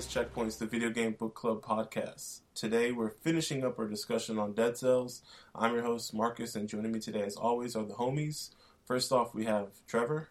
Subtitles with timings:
[0.00, 2.40] Hello and welcome to Miss Checkpoints, the Video Game Book Club podcast.
[2.54, 5.22] Today we're finishing up our discussion on Dead Cells.
[5.54, 8.50] I'm your host Marcus, and joining me today, as always, are the homies.
[8.86, 10.30] First off, we have Trevor,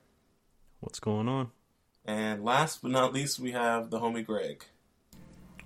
[0.79, 1.51] What's going on?
[2.05, 4.65] and last but not least, we have the homie Greg.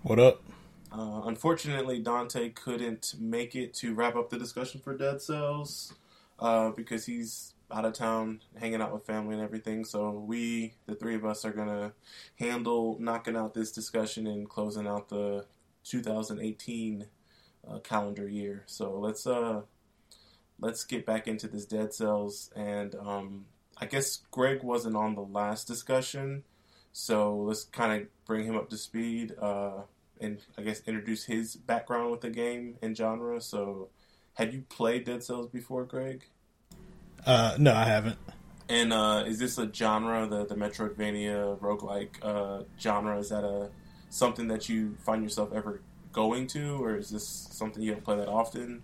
[0.02, 0.44] What up?
[0.91, 5.94] Uh, unfortunately, Dante couldn't make it to wrap up the discussion for Dead Cells
[6.39, 9.83] uh, because he's out of town hanging out with family and everything.
[9.83, 11.93] So we, the three of us, are gonna
[12.35, 15.45] handle knocking out this discussion and closing out the
[15.83, 17.07] 2018
[17.67, 18.63] uh, calendar year.
[18.67, 19.61] So let's uh
[20.59, 23.45] let's get back into this Dead Cells and um,
[23.77, 26.44] I guess Greg wasn't on the last discussion,
[26.91, 29.33] so let's kind of bring him up to speed.
[29.41, 29.81] Uh,
[30.21, 33.41] and I guess introduce his background with the game and genre.
[33.41, 33.89] So,
[34.35, 36.23] had you played Dead Cells before, Greg?
[37.25, 38.17] Uh, no, I haven't.
[38.69, 43.17] And uh, is this a genre, the the Metroidvania roguelike uh, genre?
[43.19, 43.69] Is that a
[44.09, 48.16] something that you find yourself ever going to, or is this something you don't play
[48.17, 48.83] that often?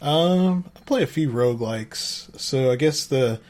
[0.00, 2.38] Um, I play a few roguelikes.
[2.38, 3.40] So I guess the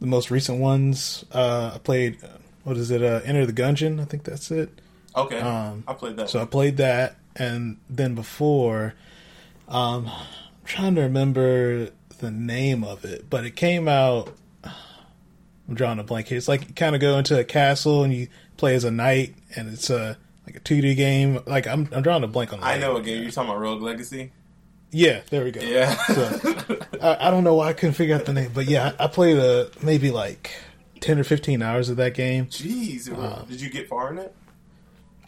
[0.00, 2.18] the most recent ones uh, I played.
[2.64, 3.02] What is it?
[3.02, 4.00] Uh, Enter the Gungeon.
[4.00, 4.80] I think that's it.
[5.16, 6.30] Okay, Um, I played that.
[6.30, 8.94] So I played that, and then before,
[9.68, 10.26] um, I'm
[10.64, 11.90] trying to remember
[12.22, 14.32] the name of it, but it came out.
[14.64, 16.38] I'm drawing a blank here.
[16.38, 19.34] It's like you kind of go into a castle and you play as a knight,
[19.56, 20.16] and it's a
[20.46, 21.40] like a 2D game.
[21.46, 22.60] Like I'm, I'm drawing a blank on.
[22.60, 23.22] The I know a game.
[23.22, 24.32] You're talking about Rogue Legacy.
[24.90, 25.60] Yeah, there we go.
[25.62, 25.94] Yeah.
[26.06, 29.04] So, I, I don't know why I couldn't figure out the name, but yeah, I,
[29.04, 30.50] I played uh maybe like
[31.00, 32.46] ten or fifteen hours of that game.
[32.46, 34.34] Jeez, Uh, did you get far in it?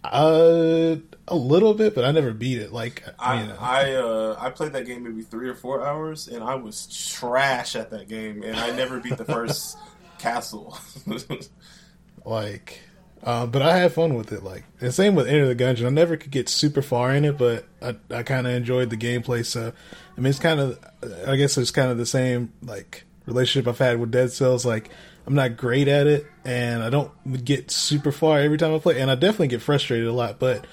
[0.05, 0.97] Uh,
[1.29, 2.73] a little bit, but I never beat it.
[2.73, 6.29] Like I you know, I uh, I played that game maybe three or four hours,
[6.29, 9.79] and I was trash at that game, and I never beat the first
[10.19, 10.79] castle.
[12.25, 12.81] like,
[13.23, 14.43] uh, but I had fun with it.
[14.43, 15.87] Like, and same with Enter the Gungeon.
[15.87, 18.99] I never could get super far in it, but I I kind of enjoyed the
[18.99, 19.45] gameplay.
[19.47, 19.73] So,
[20.17, 20.79] I mean, it's kind of,
[21.27, 24.67] I guess it's kind of the same like relationship I've had with Dead Cells.
[24.67, 24.91] Like,
[25.27, 27.11] I'm not great at it, and I don't
[27.45, 30.39] get super far every time I play, and I definitely get frustrated a lot.
[30.39, 30.67] But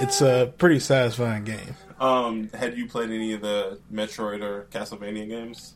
[0.00, 1.74] it's a pretty satisfying game.
[2.00, 5.74] um, had you played any of the Metroid or Castlevania games?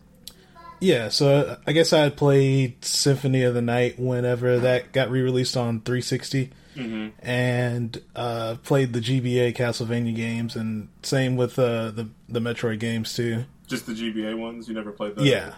[0.81, 5.56] Yeah, so I guess I had played Symphony of the Night whenever that got re-released
[5.56, 7.09] on 360, Mm-hmm.
[7.28, 13.12] and uh, played the GBA Castlevania games, and same with uh, the the Metroid games
[13.15, 13.44] too.
[13.69, 14.69] Just the GBA ones.
[14.69, 15.26] You never played those.
[15.26, 15.53] Yeah,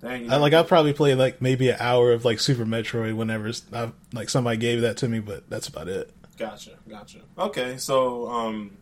[0.00, 0.24] Dang.
[0.24, 3.52] You I, like I probably played like maybe an hour of like Super Metroid whenever
[3.72, 6.10] I, like somebody gave that to me, but that's about it.
[6.38, 7.18] Gotcha, gotcha.
[7.38, 8.78] Okay, so um,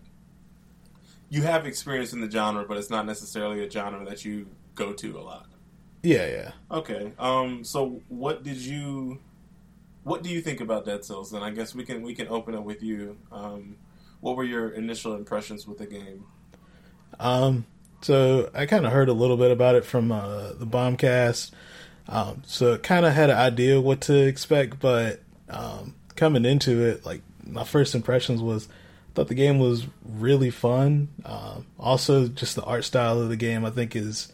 [1.28, 4.92] you have experience in the genre, but it's not necessarily a genre that you go
[4.92, 5.46] to a lot.
[6.02, 6.50] Yeah, yeah.
[6.70, 7.12] Okay.
[7.18, 7.64] Um.
[7.64, 9.18] So, what did you,
[10.04, 11.32] what do you think about Dead Cells?
[11.32, 13.18] And I guess we can we can open it with you.
[13.32, 13.76] Um,
[14.20, 16.24] what were your initial impressions with the game?
[17.18, 17.66] Um,
[18.00, 21.50] so I kind of heard a little bit about it from uh, the Bombcast.
[22.08, 25.20] Um, so kind of had an idea what to expect, but
[25.50, 30.50] um, coming into it, like my first impressions was, I thought the game was really
[30.50, 31.08] fun.
[31.24, 34.32] Um, also, just the art style of the game, I think is.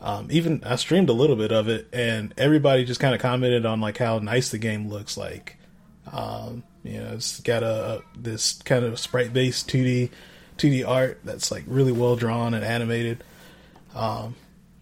[0.00, 3.64] Um, even I streamed a little bit of it, and everybody just kind of commented
[3.64, 5.16] on like how nice the game looks.
[5.16, 5.56] Like,
[6.12, 10.10] um, you know, it's got a this kind of sprite based two D
[10.58, 13.22] 2D art that's like really well drawn and animated.
[13.94, 14.34] Um,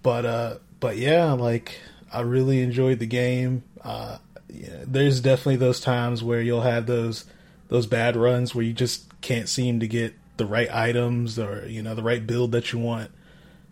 [0.03, 1.79] but uh, but yeah, like
[2.13, 3.63] I really enjoyed the game.
[3.83, 4.19] Uh,
[4.49, 7.25] yeah, there's definitely those times where you'll have those
[7.69, 11.83] those bad runs where you just can't seem to get the right items or you
[11.83, 13.11] know the right build that you want.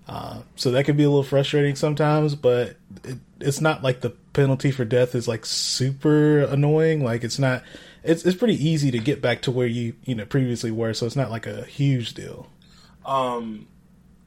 [0.09, 4.11] Uh, so that can be a little frustrating sometimes, but it, it's not like the
[4.33, 7.05] penalty for death is like super annoying.
[7.05, 7.63] Like it's not.
[8.03, 11.07] It's it's pretty easy to get back to where you you know previously were, so
[11.07, 12.49] it's not like a huge deal.
[13.05, 13.67] Um,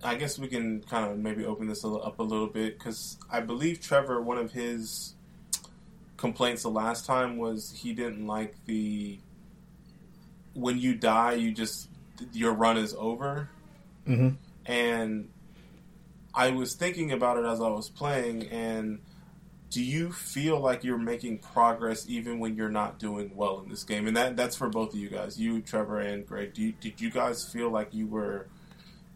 [0.04, 2.78] I guess we can kind of maybe open this a little, up a little bit
[2.78, 5.14] because I believe Trevor, one of his
[6.18, 9.20] complaints the last time was he didn't like the
[10.54, 11.90] when you die, you just
[12.32, 13.50] your run is over,
[14.06, 14.30] hmm
[14.66, 15.30] and
[16.34, 19.00] I was thinking about it as I was playing, and
[19.74, 23.84] do you feel like you're making progress even when you're not doing well in this
[23.84, 24.06] game?
[24.06, 26.56] And that that's for both of you guys, you, Trevor, and Greg.
[26.56, 28.46] You, did you guys feel like you were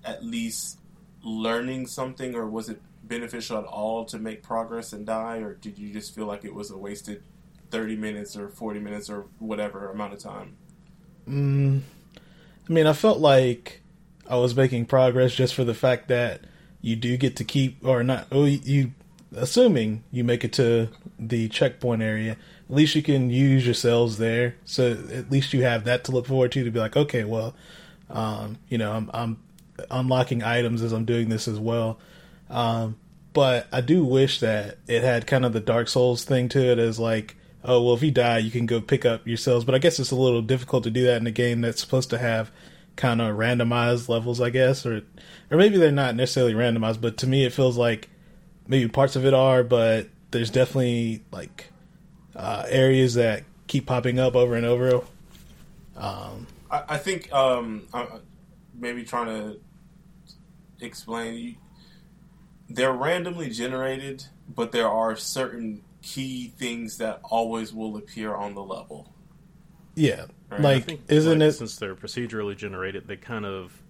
[0.04, 0.80] at least
[1.24, 5.78] learning something, or was it beneficial at all to make progress and die, or did
[5.78, 7.22] you just feel like it was a wasted
[7.70, 10.58] thirty minutes or forty minutes or whatever amount of time?
[11.30, 11.82] Mm,
[12.68, 13.84] I mean, I felt like
[14.28, 16.42] I was making progress just for the fact that
[16.82, 18.94] you do get to keep, or not, oh, you,
[19.38, 20.90] assuming you make it to
[21.20, 24.56] the checkpoint area, at least you can use your cells there.
[24.66, 27.56] So at least you have that to look forward to to be like, okay, well,
[28.10, 29.38] um, you know, I'm, I'm
[29.90, 32.00] unlocking items as I'm doing this as well.
[32.50, 32.98] Um,
[33.34, 36.80] but I do wish that it had kind of the Dark Souls thing to it
[36.80, 39.64] as like, oh, well, if you die, you can go pick up your cells.
[39.64, 42.10] But I guess it's a little difficult to do that in a game that's supposed
[42.10, 42.52] to have
[42.96, 45.04] kind of randomized levels, I guess, or
[45.52, 47.00] or maybe they're not necessarily randomized.
[47.00, 48.10] But to me, it feels like
[48.68, 51.72] maybe parts of it are, but there's definitely like
[52.36, 55.02] uh, areas that keep popping up over and over.
[55.96, 57.88] Um, I, I think um,
[58.74, 59.60] maybe trying to
[60.80, 61.58] explain.
[62.70, 68.64] They're randomly generated, but there are certain key things that always will appear on the
[68.64, 69.14] level.
[69.96, 70.62] Yeah, right?
[70.62, 73.82] like think, isn't like, it since they're procedurally generated, they kind of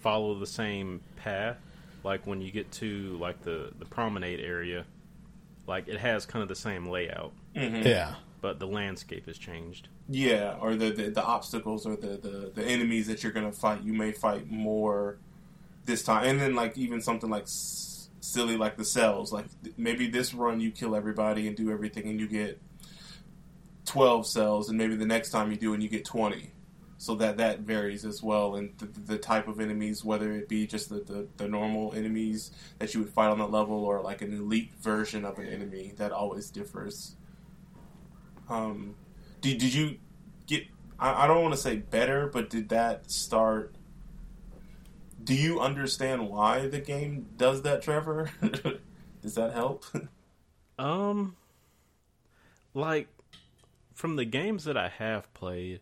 [0.00, 1.58] follow the same path.
[2.06, 4.84] Like when you get to like the the promenade area,
[5.66, 7.32] like it has kind of the same layout.
[7.56, 7.86] Mm-hmm.
[7.86, 9.88] Yeah, but the landscape has changed.
[10.08, 13.82] Yeah, or the the, the obstacles or the, the the enemies that you're gonna fight,
[13.82, 15.18] you may fight more
[15.84, 20.06] this time, and then like even something like s- silly like the cells, like maybe
[20.08, 22.60] this run you kill everybody and do everything, and you get
[23.84, 26.52] twelve cells, and maybe the next time you do and you get twenty.
[26.98, 30.66] So that that varies as well, and the, the type of enemies, whether it be
[30.66, 34.22] just the, the, the normal enemies that you would fight on that level, or like
[34.22, 37.16] an elite version of an enemy, that always differs.
[38.48, 38.94] Um,
[39.42, 39.98] did, did you
[40.46, 40.64] get?
[40.98, 43.74] I, I don't want to say better, but did that start?
[45.22, 48.30] Do you understand why the game does that, Trevor?
[49.22, 49.84] does that help?
[50.78, 51.36] um,
[52.72, 53.08] like
[53.92, 55.80] from the games that I have played,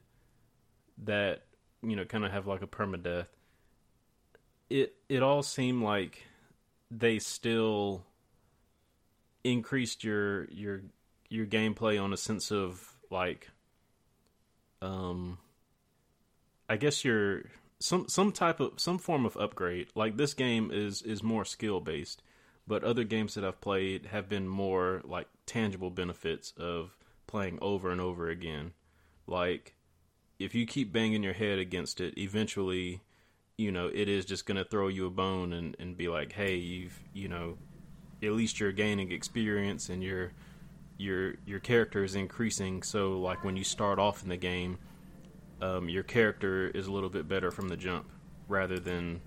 [1.04, 1.42] that
[1.82, 3.26] you know kind of have like a permadeath.
[4.70, 6.22] It it all seemed like
[6.90, 8.04] they still
[9.42, 10.82] increased your your
[11.28, 13.50] your gameplay on a sense of like
[14.80, 15.38] um
[16.68, 17.42] I guess your
[17.78, 19.88] some some type of some form of upgrade.
[19.94, 22.22] Like this game is is more skill based,
[22.66, 26.96] but other games that I've played have been more like tangible benefits of
[27.26, 28.72] playing over and over again.
[29.26, 29.73] Like
[30.38, 33.02] if you keep banging your head against it, eventually,
[33.56, 36.32] you know, it is just going to throw you a bone and, and be like,
[36.32, 37.56] hey, you've, you know,
[38.22, 40.32] at least you're gaining experience and your
[40.96, 42.82] your your character is increasing.
[42.82, 44.78] So like when you start off in the game,
[45.60, 48.08] um, your character is a little bit better from the jump,
[48.48, 49.20] rather than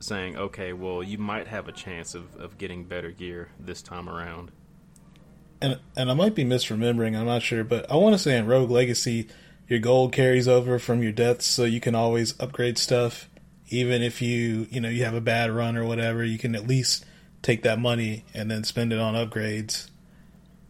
[0.00, 4.08] saying, okay, well, you might have a chance of, of getting better gear this time
[4.08, 4.50] around.
[5.60, 7.16] And and I might be misremembering.
[7.16, 9.28] I'm not sure, but I want to say in Rogue Legacy,
[9.68, 13.28] your gold carries over from your deaths, so you can always upgrade stuff.
[13.68, 16.66] Even if you you know you have a bad run or whatever, you can at
[16.66, 17.04] least
[17.42, 19.88] take that money and then spend it on upgrades.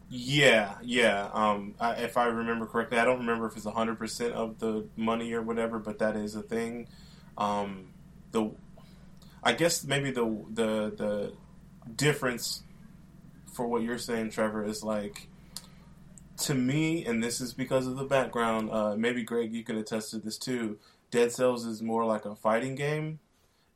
[0.09, 1.31] Yeah, yeah.
[1.33, 4.87] Um, I, if I remember correctly, I don't remember if it's hundred percent of the
[4.95, 6.87] money or whatever, but that is a thing.
[7.39, 7.95] Um,
[8.31, 8.51] the,
[9.43, 11.33] I guess maybe the the the
[11.97, 12.63] difference
[13.55, 15.29] for what you're saying, Trevor, is like
[16.43, 18.71] to me, and this is because of the background.
[18.71, 20.79] Uh, maybe Greg, you can attest to this too.
[21.11, 23.19] Dead Cells is more like a fighting game,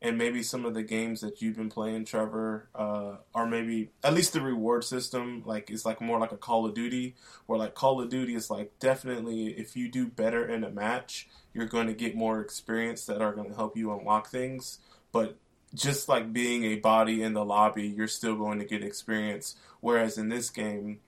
[0.01, 4.13] and maybe some of the games that you've been playing, Trevor, uh, are maybe at
[4.13, 7.75] least the reward system like it's like more like a Call of Duty, where like
[7.75, 11.87] Call of Duty is like definitely if you do better in a match, you're going
[11.87, 14.79] to get more experience that are going to help you unlock things.
[15.11, 15.37] But
[15.73, 19.55] just like being a body in the lobby, you're still going to get experience.
[19.79, 20.99] Whereas in this game,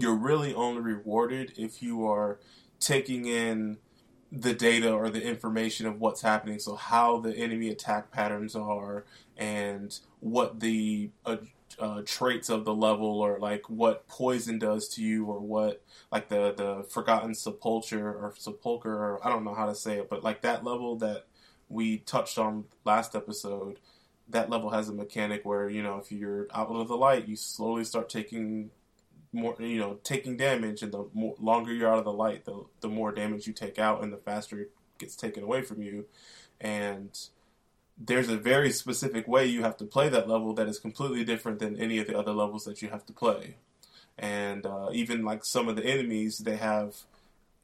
[0.00, 2.38] you're really only rewarded if you are
[2.80, 3.78] taking in
[4.30, 6.58] the data or the information of what's happening.
[6.58, 9.04] So how the enemy attack patterns are,
[9.36, 11.36] and what the uh,
[11.78, 16.28] uh, traits of the level, or like what poison does to you, or what like
[16.28, 20.22] the the forgotten sepulcher or sepulcher, or I don't know how to say it, but
[20.22, 21.26] like that level that
[21.68, 23.78] we touched on last episode.
[24.30, 27.36] That level has a mechanic where you know if you're out of the light, you
[27.36, 28.70] slowly start taking
[29.32, 32.64] more you know taking damage and the more, longer you're out of the light the
[32.80, 36.06] the more damage you take out and the faster it gets taken away from you.
[36.60, 37.18] And
[37.96, 41.58] there's a very specific way you have to play that level that is completely different
[41.58, 43.56] than any of the other levels that you have to play.
[44.18, 46.96] And uh, even like some of the enemies they have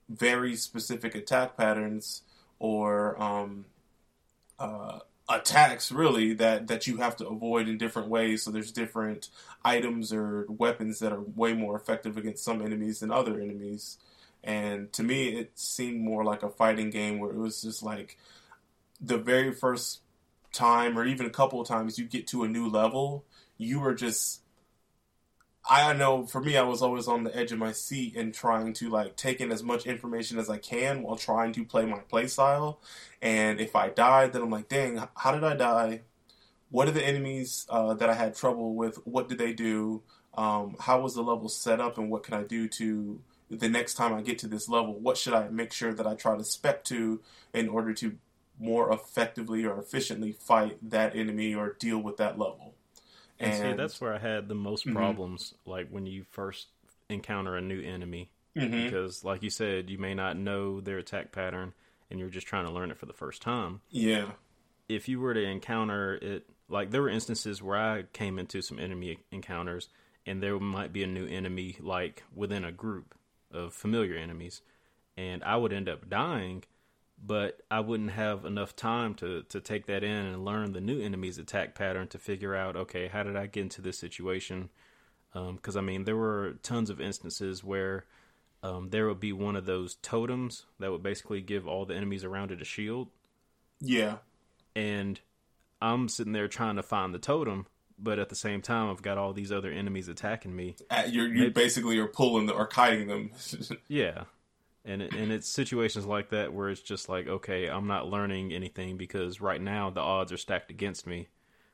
[0.09, 2.23] very specific attack patterns
[2.59, 3.66] or um,
[4.59, 8.43] uh, attacks really that that you have to avoid in different ways.
[8.43, 9.31] So there's different
[9.64, 13.99] items or weapons that are way more effective against some enemies than other enemies.
[14.43, 18.19] And to me it seemed more like a fighting game where it was just like
[19.00, 20.00] the very first
[20.52, 23.25] time or even a couple of times you get to a new level
[23.59, 24.40] you are just
[25.66, 28.75] I know for me, I was always on the edge of my seat and trying
[28.75, 32.00] to like take in as much information as I can while trying to play my
[32.00, 32.80] play style.
[33.23, 36.02] And if I died, then I'm like, dang, how did I die?
[36.71, 38.97] What are the enemies uh, that I had trouble with?
[39.06, 40.02] What did they do?
[40.35, 43.94] Um, how was the level set up, and what can I do to the next
[43.94, 44.99] time I get to this level?
[44.99, 47.21] What should I make sure that I try to spec to
[47.54, 48.18] in order to
[48.59, 52.75] more effectively or efficiently fight that enemy or deal with that level?
[53.41, 54.97] And, and see, that's where I had the most mm-hmm.
[54.97, 55.55] problems.
[55.67, 56.69] Like when you first
[57.09, 58.85] encounter a new enemy, mm-hmm.
[58.85, 61.73] because like you said, you may not know their attack pattern,
[62.11, 63.81] and you're just trying to learn it for the first time.
[63.91, 64.26] Yeah.
[64.88, 68.79] If you were to encounter it, like there were instances where I came into some
[68.79, 69.88] enemy encounters,
[70.26, 73.14] and there might be a new enemy like within a group
[73.50, 74.62] of familiar enemies,
[75.17, 76.64] and I would end up dying
[77.26, 81.00] but I wouldn't have enough time to to take that in and learn the new
[81.00, 84.71] enemy's attack pattern to figure out okay how did I get into this situation?
[85.33, 88.04] Because um, I mean there were tons of instances where
[88.62, 92.25] um, there would be one of those totems that would basically give all the enemies
[92.25, 93.09] around it a shield.
[93.81, 94.19] Yeah.
[94.75, 95.21] And
[95.83, 97.66] I'm sitting there trying to find the totem
[97.97, 100.75] but at the same time I've got all these other enemies attacking me.
[101.09, 103.31] You're you basically are pulling the, or kiting them.
[103.88, 104.25] Yeah
[104.85, 108.53] and it, and it's situations like that where it's just like okay i'm not learning
[108.53, 111.29] anything because right now the odds are stacked against me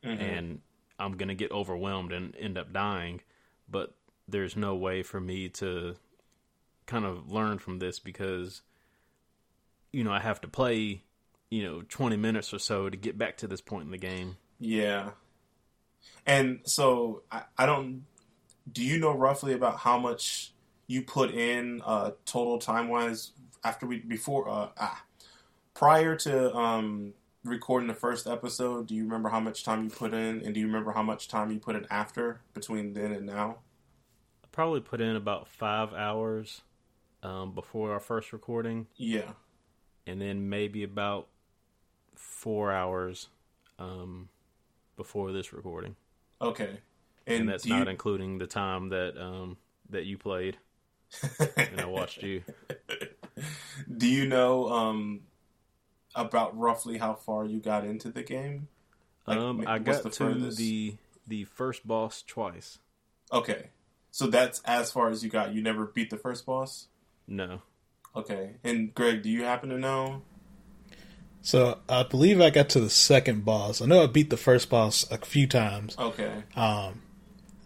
[0.04, 0.20] mm-hmm.
[0.20, 0.60] and
[0.98, 3.20] i'm gonna get overwhelmed and end up dying.
[3.68, 3.94] But
[4.28, 5.96] there's no way for me to
[6.86, 8.62] kind of learn from this because
[9.92, 11.02] you know i have to play
[11.50, 14.36] you know 20 minutes or so to get back to this point in the game.
[14.58, 15.10] Yeah.
[16.26, 18.04] And so i, I don't
[18.70, 20.52] do you know roughly about how much
[20.90, 23.30] you put in uh, total time wise
[23.62, 25.04] after we before uh, ah,
[25.72, 27.12] prior to um,
[27.44, 28.88] recording the first episode?
[28.88, 31.28] Do you remember how much time you put in, and do you remember how much
[31.28, 33.58] time you put in after between then and now?
[34.42, 36.62] I probably put in about five hours
[37.22, 38.88] um, before our first recording.
[38.96, 39.30] Yeah,
[40.08, 41.28] and then maybe about
[42.16, 43.28] four hours
[43.78, 44.28] um,
[44.96, 45.94] before this recording.
[46.42, 46.80] Okay,
[47.28, 47.90] and, and that's not you...
[47.90, 49.56] including the time that um,
[49.88, 50.58] that you played
[51.56, 52.42] and I watched you.
[53.96, 55.20] Do you know um,
[56.14, 58.68] about roughly how far you got into the game?
[59.26, 60.58] Like, um, I got the to furthest?
[60.58, 62.78] the the first boss twice.
[63.32, 63.70] Okay,
[64.10, 65.54] so that's as far as you got.
[65.54, 66.88] You never beat the first boss.
[67.26, 67.62] No.
[68.14, 70.22] Okay, and Greg, do you happen to know?
[71.42, 73.80] So I believe I got to the second boss.
[73.80, 75.96] I know I beat the first boss a few times.
[75.98, 76.44] Okay.
[76.54, 77.02] Um,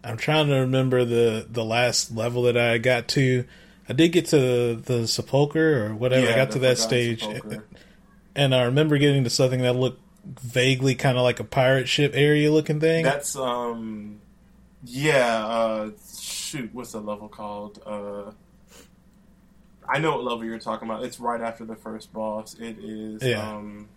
[0.04, 3.44] I'm trying to remember the the last level that I got to.
[3.88, 6.26] I did get to the sepulcher or whatever.
[6.26, 7.66] Yeah, I got to that stage, sepulcher.
[8.34, 12.12] and I remember getting to something that looked vaguely kind of like a pirate ship
[12.14, 13.04] area looking thing.
[13.04, 14.20] That's um,
[14.84, 15.46] yeah.
[15.46, 17.80] Uh, shoot, what's the level called?
[17.84, 18.32] Uh,
[19.88, 21.04] I know what level you're talking about.
[21.04, 22.54] It's right after the first boss.
[22.54, 23.23] It is.
[23.23, 23.56] Yeah.
[23.56, 23.88] Um,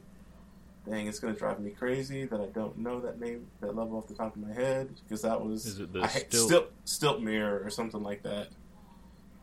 [0.89, 4.07] dang, it's gonna drive me crazy that I don't know that name, that level off
[4.07, 6.47] the top of my head because that was Is it the I, stilt?
[6.47, 8.49] stilt stilt mirror or something like that.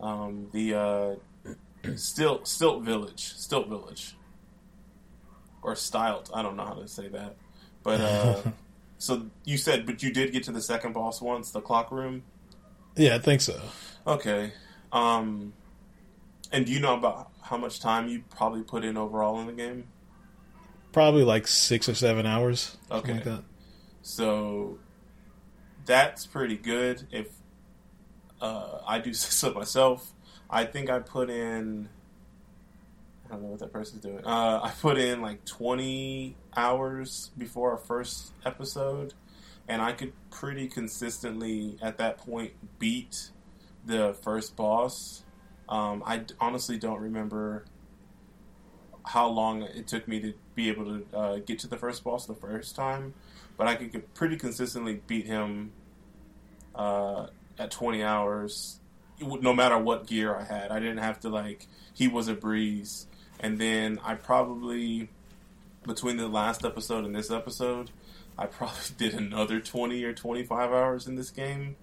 [0.01, 1.15] Um, the uh,
[1.97, 4.17] stilt stilt village, stilt village,
[5.63, 6.31] or stilt.
[6.35, 7.37] I don't know how to say that,
[7.83, 8.43] but uh,
[8.99, 12.23] so you said, but you did get to the second boss once, the clock room.
[12.97, 13.61] Yeah, I think so.
[14.07, 14.53] Okay.
[14.93, 15.53] Um,
[16.53, 19.53] and do you know about how much time you probably put in overall in the
[19.53, 19.89] game?
[20.95, 22.79] Probably like six or seven hours.
[22.91, 23.15] Okay.
[23.15, 23.43] Like that.
[24.01, 24.79] So
[25.85, 27.07] that's pretty good.
[27.11, 27.29] If
[28.41, 30.13] uh, I do so myself,
[30.49, 31.91] I think I put in.
[33.27, 34.25] I don't know what that person's doing.
[34.25, 39.15] Uh, I put in like 20 hours before our first episode,
[39.67, 43.31] and I could pretty consistently at that point beat
[43.85, 45.25] the first boss.
[45.69, 47.65] Um, I honestly don't remember
[49.07, 52.27] how long it took me to be able to uh, get to the first boss
[52.27, 53.15] the first time,
[53.57, 55.73] but I could pretty consistently beat him
[56.75, 57.27] uh,
[57.59, 58.79] at 20 hours,
[59.21, 60.71] no matter what gear I had.
[60.71, 63.07] I didn't have to like he was a breeze,
[63.41, 65.09] and then I probably
[65.87, 67.91] between the last episode and this episode,
[68.39, 71.77] I probably did another 20 or 25 hours in this game,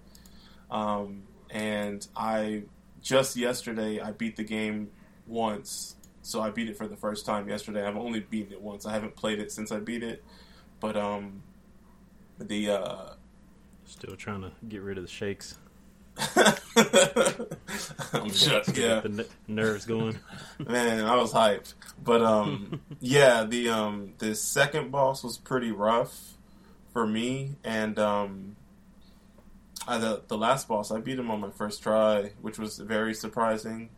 [0.70, 2.64] um, and I
[3.00, 4.90] just yesterday I beat the game
[5.26, 7.84] once so I beat it for the first time yesterday.
[7.84, 8.86] I've only beaten it once.
[8.86, 10.24] I haven't played it since I beat it,
[10.80, 11.42] but um,
[12.38, 13.12] the uh,
[13.84, 15.58] still trying to get rid of the shakes.
[16.36, 20.18] I'm just yeah, the n- nerves going.
[20.58, 26.34] Man, I was hyped, but um, yeah, the um, the second boss was pretty rough
[26.92, 28.56] for me, and um,
[29.88, 33.14] uh, the the last boss, I beat him on my first try, which was very
[33.14, 33.90] surprising.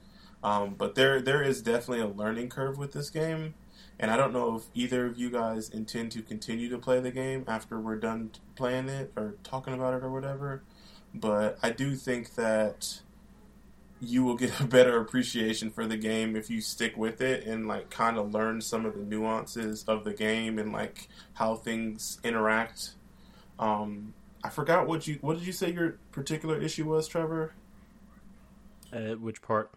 [0.44, 3.54] Um, but there there is definitely a learning curve with this game,
[3.98, 7.10] and I don't know if either of you guys intend to continue to play the
[7.10, 10.62] game after we're done playing it or talking about it or whatever.
[11.14, 13.00] But I do think that
[14.02, 17.66] you will get a better appreciation for the game if you stick with it and
[17.66, 22.20] like kind of learn some of the nuances of the game and like how things
[22.22, 22.90] interact.
[23.58, 27.54] Um, I forgot what you what did you say your particular issue was, Trevor?
[28.92, 29.70] Uh, which part?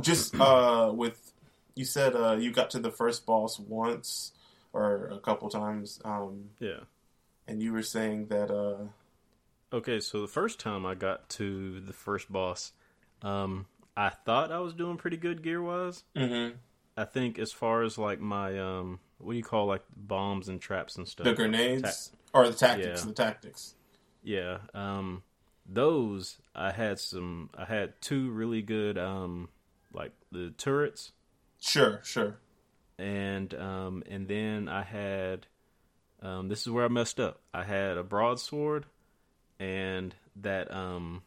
[0.00, 1.32] Just uh, with
[1.74, 4.32] you said uh, you got to the first boss once
[4.72, 6.80] or a couple times, um, Yeah.
[7.46, 8.88] and you were saying that uh,
[9.72, 12.72] Okay, so the first time I got to the first boss,
[13.22, 13.66] um,
[13.96, 16.04] I thought I was doing pretty good gear wise.
[16.14, 16.56] mm-hmm.
[16.96, 20.60] I think as far as like my um, what do you call like bombs and
[20.60, 21.24] traps and stuff?
[21.24, 23.06] the grenades or the tactics, Yeah.
[23.06, 23.74] the tactics.
[24.22, 25.22] Yeah, um,
[25.66, 27.50] those I had some.
[27.56, 29.48] I had two really good um,
[29.96, 31.12] like the turrets,
[31.60, 32.38] Sure, sure.
[32.98, 35.46] and um, and then I had.
[36.22, 37.40] Um, this is where I messed up.
[37.52, 38.86] I had a broadsword,
[39.60, 41.22] and that um,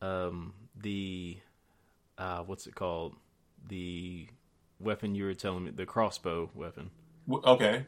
[0.00, 1.38] um, the
[2.18, 3.14] uh, what's it called?
[3.68, 4.26] The
[4.80, 6.90] weapon you were telling me, the crossbow weapon.
[7.44, 7.86] Okay.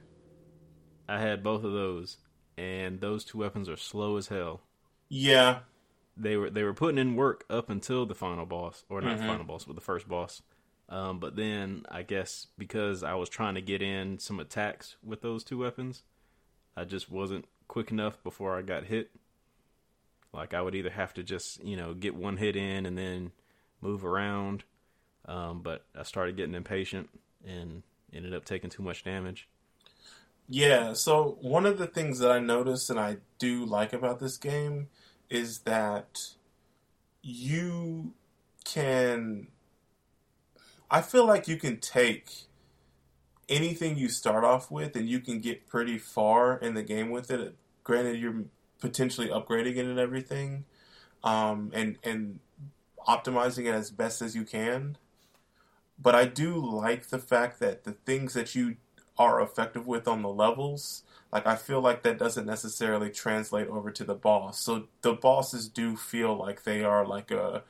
[1.08, 2.18] I had both of those,
[2.56, 4.60] and those two weapons are slow as hell.
[5.08, 5.60] Yeah.
[6.16, 9.20] They were they were putting in work up until the final boss, or not Mhm.
[9.20, 10.42] the final boss, but the first boss.
[10.88, 15.22] Um, but then I guess because I was trying to get in some attacks with
[15.22, 16.02] those two weapons,
[16.76, 19.10] I just wasn't quick enough before I got hit.
[20.32, 23.32] Like I would either have to just you know get one hit in and then
[23.80, 24.64] move around,
[25.26, 27.08] um, but I started getting impatient
[27.46, 29.48] and ended up taking too much damage.
[30.48, 34.36] Yeah, so one of the things that I noticed and I do like about this
[34.36, 34.88] game
[35.30, 36.28] is that
[37.22, 38.12] you
[38.64, 39.48] can.
[40.90, 42.30] I feel like you can take
[43.48, 47.30] anything you start off with and you can get pretty far in the game with
[47.30, 47.56] it.
[47.82, 48.44] Granted, you're
[48.80, 50.64] potentially upgrading it and everything,
[51.22, 52.40] um, and and
[53.06, 54.96] optimizing it as best as you can.
[55.98, 58.76] But I do like the fact that the things that you
[59.18, 63.90] are effective with on the levels, like I feel like that doesn't necessarily translate over
[63.90, 64.60] to the boss.
[64.60, 67.64] So the bosses do feel like they are like a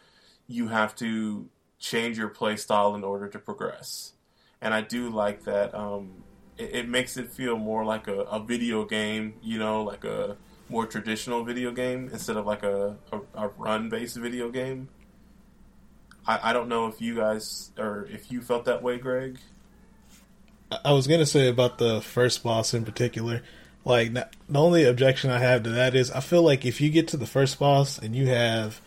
[0.46, 4.12] you have to change your play style in order to progress.
[4.61, 6.24] And I do like that um
[6.59, 10.37] it, it makes it feel more like a, a video game, you know, like a
[10.68, 14.88] more traditional video game instead of like a, a, a run based video game.
[16.26, 19.38] I, I don't know if you guys or if you felt that way, Greg.
[20.84, 23.42] I- was gonna say about the first boss in particular.
[23.84, 27.08] Like the only objection I have to that is I feel like if you get
[27.08, 28.80] to the first boss and you have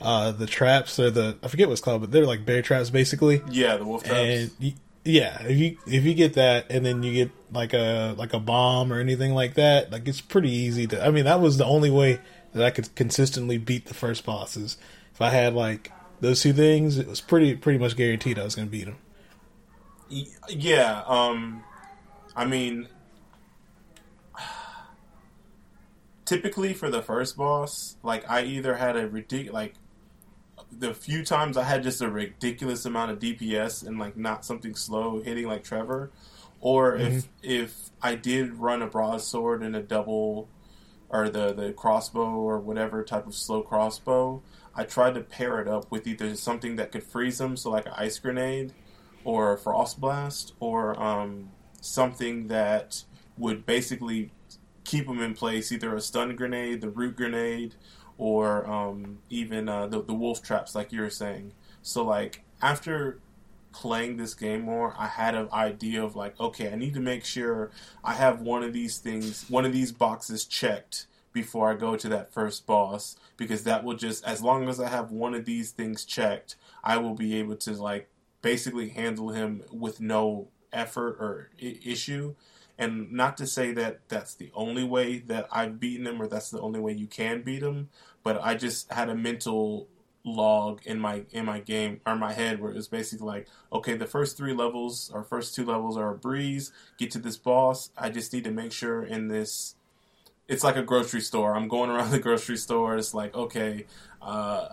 [0.00, 3.40] uh, the traps or the I forget what's called, but they're like bear traps basically.
[3.50, 4.18] Yeah, the wolf traps.
[4.18, 4.74] And y
[5.04, 8.38] yeah, if you if you get that and then you get like a like a
[8.38, 11.04] bomb or anything like that, like it's pretty easy to.
[11.04, 12.20] I mean, that was the only way
[12.52, 14.76] that I could consistently beat the first bosses.
[15.14, 18.54] If I had like those two things, it was pretty pretty much guaranteed I was
[18.54, 18.96] going to beat them.
[20.48, 21.64] Yeah, um,
[22.36, 22.88] I mean,
[26.24, 29.74] typically for the first boss, like I either had a ridiculous, like
[30.70, 34.74] the few times I had just a ridiculous amount of DPS and like not something
[34.74, 36.10] slow hitting like Trevor,
[36.60, 40.48] or if if I did run a broadsword and a double
[41.08, 44.42] or the the crossbow or whatever type of slow crossbow,
[44.74, 47.86] I tried to pair it up with either something that could freeze them, so like
[47.86, 48.72] an ice grenade,
[49.24, 53.04] or a frost blast, or um, something that
[53.36, 54.32] would basically
[54.84, 57.74] keep them in place, either a stun grenade, the root grenade,
[58.18, 61.52] or um, even uh, the the wolf traps, like you were saying.
[61.82, 63.18] So like after
[63.72, 67.24] playing this game more, I had an idea of like, okay, I need to make
[67.24, 67.70] sure
[68.04, 72.08] I have one of these things, one of these boxes checked before I go to
[72.10, 75.70] that first boss, because that will just, as long as I have one of these
[75.70, 78.10] things checked, I will be able to like
[78.42, 82.34] basically handle him with no effort or I- issue.
[82.78, 86.50] And not to say that that's the only way that I've beaten him or that's
[86.50, 87.90] the only way you can beat him,
[88.22, 89.88] but I just had a mental
[90.24, 93.96] log in my in my game or my head where it was basically like okay
[93.96, 97.90] the first three levels or first two levels are a breeze get to this boss.
[97.98, 99.74] I just need to make sure in this
[100.48, 101.56] it's like a grocery store.
[101.56, 102.96] I'm going around the grocery store.
[102.96, 103.86] It's like okay
[104.20, 104.68] uh,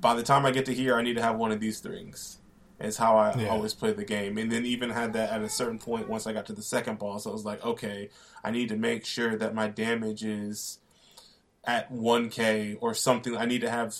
[0.00, 2.38] by the time i get to here i need to have one of these things
[2.80, 3.48] is how i Yeah.
[3.48, 6.32] always play the game and then even had that at a certain point once i
[6.32, 8.10] got to the second boss i was like okay
[8.42, 10.78] i need to make sure that my damage is
[11.66, 13.36] at 1K or something.
[13.36, 13.96] I need to have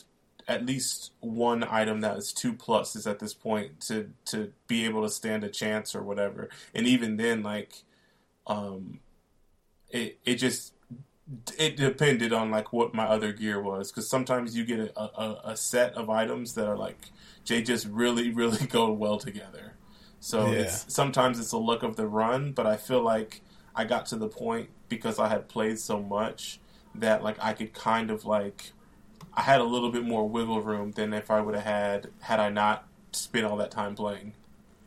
[0.46, 5.02] at least one item that is two pluses at this point to to be able
[5.02, 6.50] to stand a chance or whatever.
[6.74, 7.72] And even then, like,
[8.46, 9.00] um,
[9.90, 10.74] it it just
[11.58, 15.40] it depended on like what my other gear was because sometimes you get a, a,
[15.44, 16.98] a, set of items that are like
[17.46, 19.74] they just really really go well together.
[20.20, 20.60] So yeah.
[20.60, 23.42] it's sometimes it's a look of the run, but I feel like
[23.74, 26.60] I got to the point because I had played so much
[26.94, 28.72] that like I could kind of like
[29.34, 32.40] I had a little bit more wiggle room than if I would have had had
[32.40, 34.34] I not spent all that time playing.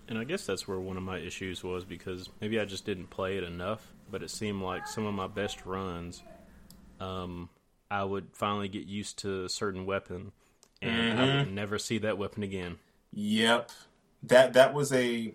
[0.08, 3.10] And I guess that's where one of my issues was because maybe I just didn't
[3.10, 6.24] play it enough, but it seemed like some of my best runs,
[7.02, 7.50] um,
[7.92, 10.32] I would finally get used to a certain weapon,
[10.82, 11.20] and mm-hmm.
[11.20, 12.78] I would never see that weapon again.
[13.14, 13.72] Yep,
[14.24, 15.34] that that was a.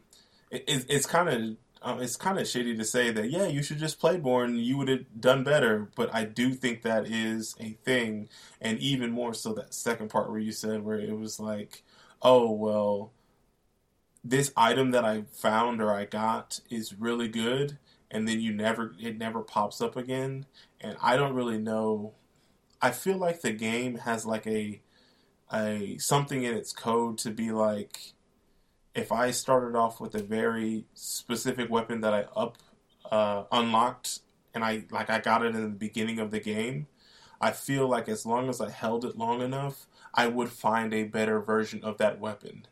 [0.50, 3.78] It, it's kind of um, it's kind of shitty to say that yeah you should
[3.78, 7.70] just play and you would have done better but i do think that is a
[7.84, 8.28] thing
[8.60, 11.82] and even more so that second part where you said where it was like
[12.22, 13.12] oh well
[14.24, 17.78] this item that i found or i got is really good
[18.10, 20.46] and then you never it never pops up again
[20.80, 22.12] and i don't really know
[22.80, 24.80] i feel like the game has like a
[25.52, 28.14] a something in its code to be like
[28.94, 32.58] if I started off with a very specific weapon that I up
[33.10, 34.20] uh, unlocked
[34.54, 36.86] and I like I got it in the beginning of the game,
[37.40, 41.04] I feel like as long as I held it long enough, I would find a
[41.04, 42.66] better version of that weapon.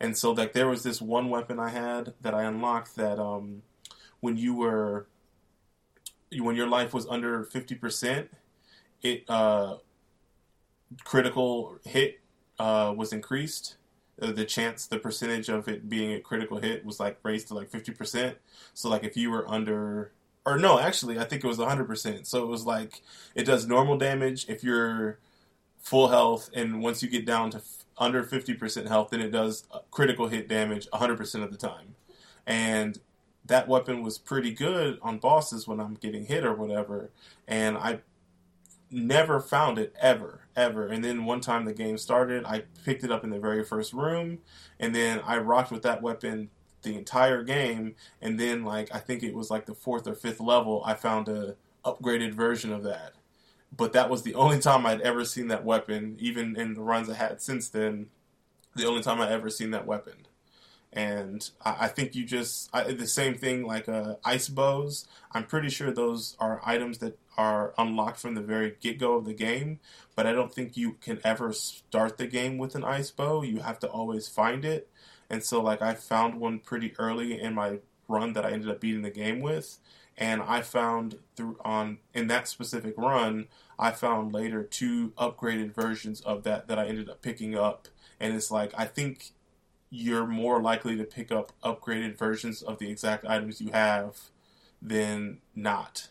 [0.00, 3.62] And so like there was this one weapon I had that I unlocked that um
[4.20, 5.06] when you were
[6.32, 8.28] when your life was under 50%,
[9.02, 9.76] it uh
[11.04, 12.20] critical hit
[12.58, 13.76] uh was increased
[14.20, 17.54] uh, the chance, the percentage of it being a critical hit was like raised to
[17.54, 18.34] like 50%.
[18.74, 20.12] So like if you were under,
[20.44, 22.26] or no, actually, I think it was 100%.
[22.26, 23.02] So it was like
[23.34, 25.18] it does normal damage if you're
[25.78, 29.64] full health, and once you get down to f- under 50% health, then it does
[29.70, 31.94] uh, critical hit damage 100% of the time.
[32.46, 32.98] And
[33.46, 37.10] that weapon was pretty good on bosses when I'm getting hit or whatever.
[37.46, 38.00] And I
[38.90, 40.86] never found it ever, ever.
[40.86, 43.92] And then one time the game started, I picked it up in the very first
[43.92, 44.38] room,
[44.80, 46.50] and then I rocked with that weapon
[46.82, 47.96] the entire game.
[48.22, 51.28] And then, like I think it was like the fourth or fifth level, I found
[51.28, 53.12] a upgraded version of that.
[53.76, 57.10] But that was the only time I'd ever seen that weapon, even in the runs
[57.10, 58.06] I had since then.
[58.74, 60.27] The only time I ever seen that weapon
[60.92, 65.06] and I, think you just I, the same thing like uh, ice bows.
[65.32, 69.24] I'm pretty sure those are items that are unlocked from the very get go of
[69.24, 69.80] the game,
[70.16, 73.42] but I don't think you can ever start the game with an ice bow.
[73.42, 74.88] You have to always find it,
[75.28, 78.80] and so like I found one pretty early in my run that I ended up
[78.80, 79.78] beating the game with,
[80.16, 83.48] and I found through on in that specific run,
[83.78, 88.34] I found later two upgraded versions of that that I ended up picking up, and
[88.34, 89.32] it's like I think
[89.90, 94.16] you're more likely to pick up upgraded versions of the exact items you have
[94.82, 96.08] than not.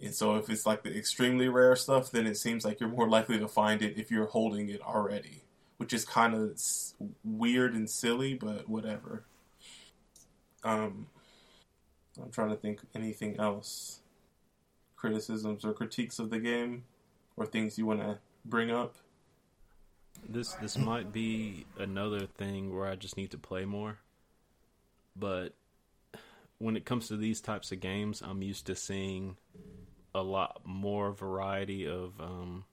[0.00, 3.08] And so if it's like the extremely rare stuff, then it seems like you're more
[3.08, 5.42] likely to find it if you're holding it already,
[5.78, 6.60] which is kind of
[7.24, 9.24] weird and silly, but whatever.
[10.62, 11.06] Um,
[12.22, 14.00] I'm trying to think anything else.
[14.96, 16.84] Criticisms or critiques of the game,
[17.36, 18.96] or things you want to bring up.
[20.28, 23.98] This this might be another thing where I just need to play more.
[25.14, 25.54] But
[26.58, 29.36] when it comes to these types of games, I'm used to seeing
[30.14, 32.64] a lot more variety of, um,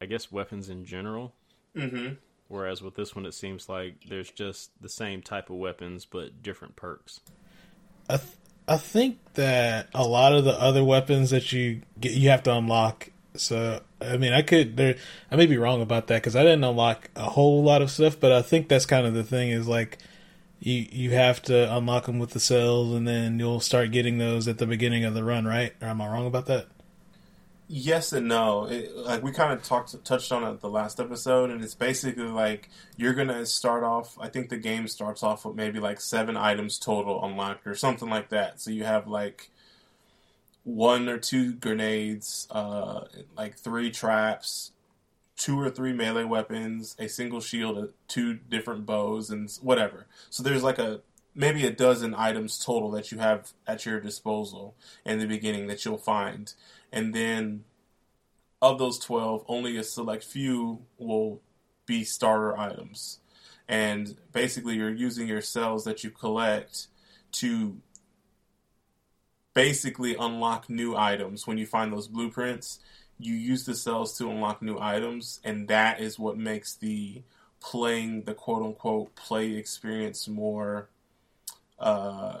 [0.00, 1.32] I guess, weapons in general.
[1.74, 2.14] Mm-hmm.
[2.48, 6.42] Whereas with this one, it seems like there's just the same type of weapons but
[6.42, 7.20] different perks.
[8.08, 8.28] I th-
[8.66, 12.54] I think that a lot of the other weapons that you get, you have to
[12.54, 14.96] unlock so I mean, I could there.
[15.30, 18.18] I may be wrong about that because I didn't unlock a whole lot of stuff,
[18.18, 19.98] but I think that's kind of the thing is like
[20.60, 24.48] you you have to unlock them with the cells, and then you'll start getting those
[24.48, 25.72] at the beginning of the run, right?
[25.82, 26.66] Or am I wrong about that?
[27.66, 28.66] Yes and no.
[28.66, 32.24] It, like we kind of talked touched on it the last episode, and it's basically
[32.24, 34.16] like you're gonna start off.
[34.20, 38.08] I think the game starts off with maybe like seven items total unlocked or something
[38.08, 38.60] like that.
[38.60, 39.50] So you have like
[40.64, 43.04] one or two grenades, uh,
[43.36, 44.72] like three traps,
[45.36, 50.06] two or three melee weapons, a single shield, two different bows, and whatever.
[50.30, 51.00] So there's like a
[51.34, 54.74] maybe a dozen items total that you have at your disposal
[55.04, 56.54] in the beginning that you'll find,
[56.92, 57.64] and then
[58.62, 61.42] of those twelve, only a select few will
[61.84, 63.20] be starter items.
[63.68, 66.86] And basically, you're using your cells that you collect
[67.32, 67.76] to
[69.54, 72.80] basically unlock new items when you find those blueprints.
[73.18, 77.22] you use the cells to unlock new items, and that is what makes the
[77.60, 80.88] playing the quote unquote play experience more.
[81.78, 82.40] Uh,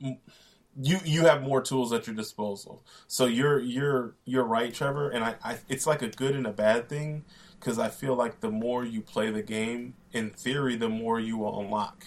[0.00, 2.84] you you have more tools at your disposal.
[3.06, 6.52] So you're you're you're right, Trevor, and I, I it's like a good and a
[6.52, 7.24] bad thing
[7.58, 11.38] because I feel like the more you play the game, in theory, the more you
[11.38, 12.06] will unlock.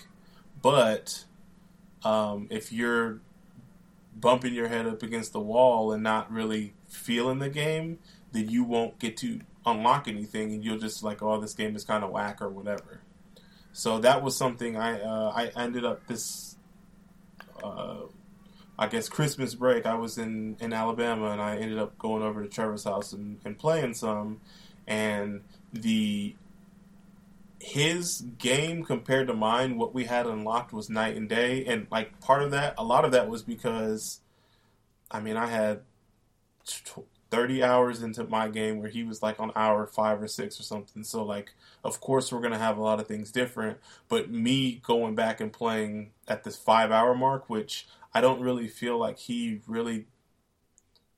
[0.61, 1.25] But
[2.03, 3.21] um, if you're
[4.15, 7.99] bumping your head up against the wall and not really feeling the game,
[8.31, 11.83] then you won't get to unlock anything, and you'll just like, oh, this game is
[11.83, 13.01] kind of whack or whatever.
[13.73, 16.55] So that was something I uh, I ended up this.
[17.63, 18.03] Uh,
[18.77, 22.43] I guess Christmas break, I was in, in Alabama and I ended up going over
[22.43, 24.41] to Trevor's house and, and playing some.
[24.85, 26.35] And the
[27.59, 31.65] his game compared to mine, what we had unlocked was night and day.
[31.65, 34.19] And like part of that, a lot of that was because,
[35.09, 35.81] I mean, I had
[37.31, 40.63] 30 hours into my game where he was like on hour five or six or
[40.63, 41.03] something.
[41.03, 43.77] So, like, of course, we're to have a lot of things different.
[44.07, 48.67] But me going back and playing at this five hour mark, which I don't really
[48.67, 50.05] feel like he really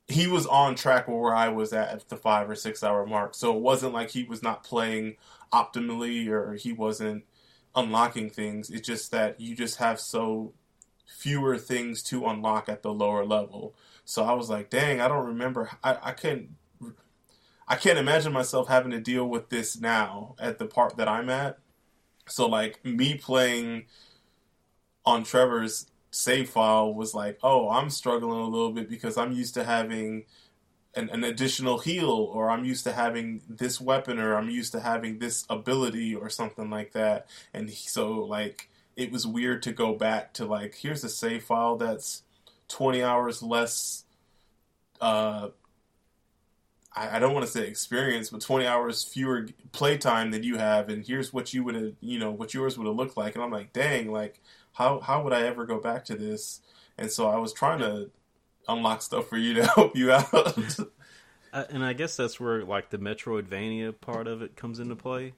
[0.08, 3.36] he was on track where I was at at the five or six hour mark.
[3.36, 5.18] So it wasn't like he was not playing
[5.52, 7.24] optimally or he wasn't
[7.76, 8.70] unlocking things.
[8.70, 10.54] It's just that you just have so
[11.06, 13.76] fewer things to unlock at the lower level.
[14.06, 15.70] So I was like, dang, I don't remember.
[15.84, 16.50] I, I can't.
[17.70, 21.30] I can't imagine myself having to deal with this now at the part that I'm
[21.30, 21.60] at.
[22.30, 23.88] So like me playing
[25.06, 29.54] on Trevor's save file was like, oh, I'm struggling a little bit because I'm used
[29.56, 30.24] to having
[30.98, 34.80] an, an, additional heal, or I'm used to having this weapon, or I'm used to
[34.80, 37.28] having this ability, or something like that.
[37.54, 41.78] And so, like, it was weird to go back to like, here's a save file
[41.78, 42.24] that's
[42.70, 44.04] 20 hours less.
[45.00, 45.50] Uh,
[46.96, 51.06] I, don't want to say experience, but 20 hours fewer playtime than you have, and
[51.06, 53.36] here's what you would have, you know, what yours would have looked like.
[53.36, 54.42] And I'm like, dang, like
[54.78, 56.62] how how would I ever go back to this?
[56.98, 58.10] And so I was trying to
[58.68, 60.34] unlock stuff for you to help you out.
[61.54, 65.34] uh, and I guess that's where like the Metroidvania part of it comes into play,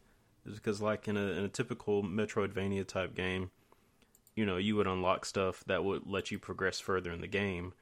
[0.45, 3.51] is because like in a in a typical Metroidvania type game,
[4.35, 7.73] you know, you would unlock stuff that would let you progress further in the game,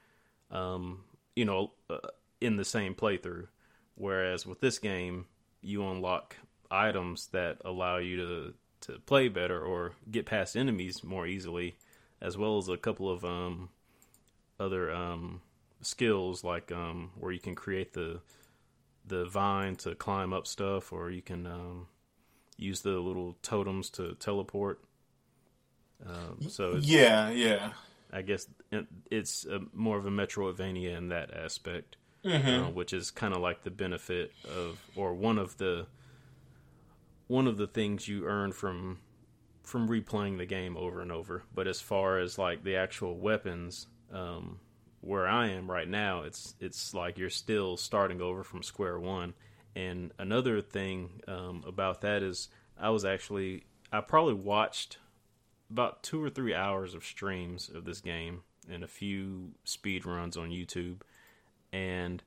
[0.50, 1.04] um,
[1.36, 1.98] you know, uh,
[2.40, 3.46] in the same playthrough.
[3.94, 5.26] Whereas with this game,
[5.60, 6.36] you unlock
[6.70, 11.76] items that allow you to to play better or get past enemies more easily,
[12.20, 13.70] as well as a couple of um,
[14.60, 15.40] other um,
[15.80, 18.20] skills like um, where you can create the
[19.06, 21.86] the vine to climb up stuff, or you can um,
[22.56, 24.80] use the little totems to teleport.
[26.06, 27.72] Um, so yeah, yeah.
[28.12, 28.46] I guess
[29.10, 32.64] it's a, more of a Metroidvania in that aspect, mm-hmm.
[32.64, 35.86] uh, which is kind of like the benefit of, or one of the
[37.26, 38.98] one of the things you earn from
[39.62, 41.42] from replaying the game over and over.
[41.54, 44.60] But as far as like the actual weapons, um,
[45.00, 49.34] where I am right now, it's it's like you're still starting over from square one.
[49.76, 54.98] And another thing um, about that is I was actually I probably watched
[55.70, 60.36] about two or three hours of streams of this game and a few speed runs
[60.36, 61.00] on YouTube.
[61.72, 62.22] And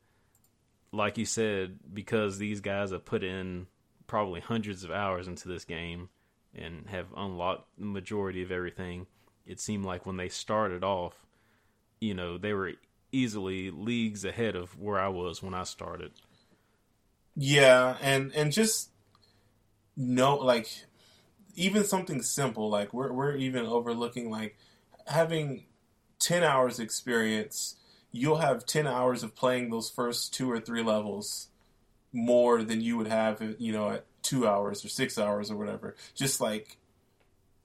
[0.92, 3.68] like you said, because these guys have put in
[4.08, 6.10] probably hundreds of hours into this game
[6.54, 9.08] and have unlocked the majority of everything,
[9.46, 11.26] it seemed like when they started off,
[12.02, 12.74] you know, they were
[13.12, 16.12] easily leagues ahead of where I was when I started.
[17.36, 18.90] Yeah, and and just
[19.96, 20.68] no like
[21.56, 24.56] even something simple like we're we're even overlooking like
[25.06, 25.66] having
[26.20, 27.76] 10 hours experience
[28.12, 31.48] you'll have 10 hours of playing those first two or three levels
[32.14, 35.96] more than you would have, you know, at two hours or six hours or whatever.
[36.14, 36.78] Just like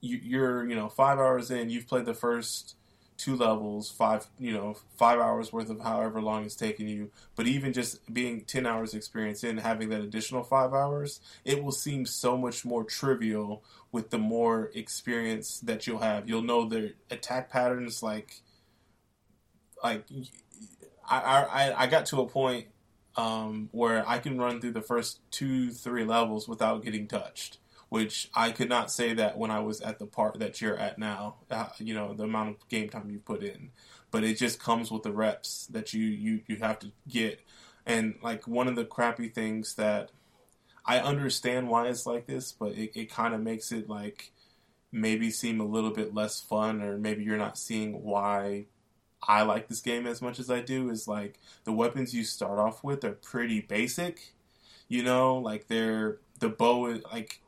[0.01, 2.77] you, you're, you know, five hours in, you've played the first
[3.17, 7.11] two levels, five, you know, five hours worth of however long it's taken you.
[7.35, 11.73] But even just being 10 hours experience in, having that additional five hours, it will
[11.73, 16.29] seem so much more trivial with the more experience that you'll have.
[16.29, 18.41] You'll know the attack patterns, like,
[19.83, 20.05] like,
[21.09, 22.67] I, I, I got to a point
[23.17, 27.59] um, where I can run through the first two, three levels without getting touched.
[27.89, 30.99] Which I could not say that when I was at the part that you're at
[30.99, 31.37] now.
[31.51, 33.71] Uh, you know the amount of game time you put in,
[34.11, 37.41] but it just comes with the reps that you you you have to get.
[37.87, 40.11] And like one of the crappy things that
[40.85, 44.33] I understand why it's like this, but it, it kind of makes it like
[44.93, 48.67] maybe seem a little bit less fun, or maybe you're not seeing why
[49.27, 52.59] I like this game as much as I do is like the weapons you start
[52.59, 54.33] off with are pretty basic.
[54.89, 57.41] You know, like they're the bow is like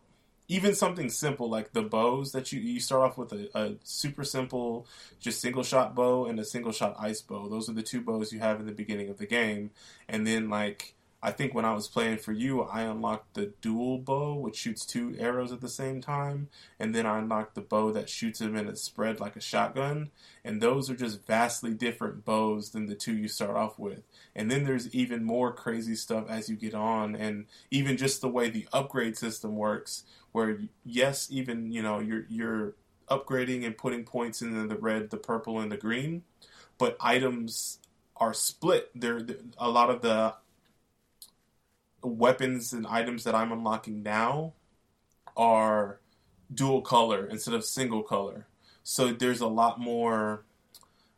[0.48, 4.24] even something simple like the bows that you you start off with a, a, super
[4.24, 4.86] simple
[5.20, 7.48] just single shot bow and a single shot ice bow.
[7.48, 9.70] Those are the two bows you have in the beginning of the game.
[10.08, 13.98] And then like I think when I was playing for you, I unlocked the dual
[13.98, 17.90] bow, which shoots two arrows at the same time, and then I unlocked the bow
[17.92, 20.10] that shoots them in a spread like a shotgun.
[20.44, 24.02] And those are just vastly different bows than the two you start off with.
[24.36, 28.28] And then there's even more crazy stuff as you get on, and even just the
[28.28, 32.74] way the upgrade system works, where yes, even you know you're you're
[33.10, 36.22] upgrading and putting points in the red, the purple, and the green,
[36.78, 37.78] but items
[38.16, 38.90] are split.
[38.94, 39.20] There,
[39.58, 40.34] a lot of the
[42.02, 44.54] weapons and items that I'm unlocking now
[45.36, 46.00] are
[46.52, 48.46] dual color instead of single color.
[48.82, 50.44] So there's a lot more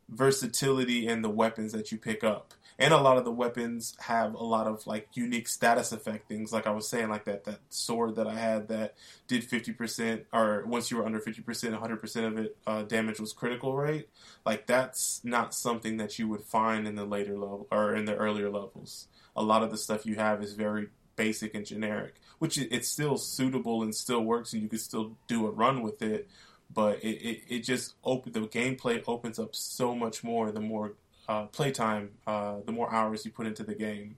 [0.09, 2.53] versatility in the weapons that you pick up.
[2.77, 6.51] And a lot of the weapons have a lot of like unique status effect things.
[6.51, 8.95] Like I was saying, like that that sword that I had that
[9.27, 12.81] did fifty percent, or once you were under fifty percent, hundred percent of it uh,
[12.81, 14.09] damage was critical rate.
[14.47, 18.15] Like that's not something that you would find in the later level or in the
[18.15, 22.57] earlier levels a lot of the stuff you have is very basic and generic, which
[22.57, 26.27] it's still suitable and still works, and you can still do a run with it.
[26.73, 30.93] But it, it, it just open the gameplay opens up so much more the more
[31.27, 34.17] uh, playtime, uh, the more hours you put into the game,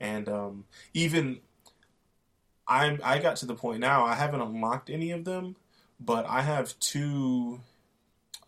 [0.00, 1.40] and um, even
[2.66, 5.56] I'm I got to the point now I haven't unlocked any of them,
[5.98, 7.60] but I have two.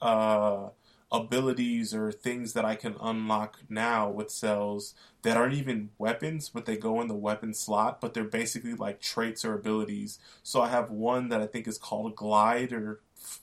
[0.00, 0.70] Uh,
[1.12, 6.64] abilities or things that I can unlock now with cells that aren't even weapons, but
[6.64, 10.18] they go in the weapon slot, but they're basically like traits or abilities.
[10.42, 13.40] So I have one that I think is called glide or f-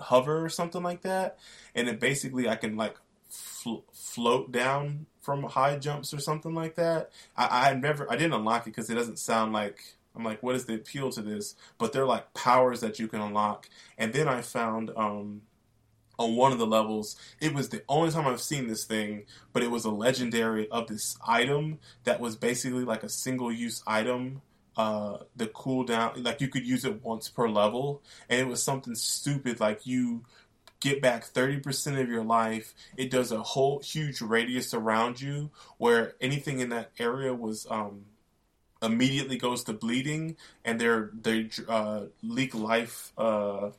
[0.00, 1.38] hover or something like that,
[1.74, 2.96] and it basically I can like
[3.30, 7.10] fl- float down from high jumps or something like that.
[7.36, 10.54] I, I never I didn't unlock it because it doesn't sound like I'm like, what
[10.54, 11.54] is the appeal to this?
[11.78, 13.68] But they're like powers that you can unlock.
[13.98, 15.42] And then I found um,
[16.18, 17.16] on one of the levels.
[17.40, 20.88] It was the only time I've seen this thing, but it was a legendary of
[20.88, 24.42] this item that was basically like a single use item.
[24.76, 28.96] Uh, the cooldown, like you could use it once per level, and it was something
[28.96, 30.24] stupid like you
[30.80, 32.74] get back 30% of your life.
[32.96, 38.04] It does a whole huge radius around you where anything in that area was um,
[38.82, 43.12] immediately goes to bleeding, and they're they uh, leak life.
[43.16, 43.70] Uh,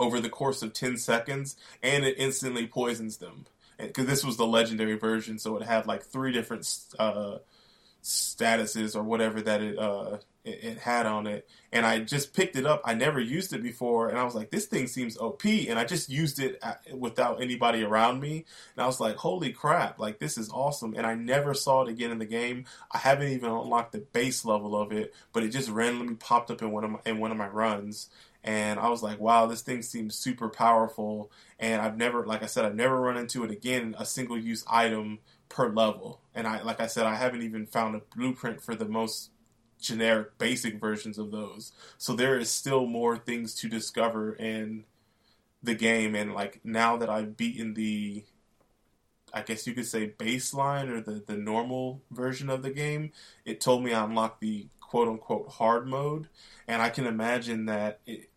[0.00, 3.44] over the course of 10 seconds and it instantly poisons them.
[3.78, 7.36] Because this was the legendary version so it had like three different uh,
[8.02, 11.48] statuses or whatever that it, uh, it, it had on it.
[11.72, 12.82] And i just picked it up.
[12.84, 15.84] I never used it before and i was like this thing seems op and i
[15.84, 16.62] just used it
[16.94, 18.44] without anybody around me.
[18.74, 21.88] And i was like holy crap like this is awesome and i never saw it
[21.88, 22.64] again in the game.
[22.90, 26.62] I haven't even unlocked the base level of it but it just randomly popped up
[26.62, 28.08] in one of my in one of my runs
[28.42, 31.30] and I was like, wow, this thing seems super powerful.
[31.58, 34.64] And I've never, like I said, I've never run into it again, a single use
[34.68, 36.22] item per level.
[36.34, 39.30] And I, like I said, I haven't even found a blueprint for the most
[39.80, 41.72] generic, basic versions of those.
[41.98, 44.84] So there is still more things to discover in
[45.62, 46.14] the game.
[46.14, 48.24] And like now that I've beaten the,
[49.34, 53.12] I guess you could say baseline or the, the normal version of the game,
[53.44, 56.28] it told me I unlocked the quote unquote hard mode,
[56.66, 58.28] and I can imagine that it,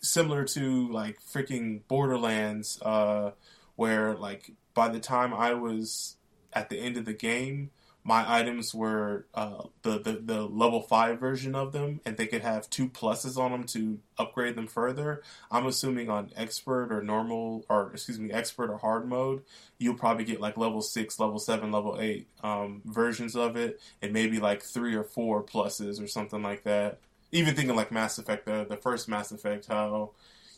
[0.00, 3.32] similar to like freaking Borderlands, uh,
[3.74, 6.16] where like by the time I was
[6.52, 7.70] at the end of the game,
[8.06, 12.42] my items were uh, the, the, the level five version of them, and they could
[12.42, 15.24] have two pluses on them to upgrade them further.
[15.50, 19.42] I'm assuming on expert or normal, or excuse me, expert or hard mode,
[19.78, 24.12] you'll probably get like level six, level seven, level eight um, versions of it, and
[24.12, 27.00] maybe like three or four pluses or something like that.
[27.32, 30.12] Even thinking like Mass Effect, the the first Mass Effect, how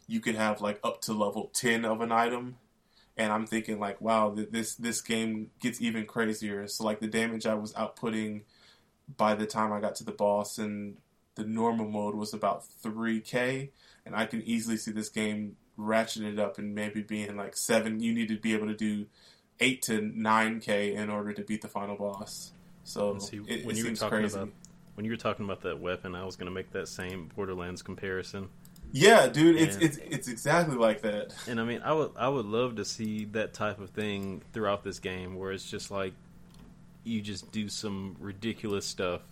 [0.06, 2.56] you could have like up to level ten of an item
[3.18, 6.68] and I'm thinking like, wow, this this game gets even crazier.
[6.68, 8.42] So like the damage I was outputting
[9.16, 10.96] by the time I got to the boss and
[11.34, 13.70] the normal mode was about 3k,
[14.06, 18.00] and I can easily see this game ratcheting it up and maybe being like seven.
[18.00, 19.06] You need to be able to do
[19.60, 22.52] eight to 9k in order to beat the final boss.
[22.84, 24.36] So see, it, when it you were talking crazy.
[24.36, 24.50] about
[24.94, 27.82] when you were talking about that weapon, I was going to make that same Borderlands
[27.82, 28.48] comparison.
[28.92, 31.34] Yeah, dude, and, it's it's it's exactly like that.
[31.46, 34.82] And I mean, I would I would love to see that type of thing throughout
[34.82, 36.14] this game, where it's just like
[37.04, 39.22] you just do some ridiculous stuff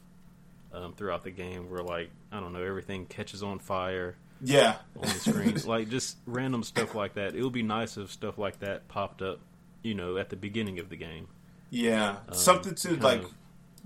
[0.72, 4.16] um, throughout the game, where like I don't know, everything catches on fire.
[4.42, 7.34] Yeah, on the screen, like just random stuff like that.
[7.34, 9.40] It would be nice if stuff like that popped up
[9.86, 11.28] you know, at the beginning of the game.
[11.70, 13.32] Yeah, Um, something to like of-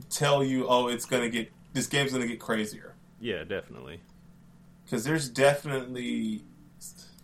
[0.09, 4.01] tell you, oh, it's gonna get this game's gonna get crazier Yeah, definitely.
[4.91, 6.43] Because there's definitely.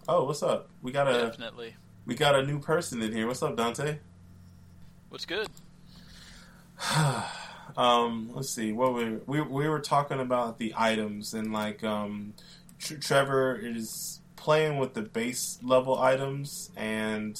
[0.08, 0.68] Oh, what's up?
[0.82, 1.74] We got a Definitely.
[2.06, 3.26] we got a new person in here.
[3.26, 3.98] What's up, Dante?
[5.08, 5.48] What's good?
[7.76, 8.72] Um, let's see.
[8.72, 12.32] What we we we were talking about the items and like um,
[12.78, 17.38] Tr- Trevor is playing with the base level items and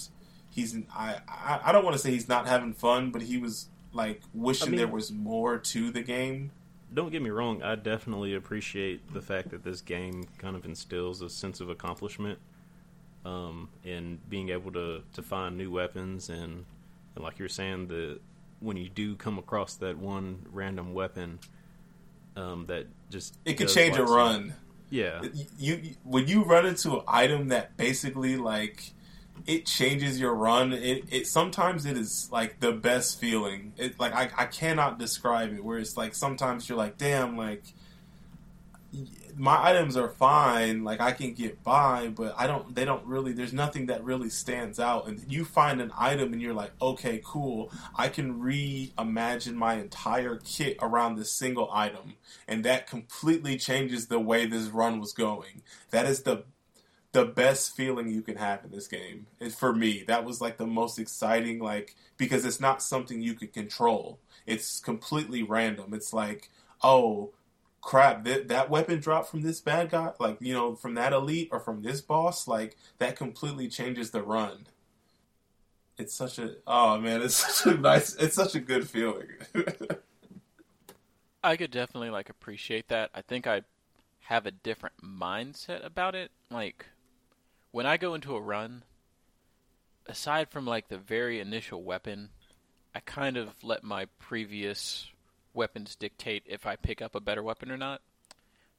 [0.50, 3.68] he's I I, I don't want to say he's not having fun, but he was
[3.94, 6.50] like wishing I mean- there was more to the game.
[6.92, 11.20] Don't get me wrong, I definitely appreciate the fact that this game kind of instills
[11.20, 12.38] a sense of accomplishment
[13.24, 16.64] um, in being able to, to find new weapons and,
[17.14, 18.20] and like you're saying, the
[18.60, 21.38] when you do come across that one random weapon
[22.36, 24.54] um, that just It could change a run.
[24.88, 28.92] Yeah, You, you when you run into an item that basically like
[29.46, 30.72] it changes your run.
[30.72, 33.72] It, it sometimes it is like the best feeling.
[33.76, 35.64] It like I, I cannot describe it.
[35.64, 37.62] Where it's like sometimes you're like, damn, like
[39.36, 40.82] my items are fine.
[40.82, 42.74] Like I can get by, but I don't.
[42.74, 43.32] They don't really.
[43.32, 45.06] There's nothing that really stands out.
[45.06, 47.70] And you find an item, and you're like, okay, cool.
[47.94, 52.14] I can reimagine my entire kit around this single item,
[52.48, 55.62] and that completely changes the way this run was going.
[55.90, 56.44] That is the
[57.12, 59.26] the best feeling you can have in this game.
[59.56, 63.52] For me, that was like the most exciting, like because it's not something you could
[63.52, 64.18] control.
[64.46, 65.94] It's completely random.
[65.94, 66.50] It's like,
[66.82, 67.32] oh
[67.80, 71.48] crap, that that weapon dropped from this bad guy, like you know, from that elite
[71.52, 74.66] or from this boss, like that completely changes the run.
[75.96, 79.28] It's such a oh man, it's such a nice, it's such a good feeling.
[81.44, 83.10] I could definitely like appreciate that.
[83.14, 83.62] I think I
[84.22, 86.32] have a different mindset about it.
[86.50, 86.86] Like
[87.76, 88.84] when I go into a run,
[90.06, 92.30] aside from like the very initial weapon,
[92.94, 95.10] I kind of let my previous
[95.52, 98.00] weapons dictate if I pick up a better weapon or not.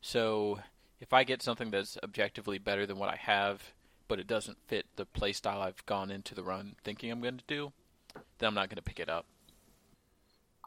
[0.01, 0.61] So
[0.99, 3.61] if I get something that's objectively better than what I have,
[4.07, 7.43] but it doesn't fit the playstyle I've gone into the run thinking I'm going to
[7.45, 7.71] do,
[8.39, 9.27] then I'm not going to pick it up.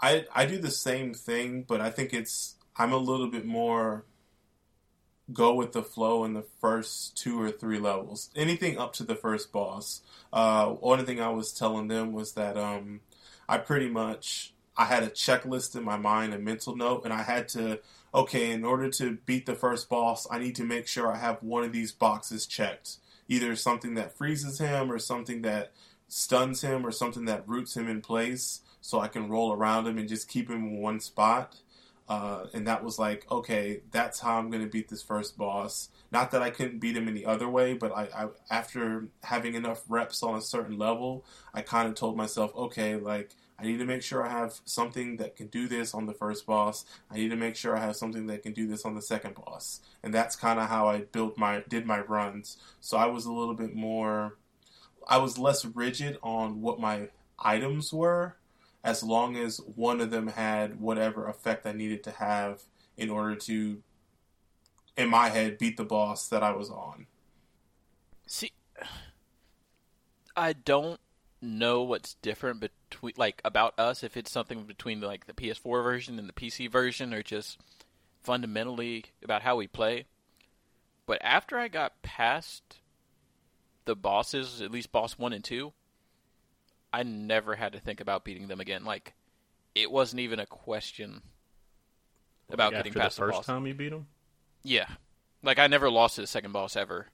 [0.01, 4.05] I I do the same thing, but I think it's I'm a little bit more
[5.33, 8.31] go with the flow in the first two or three levels.
[8.35, 10.03] Anything up to the first boss.
[10.33, 13.01] Uh, one thing I was telling them was that um,
[13.49, 17.22] I pretty much I had a checklist in my mind, a mental note, and I
[17.22, 17.81] had to
[18.12, 21.43] okay, in order to beat the first boss, I need to make sure I have
[21.43, 22.97] one of these boxes checked.
[23.28, 25.72] Either something that freezes him or something that
[26.09, 29.99] stuns him or something that roots him in place so I can roll around him
[29.99, 31.57] and just keep him in one spot.
[32.11, 35.91] Uh, and that was like, okay, that's how I'm going to beat this first boss.
[36.11, 39.85] Not that I couldn't beat him any other way, but I, I after having enough
[39.89, 43.85] reps on a certain level, I kind of told myself, okay, like I need to
[43.85, 46.85] make sure I have something that can do this on the first boss.
[47.13, 49.37] I need to make sure I have something that can do this on the second
[49.37, 49.81] boss.
[50.03, 52.57] And that's kind of how I built my did my runs.
[52.81, 54.37] So I was a little bit more
[55.07, 58.35] I was less rigid on what my items were
[58.83, 62.62] as long as one of them had whatever effect I needed to have
[62.97, 63.83] in order to
[64.97, 67.07] in my head beat the boss that I was on.
[68.26, 68.53] See,
[70.37, 71.01] I don't
[71.43, 76.18] know what's different between like about us if it's something between like the PS4 version
[76.18, 77.59] and the PC version or just
[78.22, 80.05] fundamentally about how we play.
[81.07, 82.78] But after I got past
[83.85, 85.72] the bosses, at least boss 1 and 2,
[86.93, 88.84] I never had to think about beating them again.
[88.84, 89.14] Like
[89.74, 91.22] it wasn't even a question
[92.51, 93.47] about getting past the the first boss.
[93.47, 94.07] time you beat them.
[94.62, 94.88] Yeah.
[95.43, 97.07] Like I never lost to the second boss ever.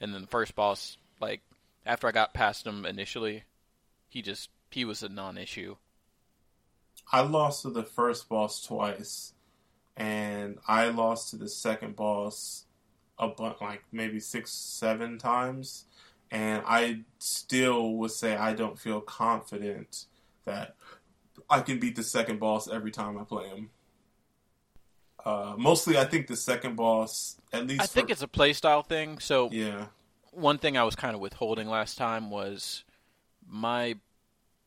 [0.00, 1.40] And then the first boss, like
[1.86, 3.44] after I got past him initially,
[4.08, 5.76] he just he was a non issue.
[7.12, 9.34] I lost to the first boss twice,
[9.96, 12.64] and I lost to the second boss
[13.18, 15.84] a bunch, like maybe six, seven times,
[16.34, 20.06] and I still would say I don't feel confident
[20.44, 20.74] that
[21.48, 23.70] I can beat the second boss every time I play him.
[25.24, 28.84] Uh, mostly, I think the second boss, at least I think for- it's a playstyle
[28.84, 29.20] thing.
[29.20, 29.86] So yeah,
[30.32, 32.82] one thing I was kind of withholding last time was
[33.46, 33.94] my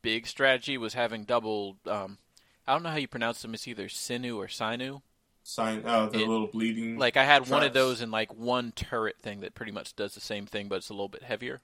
[0.02, 2.18] big strategy was having double um
[2.66, 5.02] I don't know how you pronounce them, it's either Sinu or Sinu.
[5.48, 6.98] Sign uh, the It- little bleeding.
[6.98, 10.14] Like I had one of those in like one turret thing that pretty much does
[10.14, 11.62] the same thing but it's a little bit heavier.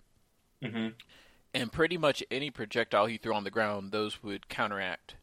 [0.61, 0.89] hmm
[1.53, 5.15] And pretty much any projectile you threw on the ground, those would counteract.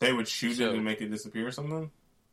[0.00, 1.90] they would shoot So- it and make it disappear or something.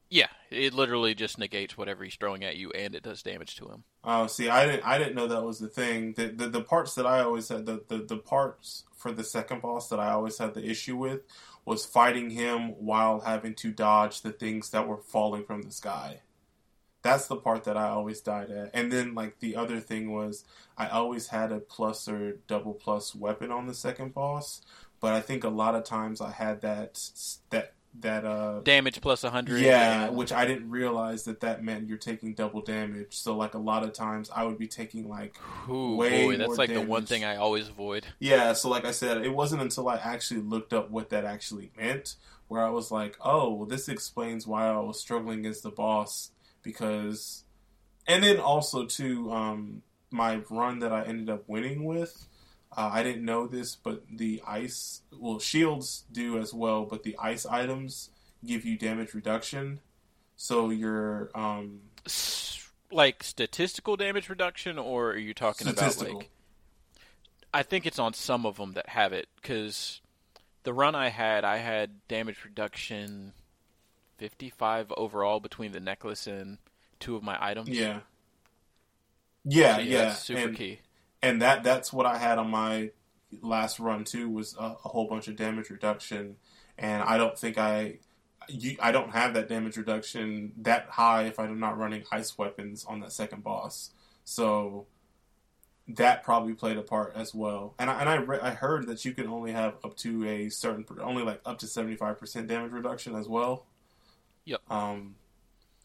[0.09, 3.67] Yeah, it literally just negates whatever he's throwing at you, and it does damage to
[3.67, 3.83] him.
[4.05, 4.85] Oh, see, I didn't.
[4.87, 6.13] I didn't know that was the thing.
[6.13, 9.61] The the, the parts that I always had the, the the parts for the second
[9.61, 11.23] boss that I always had the issue with
[11.67, 16.21] was fighting him while having to dodge the things that were falling from the sky.
[17.01, 18.71] That's the part that I always died at.
[18.73, 20.45] And then like the other thing was
[20.77, 24.61] I always had a plus or double plus weapon on the second boss,
[25.01, 27.01] but I think a lot of times I had that
[27.49, 29.61] that that uh Damage plus 100.
[29.61, 33.17] yeah, which I didn't realize that that meant you're taking double damage.
[33.17, 35.35] So like a lot of times I would be taking like
[35.69, 38.05] Ooh, way boy, that's like the one thing I always avoid.
[38.19, 38.53] yeah.
[38.53, 42.15] So like I said, it wasn't until I actually looked up what that actually meant
[42.47, 46.31] where I was like, oh, well, this explains why I was struggling against the boss
[46.63, 47.43] because,
[48.07, 49.81] and then also too, um,
[50.11, 52.27] my run that I ended up winning with.
[52.75, 57.15] Uh, I didn't know this, but the ice, well, shields do as well, but the
[57.17, 58.09] ice items
[58.45, 59.79] give you damage reduction.
[60.35, 61.79] So your um,
[62.91, 66.29] Like statistical damage reduction, or are you talking about like?
[67.53, 70.01] I think it's on some of them that have it because
[70.63, 73.33] the run I had, I had damage reduction
[74.17, 76.59] fifty-five overall between the necklace and
[76.99, 77.69] two of my items.
[77.69, 78.01] yeah,
[79.43, 80.79] yeah, So, yeah, that's super and, key.
[81.27, 82.91] And that that's what I had on my
[83.41, 86.37] last run too was a, a whole bunch of damage reduction,
[86.77, 87.99] and I don't think I.
[88.49, 92.85] You, I don't have that damage reduction that high if I'm not running ice weapons
[92.87, 93.89] on that second boss.
[94.23, 94.87] So
[95.89, 97.73] that probably played a part as well.
[97.79, 100.49] And I and I, re- I heard that you can only have up to a
[100.49, 103.65] certain only like up to 75% damage reduction as well.
[104.45, 104.61] Yep.
[104.69, 105.15] Um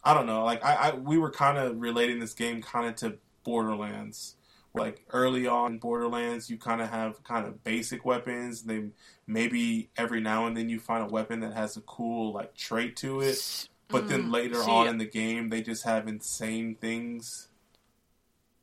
[0.05, 0.45] I don't know.
[0.45, 4.37] Like I, I we were kind of relating this game kind of to Borderlands.
[4.75, 8.63] Like early on in Borderlands, you kind of have kind of basic weapons.
[8.63, 8.91] They
[9.27, 12.97] maybe every now and then you find a weapon that has a cool like trait
[12.97, 13.45] to it.
[13.91, 17.49] But then Mm, later see, on in the game, they just have insane things.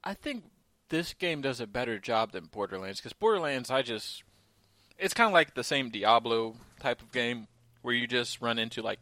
[0.03, 0.45] I think
[0.89, 4.23] this game does a better job than Borderlands because Borderlands, I just
[4.97, 7.47] it's kind of like the same Diablo type of game
[7.81, 8.99] where you just run into like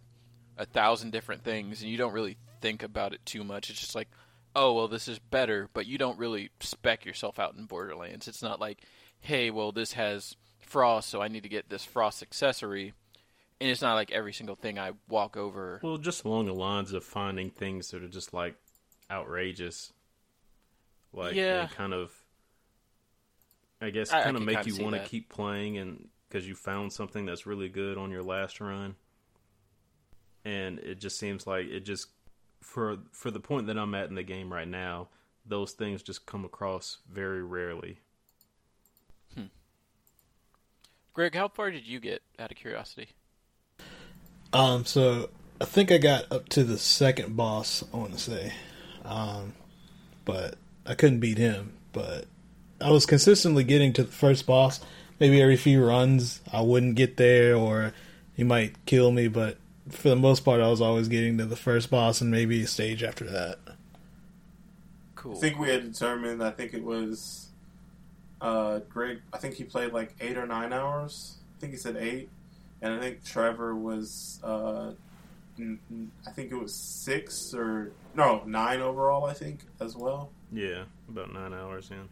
[0.57, 3.69] a thousand different things and you don't really think about it too much.
[3.69, 4.09] It's just like,
[4.57, 8.27] oh well, this is better, but you don't really spec yourself out in Borderlands.
[8.27, 8.79] It's not like,
[9.19, 12.93] hey, well, this has frost, so I need to get this frost accessory.
[13.61, 15.79] And it's not like every single thing I walk over.
[15.83, 18.55] Well, just along the lines of finding things that are just like
[19.09, 19.93] outrageous,
[21.13, 21.67] like Yeah.
[21.67, 22.11] they kind of,
[23.79, 26.47] I guess, I- I kind of make kinda you want to keep playing, and because
[26.47, 28.95] you found something that's really good on your last run,
[30.45, 32.07] and it just seems like it just
[32.67, 35.07] for for the point that I'm at in the game right now,
[35.45, 37.99] those things just come across very rarely.
[39.33, 39.45] Hmm.
[41.13, 43.07] Greg, how far did you get out of curiosity?
[44.51, 45.29] Um, so
[45.61, 47.83] I think I got up to the second boss.
[47.93, 48.53] I want to say,
[49.05, 49.53] um,
[50.25, 50.55] but
[50.85, 51.73] I couldn't beat him.
[51.93, 52.25] But
[52.81, 54.81] I was consistently getting to the first boss.
[55.19, 57.93] Maybe every few runs I wouldn't get there, or
[58.35, 59.29] he might kill me.
[59.29, 59.57] But
[59.89, 62.67] for the most part, I was always getting to the first boss and maybe a
[62.67, 63.59] stage after that.
[65.15, 65.35] Cool.
[65.35, 66.43] I think we had determined.
[66.43, 67.47] I think it was
[68.41, 69.21] uh, Greg.
[69.33, 71.37] I think he played like eight or nine hours.
[71.57, 72.29] I think he said eight,
[72.81, 74.39] and I think Trevor was.
[74.43, 74.91] Uh,
[75.57, 79.25] n- n- I think it was six or no nine overall.
[79.25, 80.29] I think as well.
[80.51, 82.07] Yeah, about nine hours in.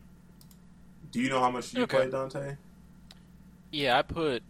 [1.11, 1.97] Do you know how much you Okay.
[1.97, 2.55] played, Dante?
[3.71, 4.41] Yeah, I put.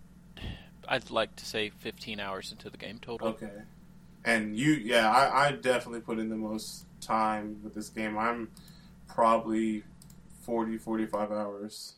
[0.87, 3.29] I'd like to say 15 hours into the game total.
[3.29, 3.51] Okay.
[4.23, 8.17] And you, yeah, I, I definitely put in the most time with this game.
[8.17, 8.49] I'm
[9.07, 9.83] probably
[10.41, 11.93] 40, 45 hours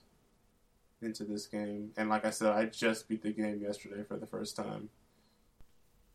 [1.02, 1.92] into this game.
[1.98, 4.90] And like I said, I just beat the game yesterday for the first time.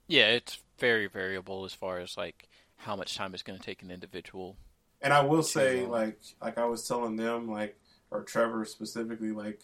[0.07, 3.83] Yeah, it's very variable as far as like how much time it's going to take
[3.83, 4.57] an individual.
[5.01, 5.91] And I will say, long.
[5.91, 7.77] like, like I was telling them, like,
[8.11, 9.61] or Trevor specifically, like,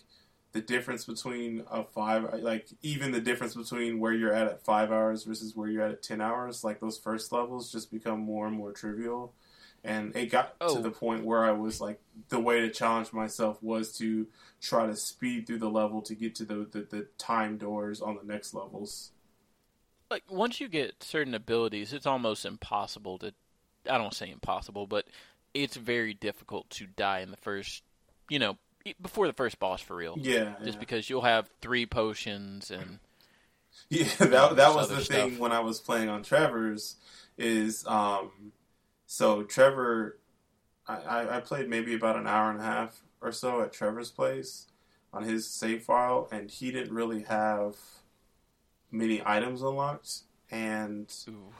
[0.59, 4.91] the difference between a five, like, even the difference between where you're at at five
[4.91, 8.49] hours versus where you're at at 10 hours, like, those first levels just become more
[8.49, 9.33] and more trivial.
[9.85, 10.75] And it got Oh.
[10.75, 14.27] to the point where I was like, the way to challenge myself was to
[14.61, 18.17] try to speed through the level to get to the, the, the time doors on
[18.17, 19.13] the next levels.
[20.11, 23.33] Like once you get certain abilities, it's almost impossible to.
[23.89, 25.07] I don't say impossible, but
[25.55, 27.85] it's very difficult to die in the first.
[28.29, 28.59] You know,
[29.03, 30.17] before the first boss for real.
[30.21, 30.55] Yeah.
[30.63, 30.81] Just yeah.
[30.81, 32.99] because you'll have three potions and
[33.91, 35.39] Yeah, that that was the thing stuff.
[35.39, 36.97] when I was playing on Trevor's
[37.37, 38.53] is um
[39.07, 40.19] so Trevor
[40.87, 44.11] I, I, I played maybe about an hour and a half or so at Trevor's
[44.11, 44.67] place
[45.13, 47.77] on his save file and he didn't really have
[48.91, 50.21] many items unlocked
[50.51, 51.53] and ooh,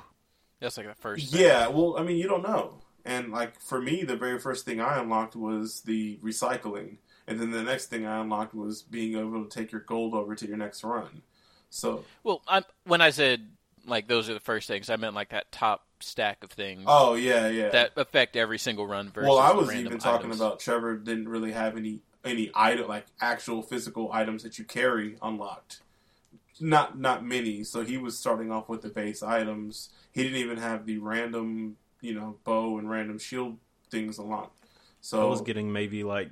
[0.61, 1.31] That's like the first.
[1.33, 1.43] thing.
[1.43, 2.81] Yeah, well, I mean, you don't know.
[3.05, 6.97] And like for me, the very first thing I unlocked was the recycling,
[7.29, 10.35] and then the next thing I unlocked was being able to take your gold over
[10.35, 11.23] to your next run.
[11.71, 13.47] So, Well, I, when I said
[13.87, 17.15] like those are the first things, I meant like that top stack of things oh
[17.15, 17.71] yeah, yeah.
[17.71, 19.11] that affect every single run.
[19.11, 20.41] Versus well, I was even talking items.
[20.41, 25.17] about Trevor didn't really have any any item like actual physical items that you carry
[25.23, 25.81] unlocked.
[26.61, 27.65] Not not many.
[27.65, 29.91] So he was starting off with the base items.
[30.13, 33.59] He didn't even have the random, you know, bow and random shield
[33.91, 34.59] things unlocked.
[35.01, 36.31] So I was getting maybe like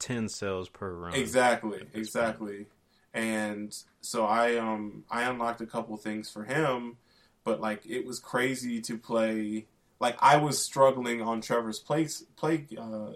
[0.00, 1.14] ten cells per run.
[1.14, 2.66] Exactly, exactly.
[3.14, 6.96] And so I um I unlocked a couple things for him,
[7.44, 9.66] but like it was crazy to play.
[10.00, 13.12] Like I was struggling on Trevor's place play uh,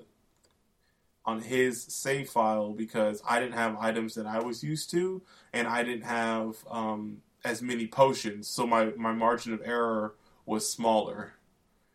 [1.25, 5.23] on his save file because I didn't have items that I was used to,
[5.53, 10.15] and I didn't have um, as many potions, so my my margin of error
[10.47, 11.35] was smaller.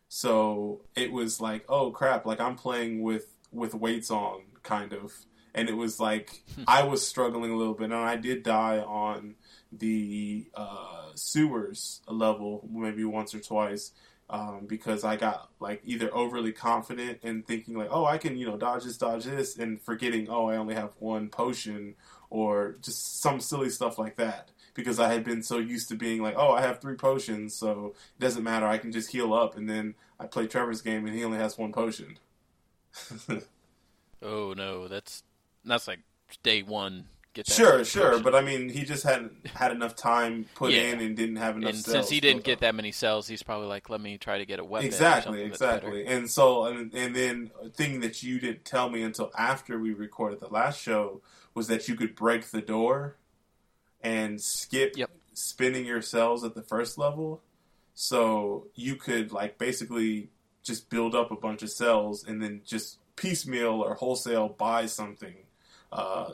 [0.08, 2.26] So it was like, oh crap!
[2.26, 5.12] Like I'm playing with with weights on, kind of,
[5.52, 9.34] and it was like I was struggling a little bit, and I did die on
[9.72, 13.92] the uh, sewers level maybe once or twice
[14.30, 18.46] um, because I got like either overly confident and thinking like, oh, I can you
[18.46, 21.96] know dodge this, dodge this, and forgetting, oh, I only have one potion,
[22.30, 24.50] or just some silly stuff like that.
[24.72, 27.94] Because I had been so used to being like, oh, I have three potions, so
[28.16, 28.66] it doesn't matter.
[28.66, 31.58] I can just heal up, and then I play Trevor's game, and he only has
[31.58, 32.18] one potion.
[34.22, 35.22] Oh no, that's
[35.64, 36.00] that's like
[36.42, 37.06] day one.
[37.32, 40.80] Get that sure, sure, but I mean, he just hadn't had enough time put Yeah.
[40.82, 41.74] in and didn't have enough.
[41.74, 42.60] and cells since he didn't get up.
[42.62, 44.86] that many cells, he's probably like, let me try to get a weapon.
[44.88, 49.30] exactly exactly and so and, and then a thing that you didn't tell me until
[49.38, 51.20] after we recorded the last show
[51.54, 53.14] was that you could break the door
[54.02, 55.10] and skip Yep.
[55.32, 57.42] spinning your cells at the first level
[57.94, 60.30] so you could like basically
[60.64, 65.34] just build up a bunch of cells and then just piecemeal or wholesale buy something
[65.92, 66.32] uh,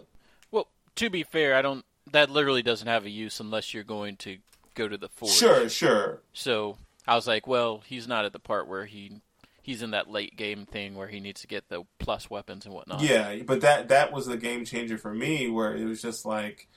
[0.51, 1.85] Well, to be fair, I don't.
[2.13, 4.39] That literally doesn't have a use unless you're going to
[4.75, 5.33] go to the forge.
[5.33, 9.21] sure sure So I was like, well, he's not at the part where he
[9.63, 12.75] he's in that late game thing where he needs to get the plus weapons and
[12.75, 13.01] whatnot.
[13.01, 16.69] Yeah, but that that was the game changer for me, where it was just like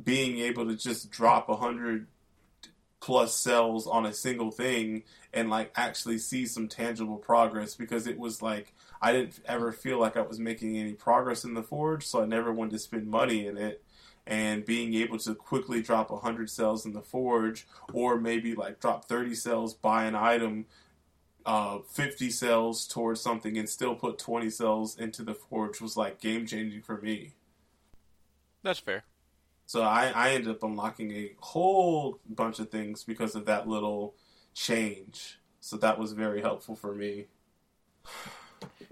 [0.00, 2.06] being able to just drop a hundred
[3.00, 5.02] plus cells on a single thing
[5.32, 9.98] and like actually see some tangible progress because it was like I didn't ever feel
[9.98, 13.06] like I was making any progress in the forge, so I never wanted to spend
[13.06, 13.84] money in it.
[14.26, 19.06] And being able to quickly drop 100 cells in the forge, or maybe like drop
[19.06, 20.66] 30 cells, buy an item,
[21.46, 26.20] uh, 50 cells towards something and still put 20 cells into the forge was like
[26.20, 27.32] game changing for me.
[28.62, 29.04] That's fair.
[29.64, 34.14] So I, I ended up unlocking a whole bunch of things because of that little
[34.52, 35.38] change.
[35.60, 37.26] So that was very helpful for me.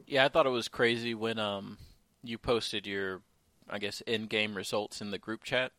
[0.06, 1.78] Yeah, I thought it was crazy when um
[2.22, 3.22] you posted your
[3.68, 5.72] I guess in-game results in the group chat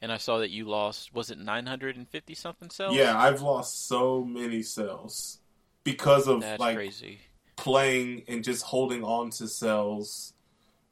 [0.00, 2.94] and I saw that you lost was it 950 something cells?
[2.96, 5.38] Yeah, I've lost so many cells
[5.84, 7.20] because of That's like crazy.
[7.56, 10.34] playing and just holding on to cells.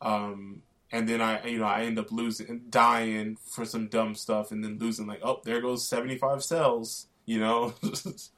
[0.00, 0.62] Um,
[0.92, 4.62] and then I, you know, I end up losing, dying for some dumb stuff, and
[4.62, 7.08] then losing like, oh, there goes seventy five cells.
[7.24, 7.74] You know,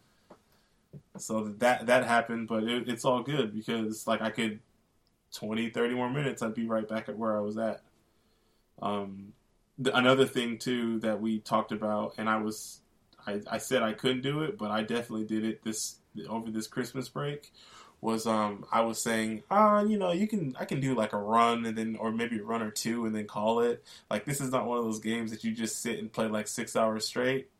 [1.17, 4.61] so that that happened, but it, it's all good because like I could
[5.35, 7.83] 20, 30 more minutes, I'd be right back at where I was at.
[8.81, 9.33] Um,
[9.79, 12.81] the, another thing too that we talked about, and I was,
[13.27, 15.97] I, I said I couldn't do it, but I definitely did it this
[16.29, 17.53] over this Christmas break.
[18.01, 21.19] Was um I was saying ah you know you can I can do like a
[21.19, 24.41] run and then or maybe a run or two and then call it like this
[24.41, 27.07] is not one of those games that you just sit and play like six hours
[27.07, 27.51] straight.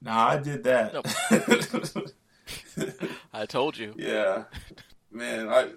[0.00, 2.12] Nah, I did that.
[3.32, 3.94] I told you.
[3.96, 4.44] yeah,
[5.10, 5.48] man.
[5.48, 5.70] I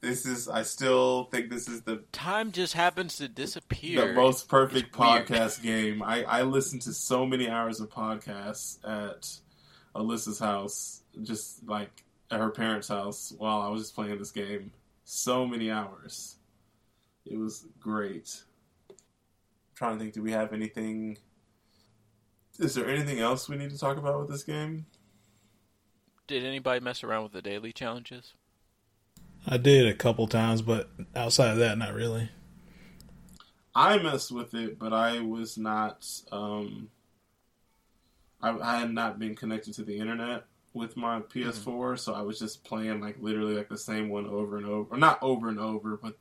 [0.00, 4.08] this is I still think this is the Time just happens to disappear.
[4.08, 6.02] the most perfect podcast game.
[6.02, 9.28] I, I listened to so many hours of podcasts at
[9.94, 14.72] Alyssa's house, just like at her parents' house while I was just playing this game.
[15.04, 16.36] So many hours.
[17.26, 18.42] It was great.
[18.88, 18.96] I'm
[19.74, 21.18] trying to think, do we have anything?
[22.58, 24.86] Is there anything else we need to talk about with this game?
[26.30, 28.34] Did anybody mess around with the daily challenges?
[29.48, 32.28] I did a couple times, but outside of that, not really.
[33.74, 36.06] I messed with it, but I was not.
[36.30, 36.88] Um,
[38.40, 42.38] I, I had not been connected to the internet with my PS4, so I was
[42.38, 45.58] just playing like literally like the same one over and over, or not over and
[45.58, 46.16] over, but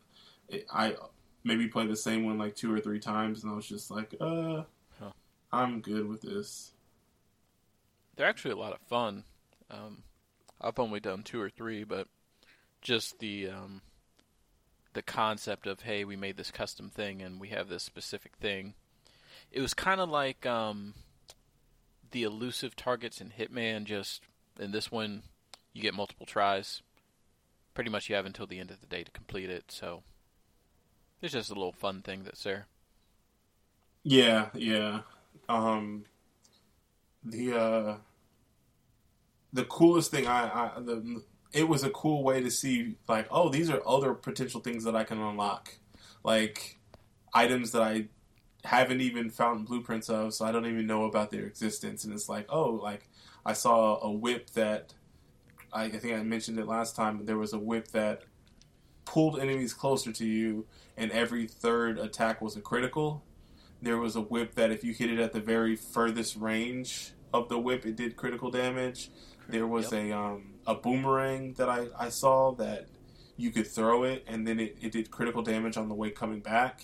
[0.48, 0.96] it, I
[1.44, 4.16] maybe played the same one like two or three times, and I was just like,
[4.20, 4.64] uh,
[5.00, 5.12] Huh.
[5.54, 6.72] I'm good with this.
[8.16, 9.24] They're actually a lot of fun.
[9.70, 10.04] Um,
[10.62, 12.08] I've only done two or three, but
[12.82, 13.82] just the um,
[14.94, 18.74] the concept of hey, we made this custom thing and we have this specific thing.
[19.52, 20.94] It was kind of like um,
[22.12, 23.86] the elusive targets in Hitman.
[23.86, 24.24] Just
[24.60, 25.24] in this one,
[25.74, 26.82] you get multiple tries.
[27.74, 29.66] Pretty much, you have until the end of the day to complete it.
[29.72, 30.04] So
[31.22, 32.68] it's just a little fun thing that's there.
[34.04, 35.02] Yeah, yeah.
[35.48, 36.06] Um,
[37.24, 37.96] the uh,
[39.54, 43.50] the coolest thing I, I the it was a cool way to see like oh
[43.50, 45.76] these are other potential things that I can unlock,
[46.24, 46.78] like
[47.34, 48.08] items that I
[48.64, 52.04] haven't even found blueprints of, so I don't even know about their existence.
[52.04, 53.10] And it's like oh like
[53.46, 54.94] I saw a whip that
[55.74, 57.26] I, I think I mentioned it last time.
[57.26, 58.24] There was a whip that
[59.06, 63.24] pulled enemies closer to you, and every third attack was a critical.
[63.82, 67.50] There was a whip that if you hit it at the very furthest range of
[67.50, 69.10] the whip, it did critical damage.
[69.50, 70.02] There was Yep.
[70.02, 72.88] a um, a boomerang that I, I saw that
[73.38, 76.40] you could throw it and then it, it did critical damage on the way coming
[76.42, 76.84] back.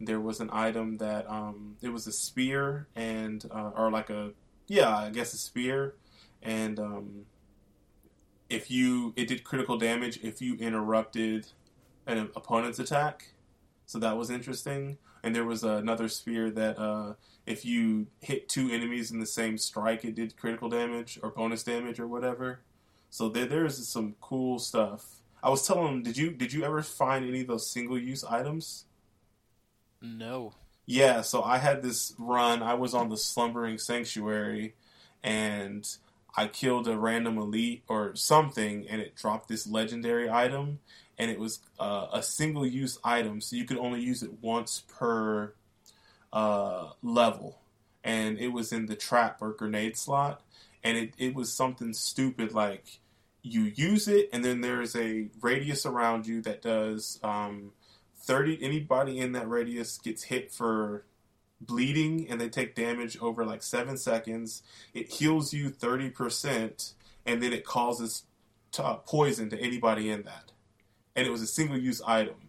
[0.00, 4.32] There was an item that um, it was a spear and uh, or like a
[4.68, 5.94] yeah I guess a spear
[6.42, 7.26] and um,
[8.50, 11.46] if you it did critical damage if you interrupted
[12.06, 13.32] an opponent's attack.
[13.86, 14.98] So that was interesting.
[15.22, 17.14] And there was another spear that uh,
[17.46, 21.62] if you hit two enemies in the same strike, it did critical damage or bonus
[21.62, 22.60] damage or whatever.
[23.08, 25.20] So there, there's some cool stuff.
[25.42, 28.24] I was telling him, did you did you ever find any of those single use
[28.24, 28.84] items?
[30.02, 30.54] No.
[30.86, 32.62] Yeah, so I had this run.
[32.62, 34.74] I was on the Slumbering Sanctuary,
[35.22, 35.88] and
[36.36, 40.78] I killed a random elite or something, and it dropped this legendary item,
[41.18, 44.84] and it was uh, a single use item, so you could only use it once
[44.86, 45.54] per
[46.32, 47.58] uh, level,
[48.04, 50.42] and it was in the trap or grenade slot,
[50.82, 52.98] and it, it was something stupid like
[53.42, 57.18] you use it, and then there's a radius around you that does.
[57.22, 57.72] Um,
[58.26, 61.04] 30 anybody in that radius gets hit for
[61.60, 64.62] bleeding and they take damage over like 7 seconds.
[64.92, 66.92] It heals you 30%
[67.24, 68.24] and then it causes
[68.72, 70.52] t- uh, poison to anybody in that.
[71.14, 72.45] And it was a single use item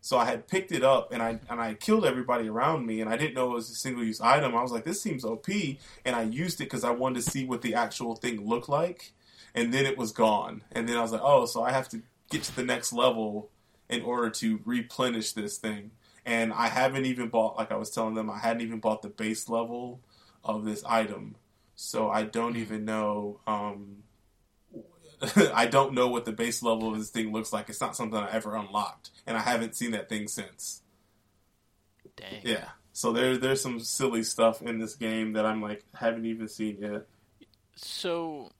[0.00, 3.10] so i had picked it up and i and i killed everybody around me and
[3.10, 5.48] i didn't know it was a single use item i was like this seems op
[5.48, 9.12] and i used it because i wanted to see what the actual thing looked like
[9.54, 12.02] and then it was gone and then i was like oh so i have to
[12.30, 13.50] get to the next level
[13.90, 15.90] in order to replenish this thing.
[16.24, 19.08] And I haven't even bought, like I was telling them, I hadn't even bought the
[19.08, 20.00] base level
[20.44, 21.34] of this item.
[21.74, 23.40] So I don't even know.
[23.46, 24.04] Um,
[25.54, 27.68] I don't know what the base level of this thing looks like.
[27.68, 30.82] It's not something I ever unlocked, and I haven't seen that thing since.
[32.16, 32.40] Dang.
[32.42, 32.68] Yeah.
[32.92, 36.78] So there, there's some silly stuff in this game that I'm like haven't even seen
[36.80, 37.06] yet.
[37.76, 38.50] So,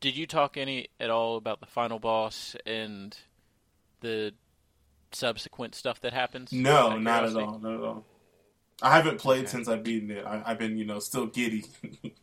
[0.00, 3.16] did you talk any at all about the final boss and
[4.00, 4.32] the
[5.12, 6.52] subsequent stuff that happens?
[6.52, 7.58] No, not at all.
[7.58, 8.04] Not at all.
[8.82, 9.48] I haven't played Okay.
[9.48, 10.24] since I've beaten it.
[10.26, 11.64] I, I've been, you know, still giddy.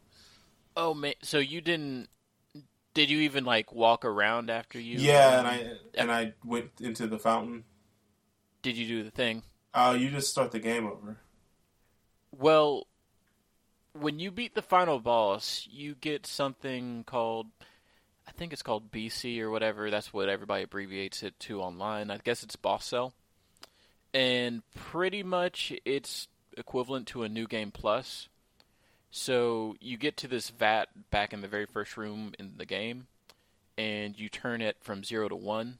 [0.75, 2.09] Oh man, so you didn't?
[2.93, 4.99] Did you even like walk around after you?
[4.99, 7.63] yeah, and um, I and I went into the fountain.
[8.61, 9.43] Did you do the thing?
[9.73, 11.17] Oh, you just start the game over.
[12.31, 12.87] Well,
[13.93, 17.47] when you beat the final boss, you get something called
[18.27, 19.89] I think it's called BC or whatever.
[19.89, 22.09] That's what everybody abbreviates it to online.
[22.09, 23.13] I guess it's boss cell.
[24.13, 26.27] And pretty much it's
[26.57, 28.29] equivalent to a new game plus.
[29.15, 33.05] So you get to this vat back in the very first room in the game
[33.77, 35.77] and you turn it from 0 to 1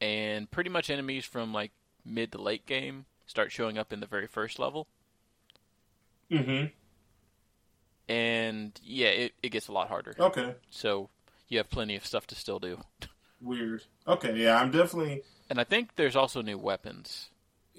[0.00, 1.72] and pretty much enemies from like
[2.04, 4.86] mid to late game start showing up in the very first level.
[6.30, 6.66] Mm-hmm.
[8.08, 10.14] and yeah, it, it gets a lot harder.
[10.16, 10.54] Okay.
[10.70, 11.08] So
[11.48, 12.78] you have plenty of stuff to still do.
[13.40, 13.82] Weird.
[14.06, 15.22] Okay, yeah, I'm definitely.
[15.50, 17.30] And I think there's also new weapons.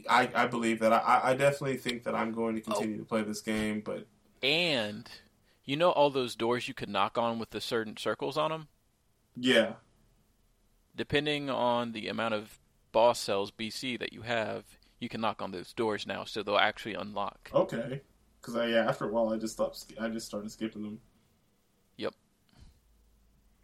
[0.10, 0.92] I, I believe that.
[0.92, 4.06] I, I definitely think that I'm going to continue to play this game, but
[4.42, 5.10] And
[5.66, 8.68] you know all those doors you could knock on with the certain circles on them?
[9.36, 9.74] yeah.
[10.96, 12.60] Depending on the amount of
[12.92, 14.66] boss cells BC that you have,
[15.00, 17.50] you can knock on those doors now, so they'll actually unlock.
[17.54, 18.02] Okay.
[18.42, 19.86] Because I yeah, after a while, I just stopped.
[20.00, 21.00] I just started skipping them.
[21.98, 22.14] Yep.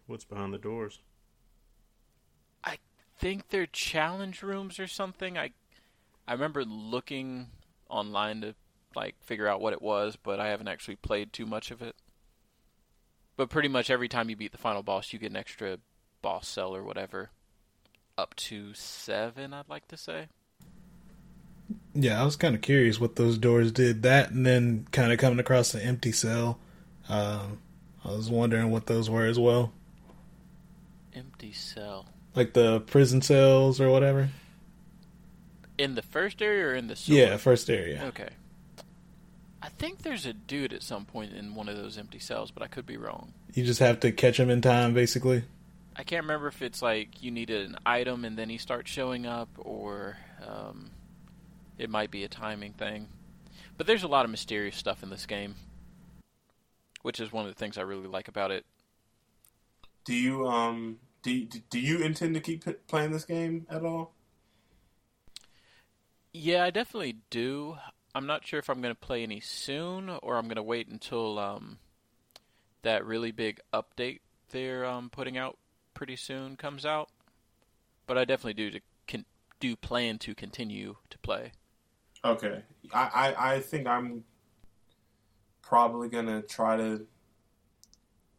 [0.08, 1.00] What's behind the doors?
[2.64, 2.78] I
[3.18, 5.38] think they're challenge rooms or something.
[5.38, 5.52] I
[6.28, 7.48] I remember looking
[7.90, 8.56] online to
[8.96, 11.96] like figure out what it was, but I haven't actually played too much of it.
[13.38, 15.78] But pretty much every time you beat the final boss, you get an extra
[16.22, 17.30] boss cell or whatever.
[18.18, 20.28] Up to seven, I'd like to say.
[21.94, 24.04] Yeah, I was kind of curious what those doors did.
[24.04, 26.60] That and then kind of coming across the empty cell.
[27.10, 27.60] Um,
[28.06, 29.74] I was wondering what those were as well,
[31.14, 32.06] Empty cell.
[32.36, 34.30] like the prison cells or whatever.
[35.78, 37.18] In the first area or in the sewer?
[37.18, 38.04] Yeah, first area.
[38.06, 38.30] Okay.
[39.66, 42.62] I think there's a dude at some point in one of those empty cells, but
[42.62, 43.34] I could be wrong.
[43.56, 45.44] You just have to catch him in time, basically.
[45.96, 49.26] I can't remember if it's like you needed an item and then he starts showing
[49.26, 50.92] up, or um,
[51.80, 53.08] it might be a timing thing.
[53.76, 55.56] But there's a lot of mysterious stuff in this game,
[57.02, 58.68] which is one of the things I really like about it.
[60.04, 64.14] Do you um do you, do you intend to keep playing this game at all?
[66.34, 67.78] Yeah, I definitely do.
[68.16, 70.88] I'm not sure if I'm going to play any soon or I'm going to wait
[70.88, 71.78] until um,
[72.82, 75.58] that really big update they're um, putting out
[75.94, 77.10] pretty soon comes out.
[78.08, 78.80] But I definitely do to
[79.60, 81.52] do plan to continue to play.
[82.24, 82.62] Okay,
[82.94, 84.24] I I, I think I'm
[85.62, 87.08] probably gonna try to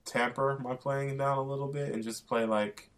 [0.05, 2.91] tamper my playing down a little bit and just play like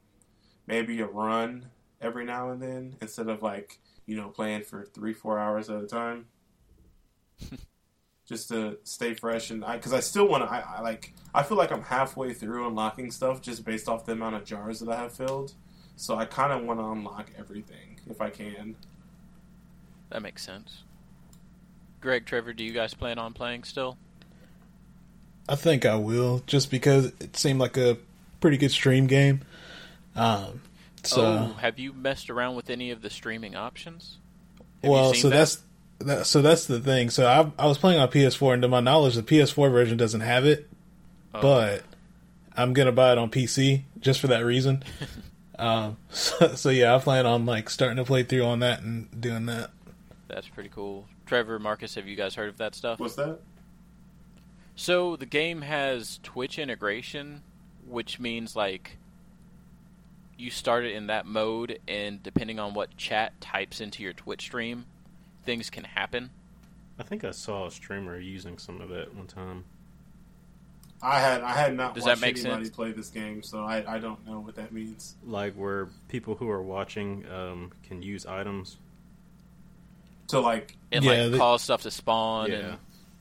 [0.66, 1.66] maybe a run
[2.01, 5.83] every now and then instead of like you know playing for three four hours at
[5.83, 6.26] a time
[8.28, 11.43] just to stay fresh and i because i still want to I, I like i
[11.43, 14.91] feel like i'm halfway through unlocking stuff just based off the amount of jars that
[14.91, 15.53] i have filled
[15.97, 18.76] so i kind of want to unlock everything if i can
[20.11, 20.82] That makes sense.
[22.01, 23.99] Greg, Trevor, do you guys plan on playing still?
[25.49, 27.97] I think I will, just because it seemed like a
[28.41, 29.41] pretty good stream game.
[30.14, 30.61] Um,
[31.03, 34.18] so oh, have you messed around with any of the streaming options?
[34.59, 35.36] Have you well, seen so that?
[35.36, 35.59] that's
[36.01, 37.11] that, so that's the thing.
[37.11, 40.20] So I I was playing on PS4, and to my knowledge, the PS4 version doesn't
[40.20, 40.68] have it,
[41.34, 41.40] Oh.
[41.42, 41.82] but
[42.57, 44.82] I'm gonna buy it on PC just for that reason.
[45.59, 49.09] um, so, so yeah, I plan on like starting to play through on that and
[49.20, 49.70] doing that.
[50.28, 51.07] that's pretty cool.
[51.26, 52.99] Trevor, Marcus, have you guys heard of that stuff?
[53.01, 53.38] what's that
[54.76, 57.42] So the game has Twitch integration,
[57.86, 58.96] which means like
[60.38, 64.42] you start it in that mode, and depending on what chat types into your Twitch
[64.42, 64.86] stream,
[65.49, 66.28] things can happen.
[66.99, 69.64] I think I saw a streamer using some of it one time.
[71.01, 72.76] I had I had not Does that watched make anybody sense?
[72.76, 75.14] play this game, so I, I don't know what that means.
[75.24, 78.76] Like where people who are watching um, can use items.
[80.26, 82.57] So like, And Yeah, like they- cause stuff to spawn Yeah.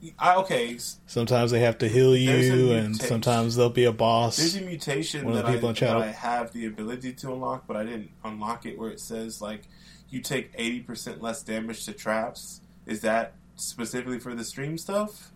[0.01, 4.37] and I, okay, Sometimes they have to heal you, and sometimes there'll be a boss.
[4.37, 6.65] there's a mutation One of that, the I, people in that chat- I have the
[6.67, 8.77] ability to unlock, but I didn't unlock it.
[8.77, 9.61] Where it says like
[10.09, 12.61] you take eighty percent less damage to traps.
[12.85, 15.31] Is that specifically for the stream stuff,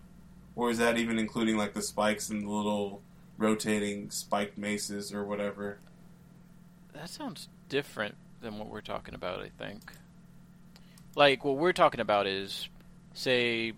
[0.56, 3.02] or is that even including like the spikes and the little
[3.38, 5.78] rotating spiked maces or whatever?
[6.94, 9.40] that sounds different than what we're talking about.
[9.40, 9.92] I think.
[11.14, 12.68] Like what we're talking about is,
[13.14, 13.72] say,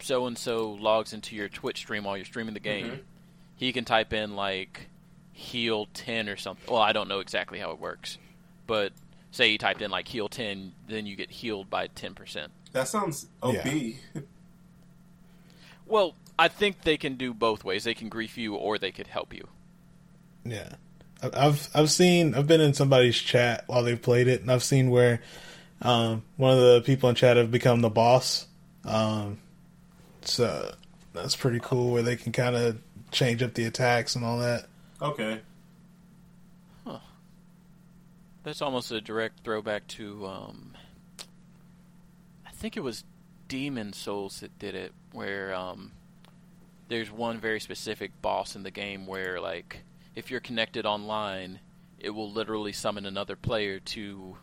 [0.00, 2.86] so and so logs into your Twitch stream while you're streaming the game.
[2.86, 3.00] Mhm.
[3.56, 4.88] he can type in like
[5.32, 6.64] heal 10 or something.
[6.72, 8.18] Well, I don't know exactly how it works,
[8.66, 8.92] but
[9.32, 12.46] say you typed in like heal 10, then you get healed by 10%.
[12.72, 13.56] That sounds OP.
[15.86, 17.84] Well, I think they can do both ways.
[17.84, 19.48] They can grief you or they could help you.
[20.44, 20.76] Yeah,
[21.22, 24.62] I- I've I've seen I've been in somebody's chat while they've played it, and I've
[24.62, 25.20] seen where
[25.82, 28.46] um, one of the people in chat have become the boss.
[28.84, 29.38] Um,
[30.22, 30.74] so
[31.12, 32.78] that's pretty cool, where they can kind of
[33.10, 34.66] change up the attacks and all that.
[35.02, 35.40] Okay.
[38.44, 40.74] That's almost a direct throwback to um
[42.46, 43.04] I think it was
[43.48, 45.92] Demon's Souls that did it where um
[46.88, 49.82] there's one very specific boss in the game where like
[50.14, 51.60] if you're connected online,
[51.98, 54.36] it will literally summon another player to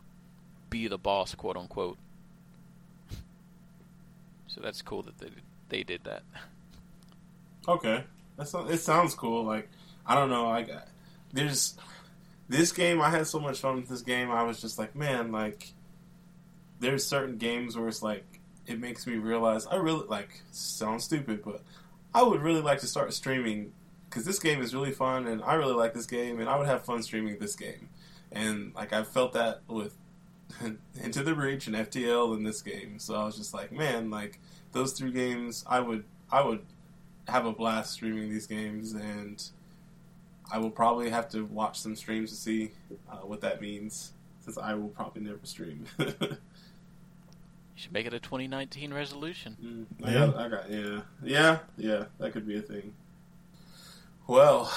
[0.68, 1.98] be the boss, quote unquote.
[4.48, 5.30] So that's cool that they
[5.68, 6.22] they did that.
[7.68, 8.04] Okay,
[8.36, 8.78] that's it.
[8.78, 9.44] Sounds cool.
[9.44, 9.68] Like
[10.06, 10.48] I don't know.
[10.48, 10.88] I got
[11.32, 11.76] there's
[12.50, 13.00] this game.
[13.00, 14.30] I had so much fun with this game.
[14.30, 15.72] I was just like, man, like
[16.80, 18.24] there's certain games where it's like
[18.66, 21.62] it makes me realize I really like sounds stupid, but
[22.12, 23.72] I would really like to start streaming
[24.08, 26.66] because this game is really fun and I really like this game and I would
[26.66, 27.88] have fun streaming this game.
[28.32, 29.96] And like I felt that with
[31.00, 32.98] Into the Breach and FTL in this game.
[32.98, 34.40] So I was just like, man, like
[34.72, 36.66] those three games, I would I would
[37.28, 39.40] have a blast streaming these games, and
[40.52, 42.72] I will probably have to watch some streams to see
[43.10, 45.84] uh, what that means, since I will probably never stream.
[47.76, 49.56] You should make it a 2019 resolution.
[50.02, 50.26] Mm, I Yeah.
[50.26, 52.04] got, I got, yeah, yeah, yeah.
[52.18, 52.92] That could be a thing.
[54.26, 54.70] Well,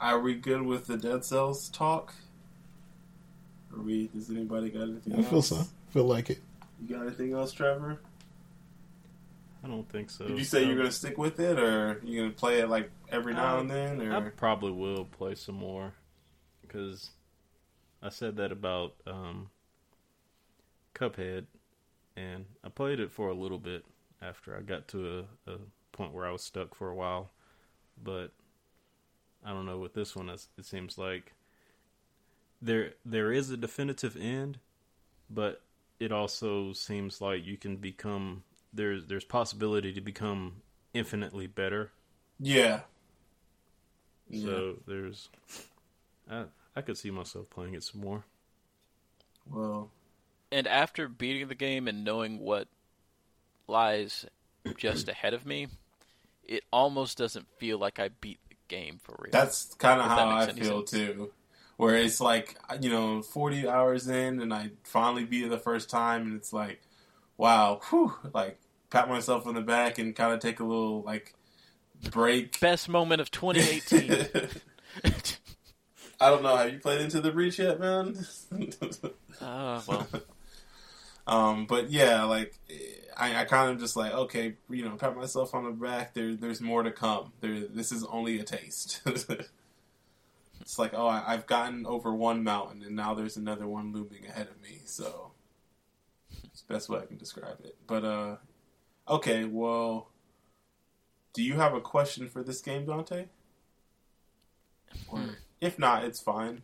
[0.00, 2.14] are we good with the Dead Cells talk?
[3.74, 4.06] Are we?
[4.14, 5.28] Does anybody got anything I else?
[5.30, 5.56] feel so.
[5.56, 6.38] I feel like it.
[6.80, 7.98] You got anything else, Trevor?
[9.66, 10.28] I don't think so.
[10.28, 13.34] Did you say you're gonna stick with it, or you're gonna play it like every
[13.34, 15.94] now Um, and then, I probably will play some more
[16.62, 17.10] because
[18.00, 19.50] I said that about um,
[20.94, 21.46] Cuphead,
[22.16, 23.84] and I played it for a little bit
[24.22, 25.58] after I got to a, a
[25.90, 27.32] point where I was stuck for a while.
[28.00, 28.30] But
[29.44, 30.28] I don't know with this one.
[30.28, 31.32] It seems like
[32.62, 34.60] there there is a definitive end,
[35.28, 35.62] but
[35.98, 40.62] it also seems like you can become there's there's possibility to become
[40.94, 41.92] infinitely better
[42.38, 42.80] yeah.
[44.28, 44.46] Yeah.
[44.46, 45.28] so there's,
[46.30, 46.44] I
[46.74, 48.24] I could see myself playing it some more.
[49.50, 49.90] Well,
[50.50, 52.68] And after beating the game and knowing what
[53.68, 54.26] lies
[54.76, 55.68] just ahead of me,
[56.44, 59.32] it almost doesn't feel like I beat the game for real.
[59.32, 60.90] that's kind of how I feel sense.
[60.90, 61.32] too.
[61.76, 65.90] Where it's like you know, 40 hours in, and I finally beat it the first
[65.90, 66.80] time, and it's like,
[67.36, 68.58] wow, whew, like
[68.90, 71.34] pat myself on the back and kind of take a little like
[72.10, 72.58] break.
[72.60, 74.28] Best moment of 2018.
[76.20, 76.56] I don't know.
[76.56, 78.16] Have you played Into the Breach yet, man?
[79.40, 80.08] uh, well,
[81.26, 82.54] Um, but yeah, like
[83.16, 86.14] I, I kind of just like okay, you know, pat myself on the back.
[86.14, 87.32] There, there's more to come.
[87.40, 89.00] There, this is only a taste.
[89.04, 94.24] it's like oh, I, I've gotten over one mountain, and now there's another one looming
[94.26, 94.82] ahead of me.
[94.84, 95.25] So
[96.68, 97.76] best way I can describe it.
[97.86, 98.36] But uh,
[99.08, 100.10] okay, well,
[101.32, 103.26] do you have a question for this game, Dante?
[105.08, 105.30] Or Hmm.
[105.60, 106.62] if not, it's fine.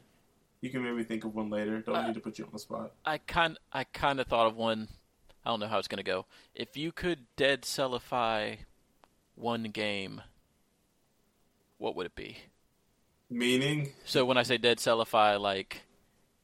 [0.60, 1.80] You can maybe think of one later.
[1.80, 2.92] Don't need to put you on the spot.
[3.04, 4.88] I kind I kind of thought of one.
[5.44, 6.26] I don't know how it's gonna go.
[6.54, 8.56] If you could dead cellify
[9.34, 10.22] one game,
[11.78, 12.36] what would it be?
[13.28, 15.82] Meaning, So when I say dead cellify, like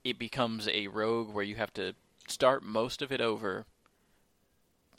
[0.03, 1.95] it becomes a rogue where you have to
[2.31, 3.67] start most of it over,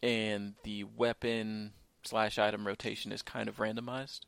[0.01, 1.73] and the weapon
[2.03, 4.21] slash item rotation is kind of randomized.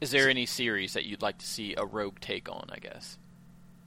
[0.00, 2.68] Is there any series that you'd like to see a rogue take on?
[2.72, 3.18] I guess.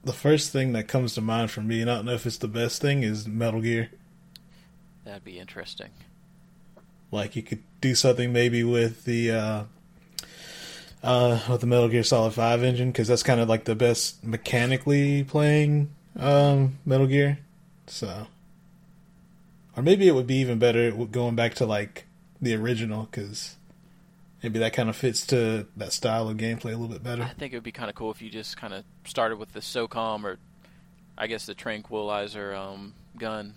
[0.03, 2.37] The first thing that comes to mind for me, and I don't know if it's
[2.37, 3.89] the best thing, is Metal Gear.
[5.05, 5.89] That'd be interesting.
[7.11, 9.63] Like you could do something maybe with the uh,
[11.03, 14.23] uh, with the Metal Gear Solid Five engine because that's kind of like the best
[14.23, 17.39] mechanically playing um, Metal Gear.
[17.87, 18.27] So,
[19.75, 22.05] or maybe it would be even better going back to like
[22.41, 23.55] the original because
[24.41, 27.23] maybe that kind of fits to that style of gameplay a little bit better.
[27.23, 29.53] I think it would be kind of cool if you just kind of started with
[29.53, 30.37] the SOCOM or,
[31.17, 33.53] I guess, the Tranquilizer um, gun,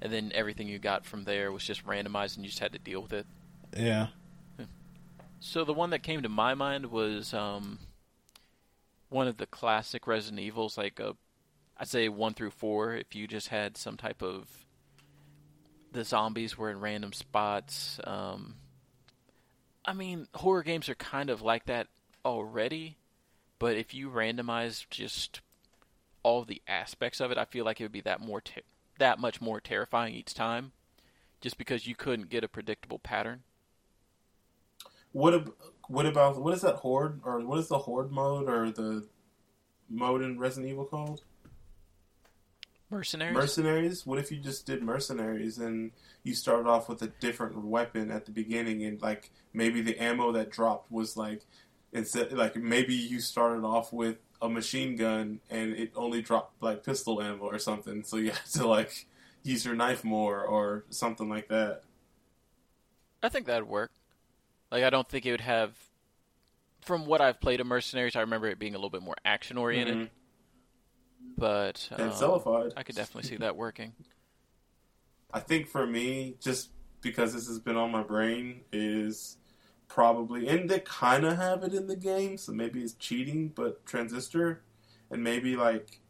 [0.00, 2.78] and then everything you got from there was just randomized and you just had to
[2.78, 3.26] deal with it.
[3.76, 4.08] Yeah,
[5.40, 7.78] So the one that came to my mind was um,
[9.08, 11.16] one of the classic Resident Evils, like a,
[11.78, 12.94] I'd say one through four.
[12.94, 14.48] If you just had some type of,
[15.92, 18.00] the zombies were in random spots.
[18.04, 18.56] Um,
[19.84, 21.86] I mean, horror games are kind of like that
[22.24, 22.98] already,
[23.58, 25.40] but if you randomize just
[26.22, 28.60] all the aspects of it, I feel like it would be that more ter-
[28.98, 30.72] that much more terrifying each time,
[31.40, 33.44] just because you couldn't get a predictable pattern.
[35.12, 35.54] what ab-
[35.88, 39.08] what about what is that horde or what is the horde mode or the
[39.88, 41.22] mode in Resident Evil called?
[42.90, 43.34] Mercenaries.
[43.34, 44.06] Mercenaries.
[44.06, 45.90] What if you just did mercenaries and
[46.22, 50.32] you started off with a different weapon at the beginning and like maybe the ammo
[50.32, 51.42] that dropped was like
[51.92, 56.84] instead like maybe you started off with a machine gun and it only dropped like
[56.84, 59.06] pistol ammo or something, so you had to like
[59.42, 61.82] use your knife more or something like that.
[63.22, 63.90] I think that'd work.
[64.70, 65.72] Like, I don't think it would have.
[66.82, 69.58] From what I've played of Mercenaries, I remember it being a little bit more action
[69.58, 69.96] oriented.
[69.96, 70.08] Mhm.
[71.36, 72.72] But And um, Cellified.
[72.76, 73.92] I could definitely see that working.
[75.32, 79.36] I think for me, just because this has been on my brain, is
[79.88, 83.84] probably, and they kind of have it in the game, so maybe it's cheating, but
[83.84, 84.62] Transistor,
[85.10, 86.00] and maybe like,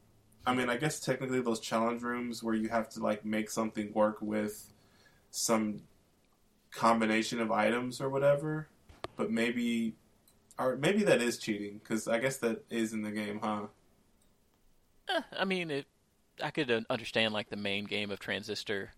[0.46, 3.92] I mean, I guess technically those challenge rooms where you have to like make something
[3.92, 4.72] work with
[5.30, 5.82] some
[6.70, 8.68] combination of items or whatever,
[9.16, 9.94] but maybe,
[10.58, 13.66] or maybe that is cheating because I guess that is in the game, huh?
[15.08, 15.86] Eh, I mean, it.
[16.42, 18.90] I could uh, understand like the main game of Transistor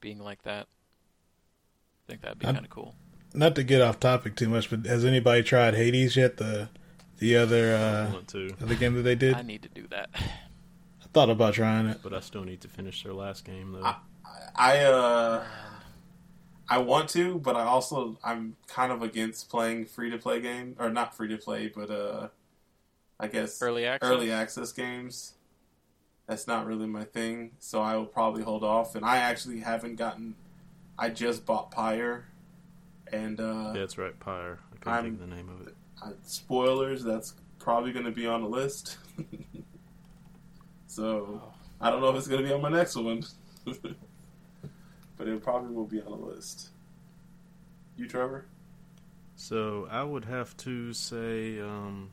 [0.00, 0.66] being like that.
[0.66, 2.94] I think that'd be kind of cool.
[3.34, 6.38] not to get off topic too much, but has anybody tried Hades yet?
[6.38, 6.68] The
[7.18, 9.34] the other uh, want other game that they did.
[9.34, 10.10] I I need to do that.
[10.16, 11.98] I thought about trying it.
[12.02, 13.84] but I still need to finish their last game though.
[13.84, 13.96] I-
[14.54, 15.44] I uh
[16.68, 20.76] I want to, but I also I'm kind of against playing free to play game
[20.78, 22.28] or not free to play, but uh
[23.22, 24.10] I guess Early access.
[24.10, 25.34] early access games.
[26.26, 28.94] That's not really my thing, so I will probably hold off.
[28.94, 30.34] And I actually haven't gotten.
[30.98, 32.24] I just bought Pyre,
[33.12, 34.58] and uh, Yeah, that's right, Pyre.
[34.72, 35.74] I can't I'm- think of the name of it.
[36.02, 37.02] uh, spoilers.
[37.04, 38.96] That's probably going to be on the list.
[40.86, 41.42] so
[41.80, 43.22] I don't know if it's going to be on my next one,
[43.64, 46.70] but it probably will be on the list.
[47.96, 48.46] You, Trevor?
[49.36, 52.10] So I would have to say, um,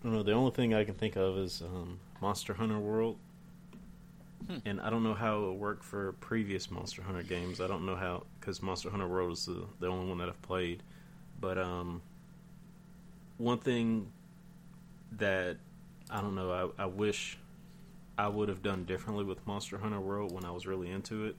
[0.00, 0.22] I don't know.
[0.22, 3.18] The only thing I can think of is um, Monster Hunter World,
[4.46, 4.56] Hmm.
[4.64, 7.60] and I don't know how it would work for previous Monster Hunter games.
[7.60, 10.40] I don't know how because Monster Hunter World is the the only one that I've
[10.42, 10.82] played.
[11.38, 12.02] But um,
[13.36, 14.10] one thing
[15.12, 15.58] that
[16.10, 17.38] I don't know, I, I wish
[18.16, 21.36] I would have done differently with Monster Hunter World when I was really into it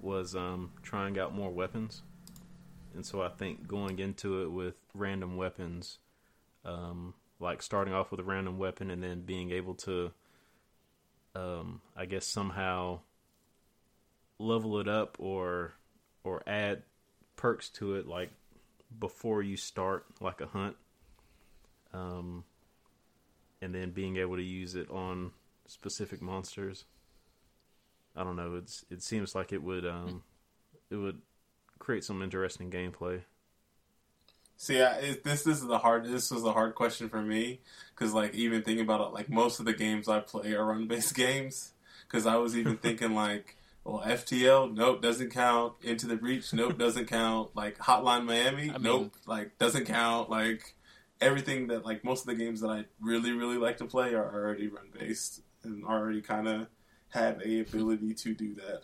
[0.00, 2.02] was um, trying out more weapons
[2.94, 5.98] and so I think going into it with random weapons,
[6.64, 10.12] um, like starting off with a random weapon and then being able to,
[11.34, 13.00] um, I guess somehow
[14.38, 15.74] level it up or
[16.24, 16.82] or add
[17.36, 18.30] perks to it, like
[18.98, 20.76] before you start like a hunt,
[21.92, 22.44] um,
[23.60, 25.32] and then being able to use it on
[25.66, 26.84] specific monsters.
[28.16, 28.54] I don't know.
[28.56, 30.22] It's it seems like it would um,
[30.90, 31.20] it would
[31.78, 33.20] create some interesting gameplay.
[34.56, 36.06] See, I, it, this this is the hard.
[36.06, 37.60] This was a hard question for me
[37.94, 40.86] because, like, even thinking about it, like most of the games I play are run
[40.86, 41.72] based games.
[42.08, 45.74] Because I was even thinking like, well, FTL, nope, doesn't count.
[45.82, 47.54] Into the Breach, nope, doesn't count.
[47.54, 50.30] Like Hotline Miami, I mean- nope, like doesn't count.
[50.30, 50.74] Like
[51.20, 54.32] everything that like most of the games that I really really like to play are
[54.32, 56.66] already run based and already kind of
[57.10, 58.82] have a ability to do that.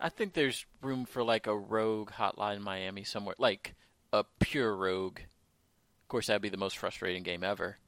[0.00, 3.74] I think there's room for like a rogue Hotline Miami somewhere, like
[4.14, 5.18] a pure rogue.
[5.18, 7.78] Of course, that'd be the most frustrating game ever,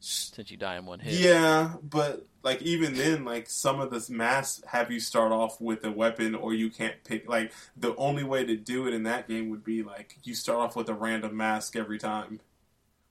[0.00, 1.14] since you die in one hit.
[1.14, 5.84] Yeah, but like even then, like some of the masks have you start off with
[5.84, 7.28] a weapon, or you can't pick.
[7.28, 10.58] Like the only way to do it in that game would be like you start
[10.58, 12.40] off with a random mask every time,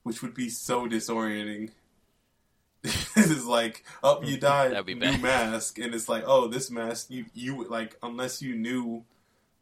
[0.04, 1.70] which would be so disorienting.
[2.82, 5.22] this is like, oh, you died, That'd be new bad.
[5.22, 9.04] mask, and it's like, oh, this mask, you you like unless you knew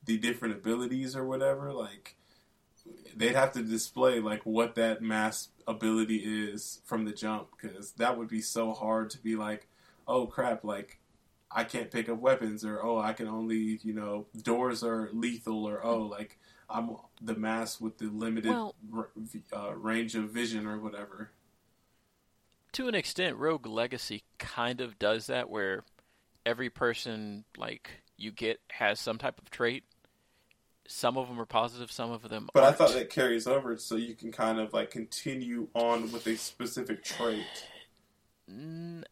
[0.05, 2.16] the different abilities or whatever, like
[3.16, 8.16] they'd have to display like what that mask ability is from the jump because that
[8.18, 9.66] would be so hard to be like
[10.07, 10.99] oh crap like
[11.51, 15.64] i can't pick up weapons or oh i can only you know doors are lethal
[15.64, 16.91] or oh like i'm
[17.22, 21.30] the mask with the limited Well- r- v- uh, range of vision or whatever
[22.72, 25.82] To an extent, Rogue Legacy kind of does that, where
[26.45, 29.84] every person like you get has some type of trait.
[30.89, 32.49] Some of them are positive, some of them.
[32.55, 32.78] but i aren't.
[32.78, 37.03] thought that carries over so you can kind of like continue on with a specific
[37.03, 37.45] trait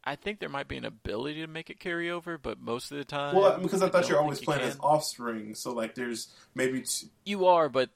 [0.04, 2.98] I think there might be an ability to make it carry over, but most of
[2.98, 6.28] the time, well because i thought you're always you playing as offspring so like there's
[6.54, 7.90] maybe t- You are, but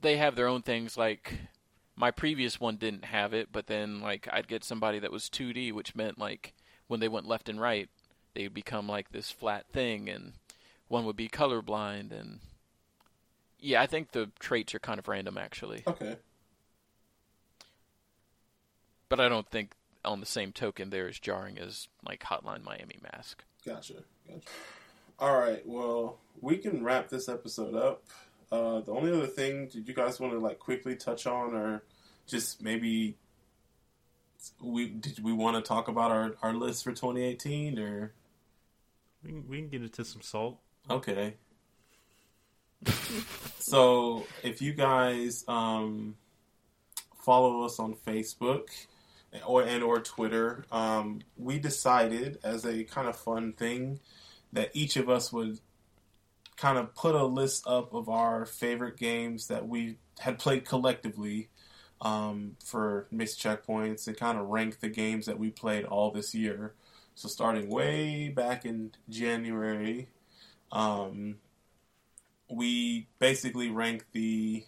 [0.00, 0.96] they have their own things.
[0.96, 1.34] Like
[1.94, 5.72] my previous one didn't have it, but then like I'd get somebody that was 2D,
[5.72, 6.52] which meant like
[6.88, 7.88] when they went left and right,
[8.34, 10.32] they'd become like this flat thing, and
[10.88, 12.40] one would be colorblind, and
[13.62, 16.16] yeah, I think the traits are kind of random actually, okay
[19.12, 19.74] but I don't think
[20.06, 23.44] on the same token they're as jarring as like Hotline Miami Mask.
[23.62, 24.04] Gotcha.
[24.26, 24.40] Gotcha.
[25.18, 25.60] All right.
[25.66, 28.04] Well, we can wrap this episode up.
[28.50, 31.82] Uh, the only other thing, did you guys want to like quickly touch on, or
[32.26, 33.18] just maybe
[34.62, 38.14] we did we want to talk about our our list for 2018, or
[39.22, 40.58] We can, we can get into some salt.
[40.88, 41.34] okay.
[43.58, 46.16] So if you guys um,
[47.24, 48.68] follow us on Facebook
[49.46, 54.00] or and or Twitter, um, we decided as a kind of fun thing
[54.52, 55.58] that each of us would
[56.56, 61.48] kind of put a list up of our favorite games that we had played collectively
[62.00, 66.34] um, for missed checkpoints and kind of rank the games that we played all this
[66.34, 66.74] year.
[67.14, 70.08] So starting way back in January,
[70.70, 71.36] um,
[72.52, 74.64] we basically ranked the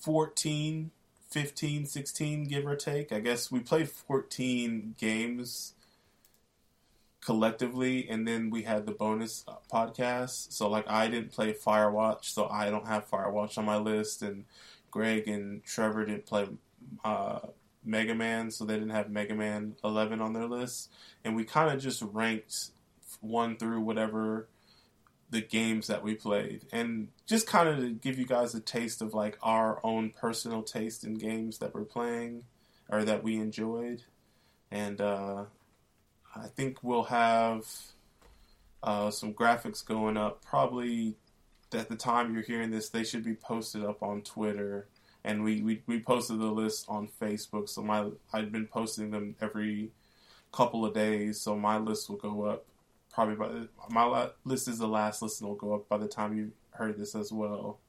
[0.00, 0.90] 14,
[1.28, 3.12] 15, 16, give or take.
[3.12, 5.74] I guess we played 14 games
[7.20, 10.52] collectively, and then we had the bonus podcast.
[10.52, 14.44] So, like, I didn't play Firewatch, so I don't have Firewatch on my list, and
[14.90, 16.48] Greg and Trevor didn't play
[17.04, 17.40] uh,
[17.84, 20.90] Mega Man, so they didn't have Mega Man 11 on their list.
[21.24, 22.70] And we kind of just ranked
[23.20, 24.48] one through whatever
[25.30, 29.02] the games that we played and just kind of to give you guys a taste
[29.02, 32.44] of like our own personal taste in games that we're playing
[32.88, 34.02] or that we enjoyed
[34.70, 35.44] and uh,
[36.34, 37.66] i think we'll have
[38.82, 40.44] uh, some graphics going up.
[40.44, 41.16] Probably
[41.72, 44.86] at the time you're hearing this, they should be posted up on Twitter.
[45.24, 49.34] And we, we, we posted the list on Facebook, so my I've been posting them
[49.40, 49.90] every
[50.52, 52.64] couple of days, so my list will go up
[53.18, 56.06] probably by the, my list is the last list and will go up by the
[56.06, 57.80] time you heard this as well.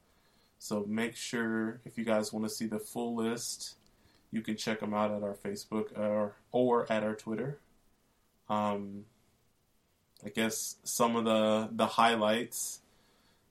[0.58, 3.76] So make sure if you guys want to see the full list,
[4.32, 7.60] you can check them out at our Facebook or or at our Twitter.
[8.50, 9.06] Um,
[10.26, 12.82] I guess some of the the highlights.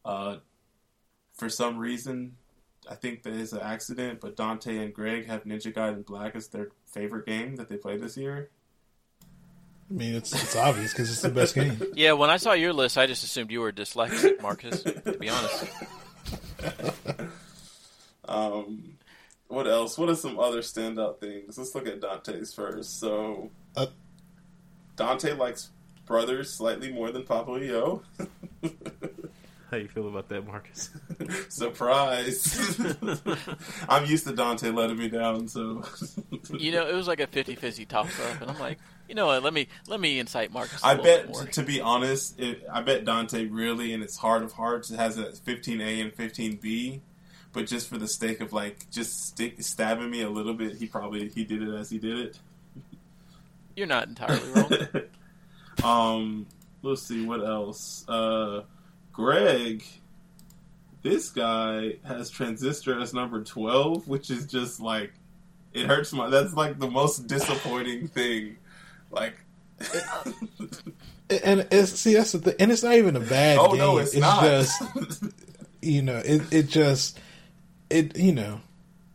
[0.05, 0.39] Uh,
[1.33, 2.35] for some reason,
[2.91, 6.49] I think there is an accident, but Dante and Greg have Ninja Gaiden Black as
[6.49, 8.51] their favorite game that they played this year.
[9.91, 11.81] I mean, it's it's obvious because it's the best game.
[11.95, 14.83] Yeah, when I saw your list, I just assumed you were dyslexic, Marcus.
[14.83, 15.65] to be honest.
[18.29, 18.99] Um,
[19.47, 19.97] what else?
[19.97, 21.57] What are some other standout things?
[21.57, 23.01] Let's look at Dante's first.
[23.01, 23.87] So, Uh,
[24.97, 25.71] Dante likes
[26.05, 28.03] brothers slightly more than Papa Yo.
[29.71, 30.89] How you feel about that, Marcus?
[31.51, 32.81] Surprise!
[33.89, 35.85] I'm used to Dante letting me down, so
[36.51, 38.79] You know, it was like a 50-50 toss-up, and I'm like,
[39.09, 39.43] you know what?
[39.43, 40.83] Let me let me incite Marcus.
[40.83, 44.53] I I bet, to be honest, it, I bet Dante really, in its heart of
[44.53, 47.01] hearts, has a 15A and 15B.
[47.53, 50.87] But just for the sake of like just stick, stabbing me a little bit, he
[50.87, 52.39] probably he did it as he did it.
[53.77, 55.03] You're not entirely wrong.
[55.83, 56.47] um,
[56.83, 58.05] let's see what else.
[58.09, 58.63] Uh,
[59.19, 59.83] Greg,
[61.03, 65.13] this guy has Transistor as number twelve, which is just like
[65.73, 66.31] it hurts my.
[66.31, 68.59] That's like the most disappointing thing.
[69.11, 69.35] Like,
[71.31, 73.79] And it's see that's the thing, and it's not even a bad oh game.
[73.79, 74.41] no, it's, not.
[74.41, 74.83] just
[75.83, 77.19] you know, it it just
[77.91, 78.61] it you know,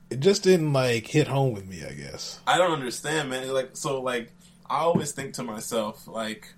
[0.10, 1.82] it just didn't like hit home with me.
[1.86, 2.42] I guess.
[2.46, 3.48] I don't understand, man.
[3.54, 4.32] Like, so, like,
[4.70, 6.54] I always think to myself, like,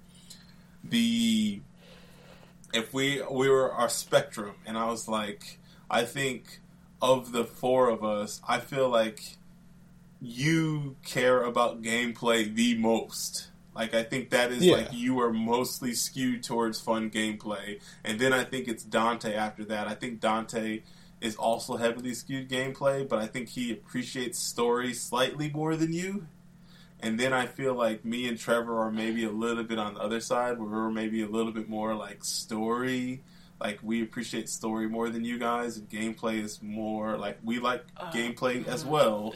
[0.84, 1.61] the
[2.76, 6.60] if we we were our spectrum, and I was like, I think
[7.02, 9.38] of the four of us, I feel like
[10.22, 13.52] you care about gameplay the most.
[13.76, 14.77] Like, I think that is Yeah.
[14.77, 19.65] like you are mostly skewed towards fun gameplay, and then I think it's Dante after
[19.65, 19.88] that.
[19.88, 20.81] I think Dante
[21.22, 26.27] is also heavily skewed gameplay, but I think he appreciates story slightly more than you.
[27.01, 29.99] And then I feel like me and Trevor are maybe a little bit on the
[29.99, 33.23] other side, where we're maybe a little bit more like story.
[33.59, 37.85] Like we appreciate story more than you guys, and gameplay is more like we like
[37.97, 38.91] uh, gameplay as mm-hmm.
[38.91, 39.34] well,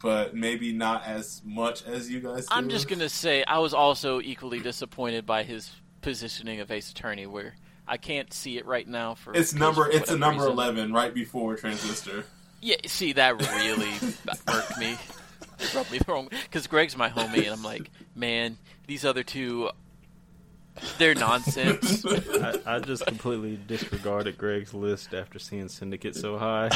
[0.00, 2.46] but maybe not as much as you guys.
[2.46, 2.54] Do.
[2.54, 5.70] I'm just gonna say I was also equally disappointed by his
[6.00, 7.56] positioning of Ace Attorney, where
[7.86, 9.14] I can't see it right now.
[9.14, 9.90] For It's number.
[9.90, 10.52] It's a number reason.
[10.52, 12.24] eleven, right before Transistor.
[12.62, 13.92] Yeah, see that really
[14.48, 14.96] irked me.
[15.62, 19.22] It rubbed me the wrong because Greg's my homie, and I'm like, man, these other
[19.22, 19.70] two,
[20.98, 22.04] they're nonsense.
[22.04, 26.68] I, I just completely disregarded Greg's list after seeing Syndicate so high.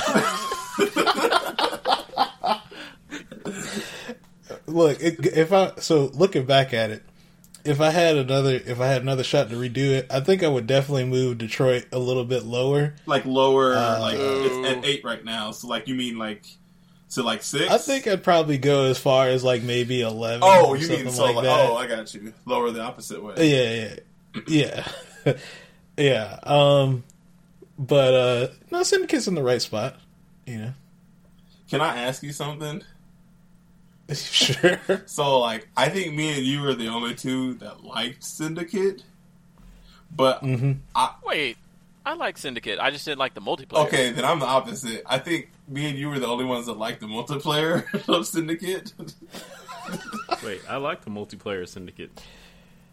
[4.66, 7.02] Look, it, if I so looking back at it,
[7.64, 10.48] if I had another if I had another shot to redo it, I think I
[10.48, 12.94] would definitely move Detroit a little bit lower.
[13.06, 15.50] like lower, Uh, like it's at eight right now.
[15.50, 16.44] So like you mean like
[17.10, 17.70] to like six?
[17.70, 20.40] I think I'd probably go as far as like maybe eleven.
[20.42, 21.24] Oh, or you something mean so?
[21.24, 21.70] like Like, that.
[21.70, 22.32] oh, I got you.
[22.44, 23.34] Lower the opposite way.
[23.38, 23.96] Yeah,
[24.48, 24.86] yeah,
[25.24, 25.34] yeah,
[25.96, 26.38] yeah.
[26.42, 27.04] Um,
[27.78, 29.96] but uh, no, Syndicate's in the right spot.
[30.46, 30.72] You know,
[31.70, 32.82] Can I ask you something?
[34.14, 34.80] sure.
[35.06, 39.02] So like, I think me and you are the only two that liked Syndicate,
[40.14, 40.72] but mm-hmm.
[40.94, 41.56] I, Wait,
[42.04, 42.78] I like Syndicate.
[42.78, 43.86] I just didn't like the multiplayer.
[43.86, 45.02] okay, then I'm the opposite.
[45.06, 48.92] I think me and you were the only ones that liked the multiplayer of Syndicate.
[50.44, 52.20] Wait, I like the multiplayer Syndicate.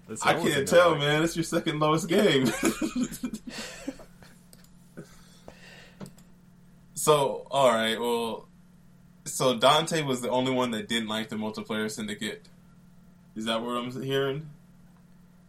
[0.07, 0.99] That's I can't thing tell, like.
[0.99, 1.23] man.
[1.23, 2.45] It's your second lowest game.
[6.93, 8.47] so, all right, well,
[9.25, 12.47] so Dante was the only one that didn't like the multiplayer syndicate.
[13.35, 14.49] Is that what I'm hearing?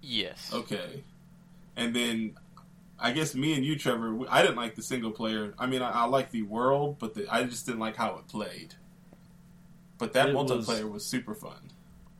[0.01, 0.51] Yes.
[0.55, 1.03] Okay,
[1.77, 2.37] and then
[2.99, 5.53] I guess me and you, Trevor, I didn't like the single player.
[5.59, 8.29] I mean, I, I like the world, but the, I just didn't like how it
[8.29, 8.75] played.
[9.99, 11.71] But that It was- multiplayer was super fun.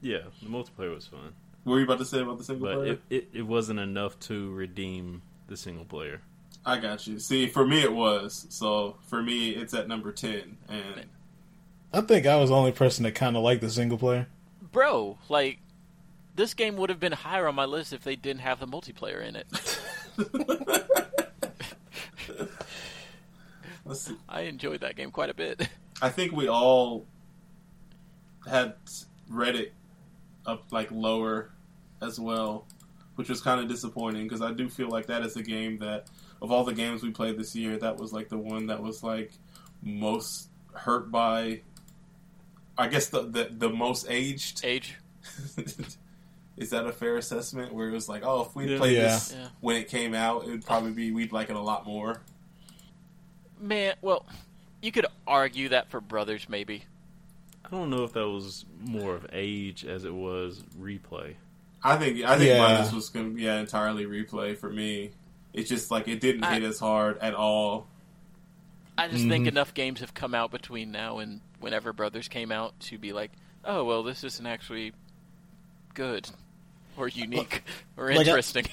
[0.01, 1.33] Yeah, the multiplayer was fun,
[1.63, 2.93] What were you about to say about the single but player?
[2.93, 6.21] it, it, it wasn't enough to redeem the single player.
[6.67, 7.19] I got you.
[7.19, 8.47] See, for me it was.
[8.51, 11.07] So for me, it's at number ten, and
[11.93, 14.27] I think I was the only person that kind of liked the single player.
[14.73, 15.61] Bro, like,
[16.35, 19.23] this game would have been higher on my list if they didn't have the multiplayer
[19.27, 19.47] in it.
[24.29, 25.69] I enjoyed that game quite a bit.
[26.03, 27.07] I think we all
[28.49, 28.75] had
[29.31, 29.71] Reddit
[30.47, 31.51] up like lower
[32.03, 32.67] as well.
[33.17, 36.09] which was kind of disappointing because I do feel like that is a game that
[36.43, 39.03] of all the games we played this year, that was like the one that was
[39.03, 39.33] like
[39.83, 41.61] most hurt by.
[42.77, 44.65] I guess the the, the most aged.
[44.65, 44.97] Age.
[46.57, 47.73] is that a fair assessment?
[47.75, 48.79] Where it was like, oh, if we Yeah.
[48.79, 49.03] played Yeah.
[49.03, 49.49] this Yeah.
[49.61, 52.21] when it came out, it would probably be we'd like it a lot more.
[53.61, 54.27] Man, well,
[54.83, 56.85] you could argue that for Brothers, maybe.
[57.65, 61.35] I don't know if that was more of age as it was replay.
[61.83, 62.59] I think I think Yeah.
[62.59, 65.13] Minus was going to be yeah, entirely replay for me.
[65.53, 67.87] It's just like it didn't I- hit as hard at all.
[68.97, 69.49] I just think Mhm.
[69.49, 73.33] enough games have come out between now and whenever Brothers came out to be like,
[73.65, 74.93] oh well, this isn't actually
[75.95, 76.29] good
[76.97, 77.63] or unique
[77.97, 78.67] or like I- interesting.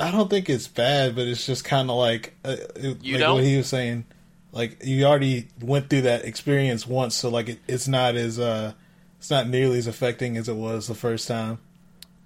[0.00, 3.20] I don't think it's bad, but it's just kind of like uh, it, You like
[3.20, 3.34] don't?
[3.34, 4.04] what he was saying.
[4.52, 8.74] Like you already went through that experience once, so like it, it's not as uh,
[9.18, 11.58] it's not nearly as affecting as it was the first time.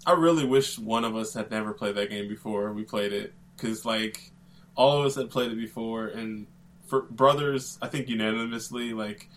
[0.05, 3.33] I really wish one of us had never played that game before we played it
[3.57, 4.31] because like
[4.77, 6.47] all of us had played it before, and
[6.89, 9.31] for brothers, I think unanimously like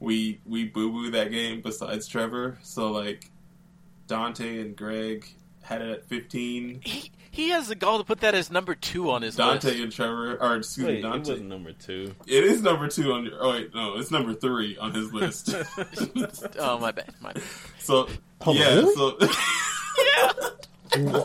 [0.00, 1.60] we we boo boo that game.
[1.60, 3.30] Besides Trevor, so like
[4.06, 5.26] Dante and Greg
[5.62, 6.80] had it at fifteen.
[6.84, 9.80] he he has the gall to put that as number two on his Dante list.
[9.80, 11.30] and Trevor, or excuse Wait, me, it Dante.
[11.30, 12.14] wasn't number two.
[12.26, 13.34] It is number two on your.
[13.42, 15.54] Oh wait, no, it's number three on his list.
[16.58, 17.42] Oh my bad, my bad.
[17.78, 18.08] so
[18.44, 18.94] Oh, yeah, really?
[18.94, 19.18] so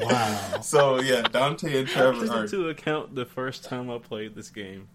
[0.00, 0.60] Wow.
[0.62, 2.46] so yeah, Dante and Trevor are.
[2.48, 4.88] To account the first time I played this game,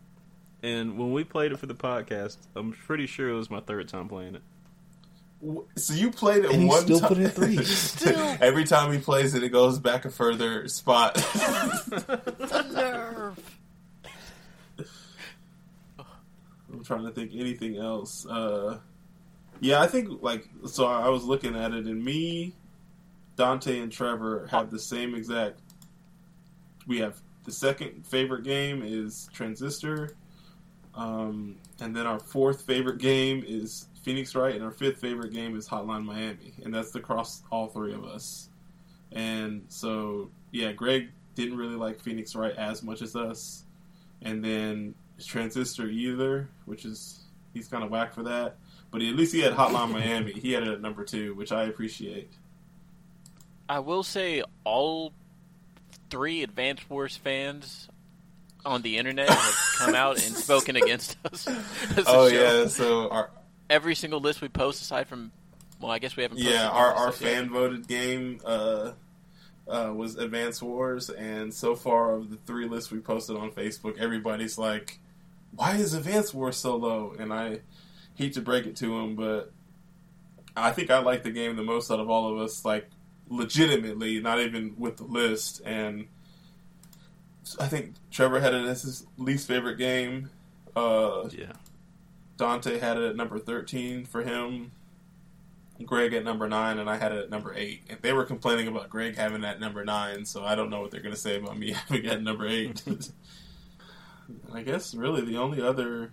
[0.64, 3.88] and when we played it for the podcast, I'm pretty sure it was my third
[3.90, 4.42] time playing it.
[5.76, 7.08] So you played it And one still time.
[7.10, 7.58] put in three.
[7.64, 8.38] Still.
[8.40, 11.16] Every time he plays it, it goes back a further spot.
[11.16, 13.58] The nerve.
[16.72, 18.26] I'm trying to think anything else.
[18.26, 18.80] Uh,
[19.60, 20.86] yeah, I think like so.
[20.86, 22.54] I was looking at it, and me,
[23.36, 25.60] Dante, and Trevor have the same exact.
[26.88, 30.16] We have the second favorite game is Transistor,
[30.96, 35.56] um, and then our fourth favorite game is Phoenix Wright, and our fifth favorite game
[35.56, 38.50] is Hotline Miami, and that's across all three of us.
[39.12, 43.64] And so, yeah, Greg didn't really like Phoenix Wright as much as us,
[44.22, 48.58] and then Transistor either, which is he's kind of whack for that.
[48.90, 50.34] But at least he had Hotline Miami.
[50.34, 52.32] He had it at number two, which I appreciate.
[53.70, 55.14] I will say all
[56.10, 57.88] three Advance Wars fans
[58.66, 61.48] on the internet have come out and spoken against us.
[62.06, 63.30] Oh yeah, so our
[63.72, 65.32] Every single list we post, aside from,
[65.80, 66.40] well, I guess we haven't.
[66.40, 67.34] Yeah our our lists yet.
[67.36, 68.92] fan voted game uh,
[69.68, 73.98] uh, was Advance Wars, and so far of the three lists we posted on Facebook,
[73.98, 75.00] everybody's like,
[75.56, 77.62] "Why is Advance Wars so low?" And I
[78.16, 79.54] hate to break it to them, but
[80.56, 82.66] I think I like the game the most out of all of us.
[82.66, 82.90] Like
[83.30, 86.08] legitimately, not even with the list, and
[87.58, 90.30] I think Trevor had it as his least favorite game.
[90.76, 91.54] Uh, Yeah,
[92.42, 94.72] Dante had it at number 13 for him.
[95.86, 97.84] Greg at number 9, and I had it at number 8.
[97.90, 100.90] And they were complaining about Greg having that number 9, so I don't know what
[100.92, 102.86] they're going to say about me having it at number 8.
[102.88, 103.12] and
[104.54, 106.12] I guess really the only other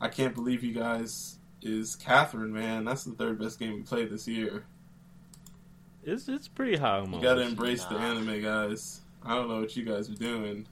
[0.00, 2.84] I can't believe you guys is Catherine, man.
[2.84, 4.64] That's the third best game we played this year.
[6.04, 7.50] it's it's pretty high on my You gotta list.
[7.50, 9.00] embrace the anime, guys.
[9.24, 10.66] I don't know what you guys are doing.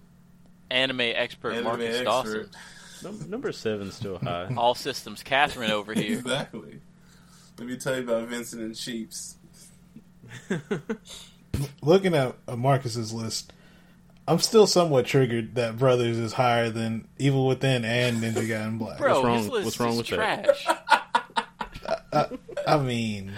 [0.70, 2.05] Anime expert Anime Marcus expert.
[2.05, 2.51] Dawson.
[3.02, 4.52] Num- number seven's still high.
[4.56, 6.18] All systems Catherine over here.
[6.18, 6.81] exactly.
[7.59, 9.36] Let me tell you about Vincent and Sheeps.
[11.82, 13.52] Looking at uh, Marcus's list,
[14.28, 18.98] I'm still somewhat triggered that Brothers is higher than Evil Within and Ninja Gaiden Black.
[18.98, 20.44] Bro, What's wrong- his list what's wrong is with that?
[20.44, 20.66] trash.
[22.66, 23.32] I mean,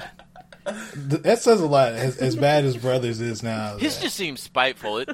[0.65, 1.93] that says a lot.
[1.93, 4.99] As, as bad as Brothers is now, His that- just seems spiteful.
[4.99, 5.09] It,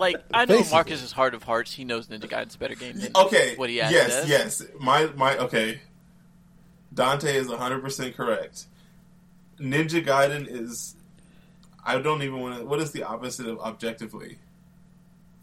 [0.00, 0.92] like I know Basically.
[0.94, 1.72] is heart of hearts.
[1.72, 3.54] He knows Ninja Gaiden's a better game than Okay.
[3.56, 3.92] what he has.
[3.92, 4.28] yes, says.
[4.28, 4.62] yes.
[4.80, 5.80] My my okay.
[6.92, 8.66] Dante is hundred percent correct.
[9.60, 10.96] Ninja Gaiden is.
[11.84, 12.64] I don't even want to.
[12.64, 14.38] What is the opposite of objectively?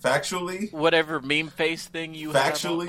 [0.03, 2.53] Factually, Whatever meme face thing you have.
[2.53, 2.81] factually.
[2.81, 2.87] on-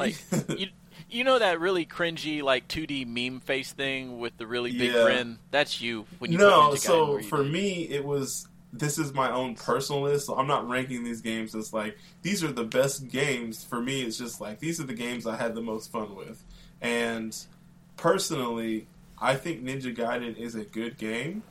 [0.49, 0.67] Like, you,
[1.09, 5.05] you know that really cringy like 2D meme face thing with the really big Yeah.
[5.05, 5.39] grin.
[5.51, 8.47] That's you when you no, put Ninja Gaiden so for me, it was.
[8.73, 12.45] This is my own personal list, so I'm not ranking these games as like these
[12.45, 13.65] are the best games.
[13.65, 16.45] For me, it's just like these are the games I had the most fun with,
[16.83, 17.37] and
[17.97, 18.87] personally,
[19.21, 21.43] I think Ninja Gaiden is a good game.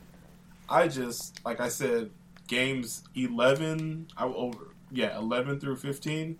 [0.68, 2.10] I just, like I said,
[2.46, 6.38] games 11, I over, yeah, 11 through 15,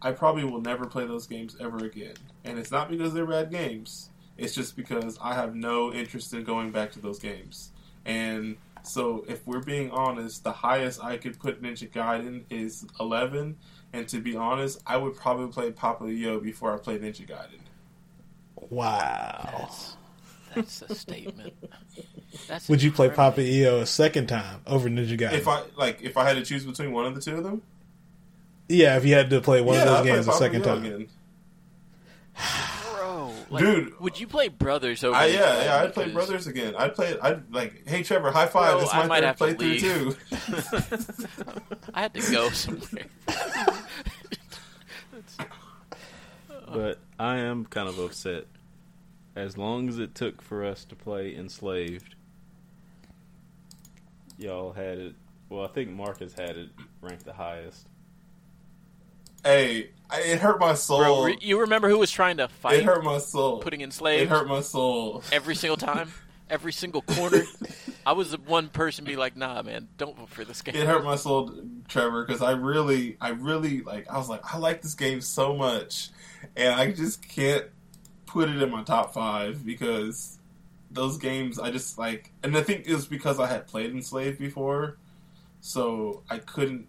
[0.00, 2.14] I probably will never play those games ever again.
[2.44, 4.10] And it's not because they're bad games.
[4.38, 7.72] It's just because I have no interest in going back to those games.
[8.04, 8.56] And
[8.86, 13.56] So if we're being honest, the highest I could put Ninja Gaiden is 11.
[13.92, 17.60] And to be honest, I would probably play Papa Yo before I play Ninja Gaiden.
[18.54, 19.50] Wow.
[19.52, 19.96] That's,
[20.54, 21.54] that's a statement.
[22.46, 23.10] That's Would you play.
[23.10, 25.32] Papa EO a second time over Ninja Gaiden?
[25.32, 27.62] If I like, if I had to choose between one of the two of them,
[28.68, 30.74] yeah, if you had to play one yeah, of I'd those games a second Yo
[30.76, 31.08] time.
[33.46, 33.58] again.
[33.58, 34.00] Bro, like, Dude.
[34.00, 35.16] would you play Brothers over?
[35.16, 36.74] I, yeah, yeah, I'd play Brothers again.
[36.76, 37.18] I'd play.
[37.20, 38.72] I'd like, hey Trevor, high five.
[38.74, 41.18] Bro, it's I my might third have to playthrough leave.
[41.18, 41.76] too.
[41.94, 43.06] I had to go somewhere.
[46.68, 48.46] But I am kind of upset.
[49.36, 52.16] As long as it took for us to play Enslaved,
[54.36, 55.14] y'all had it.
[55.48, 56.70] Well, I think Marcus had it
[57.00, 57.86] ranked the highest.
[59.44, 60.98] hey, I, it hurt my soul.
[60.98, 63.58] Bro, re- you remember who was trying to fight it hurt my soul.
[63.58, 64.22] putting Enslaved?
[64.22, 65.22] it hurt my soul.
[65.32, 66.12] every single time,
[66.50, 67.42] every single corner?
[68.06, 70.86] I was the one person be like, "Nah, man, don't vote for this game." It
[70.86, 71.52] hurt my soul,
[71.88, 74.08] Trevor, because I really, I really like.
[74.08, 76.10] I was like, I like this game so much,
[76.56, 77.64] and I just can't
[78.26, 80.38] put it in my top five because
[80.90, 82.30] those games I just like.
[82.44, 84.98] And I think it was because I had played Enslaved before,
[85.60, 86.86] so I couldn't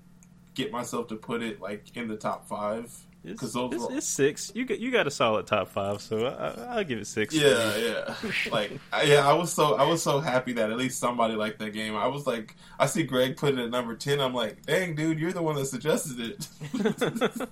[0.54, 2.96] get myself to put it like in the top five.
[3.28, 4.52] It's, 'Cause those it's, were- it's six.
[4.56, 7.36] You got you got a solid top five, so I, I, I'll give it six.
[7.36, 8.16] Yeah, yeah.
[8.52, 11.60] Like, I- yeah, I was so I was so happy that at least somebody liked
[11.60, 11.96] that game.
[11.96, 14.20] I was like, I see Greg put it at number ten.
[14.22, 16.48] I'm like, dang, dude, you're the one that suggested it.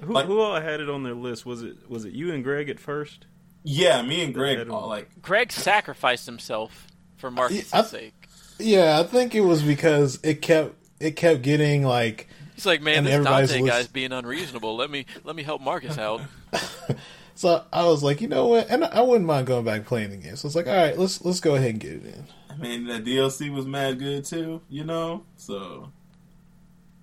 [0.00, 1.46] Who, Like- who all had it on their list?
[1.46, 3.26] Was it was it you and Greg at first?
[3.66, 6.86] yeah, me and Greg, all like, Greg sacrificed himself
[7.16, 8.14] for Marcus' I- sake.
[8.58, 12.98] Yeah, I think it was because it kept it kept getting like He's like, "Man,
[12.98, 14.76] And this everybody's Dante list- guy's being unreasonable.
[14.76, 16.20] Let me let me help Marcus out."
[17.34, 18.68] so I was like, you know what?
[18.70, 20.36] And I wouldn't mind going back and playing the game.
[20.36, 22.26] So it's like, all right, let's let's go ahead and get it in.
[22.50, 25.24] I mean, the DLC was mad good too, you know.
[25.36, 25.90] So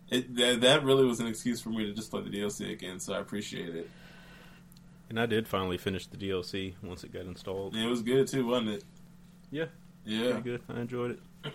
[0.09, 2.99] it that, that really was an excuse for me to just play the DLC again.
[2.99, 3.89] So I appreciate it.
[5.09, 7.73] And I did finally finish the DLC once it got installed.
[7.75, 8.83] And it was good too, wasn't it?
[9.51, 9.65] Yeah,
[10.05, 10.31] Yeah.
[10.31, 10.61] pretty good.
[10.69, 11.19] I enjoyed it.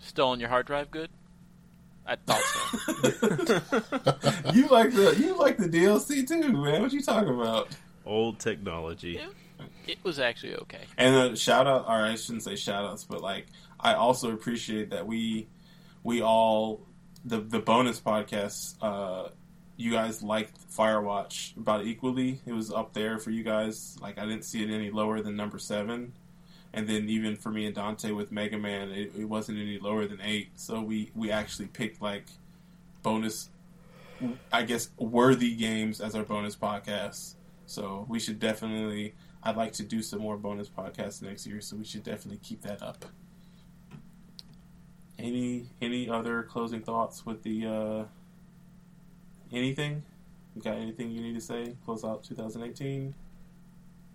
[0.00, 0.92] Still on your hard drive?
[0.92, 1.10] Good.
[2.06, 4.52] I thought so.
[4.52, 6.82] you like the you like the DLC too, man.
[6.82, 7.68] What you talking about?
[8.04, 9.20] Old technology.
[9.86, 10.84] it was actually okay.
[10.96, 13.46] And uh, shout out, or I shouldn't say shout outs, but like
[13.78, 15.48] I also appreciate that we
[16.02, 16.86] we all
[17.24, 18.74] the the bonus podcasts.
[18.80, 19.30] Uh,
[19.76, 22.40] you guys liked Firewatch about equally.
[22.44, 23.96] It was up there for you guys.
[24.00, 26.12] Like I didn't see it any lower than number seven.
[26.72, 30.06] And then even for me and Dante with Mega Man, it, it wasn't any lower
[30.06, 30.50] than eight.
[30.54, 32.26] So we we actually picked like
[33.02, 33.50] bonus,
[34.52, 37.34] I guess worthy games as our bonus podcasts.
[37.66, 39.14] So we should definitely.
[39.42, 42.60] I'd like to do some more bonus podcasts next year, so we should definitely keep
[42.62, 43.04] that up.
[45.18, 48.04] Any any other closing thoughts with the uh,
[49.52, 50.02] anything?
[50.54, 51.76] You got anything you need to say?
[51.84, 53.14] Close out 2018.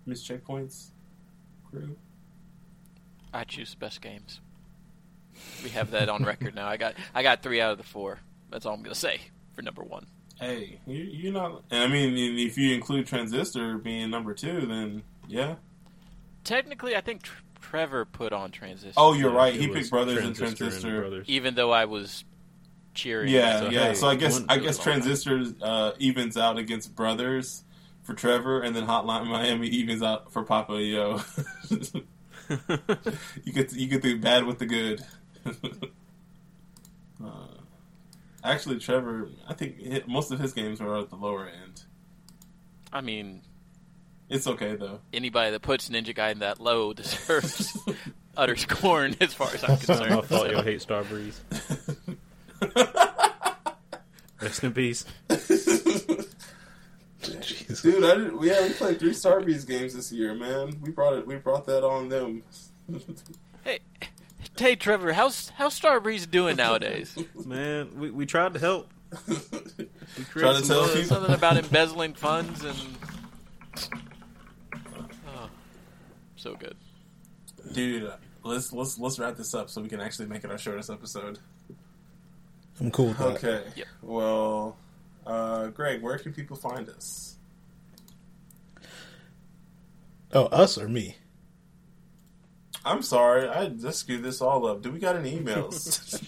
[0.04, 0.90] Miss checkpoints,
[1.68, 1.96] crew.
[3.32, 4.40] I choose the best games.
[5.62, 6.66] We have that on record now.
[6.66, 8.20] I got I got three out of the four.
[8.50, 9.20] That's all I'm gonna say
[9.54, 10.06] for number one.
[10.40, 11.62] Hey, you, you're not.
[11.70, 15.56] and I mean, if you include Transistor being number two, then yeah.
[16.44, 18.94] Technically, I think Tr- Trevor put on Transistor.
[18.96, 19.54] Oh, you're right.
[19.54, 21.00] It He picked Brothers and Transistor Transistor.
[21.00, 21.28] Brothers.
[21.28, 22.24] Even though I was
[22.94, 23.32] cheering.
[23.32, 23.88] Yeah, so, yeah.
[23.88, 27.64] hey, so I guess one- I guess Transistor uh, evens out against Brothers
[28.02, 31.20] for Trevor, and then Hotline Miami evens out for Papa Yo.
[33.44, 35.04] you get you get the bad with the good.
[37.24, 37.28] uh,
[38.44, 41.82] actually, Trevor, I think hi- most of his games are at the lower end.
[42.92, 43.42] I mean,
[44.28, 45.00] It's okay though.
[45.12, 47.76] anybody that puts Ninja Gaiden that low deserves
[48.36, 50.26] utter scorn, as far as I'm It's not my concerned.
[50.26, 51.38] fault you'll hate Starbreeze.
[54.40, 55.04] Rest in peace.
[57.40, 57.82] Jesus.
[57.82, 60.78] Dude, I did, yeah, we played three Starbreeze games this year, man.
[60.80, 61.26] We brought it.
[61.26, 62.42] We brought that on them.
[63.64, 63.80] Hey,
[64.58, 67.16] hey, Trevor, how's how's Starbreeze doing nowadays?
[67.44, 68.88] Man, we, we tried to help.
[70.18, 70.92] We Trying created to tell buzz.
[70.94, 72.78] people- Something about embezzling funds and.
[75.28, 75.48] Oh,
[76.36, 76.76] so good.
[77.72, 78.10] Dude,
[78.42, 81.38] let's let's let's wrap this up so we can actually make it our shortest episode.
[82.80, 83.26] I'm cool with that.
[83.44, 83.62] Okay.
[83.76, 83.86] Yep.
[84.02, 84.76] Well,
[85.26, 87.36] uh, Greg, where can people find us?
[90.32, 91.16] Oh, us or me?
[92.84, 94.82] I'm sorry, I just screwed this all up.
[94.82, 96.22] Do we got any emails?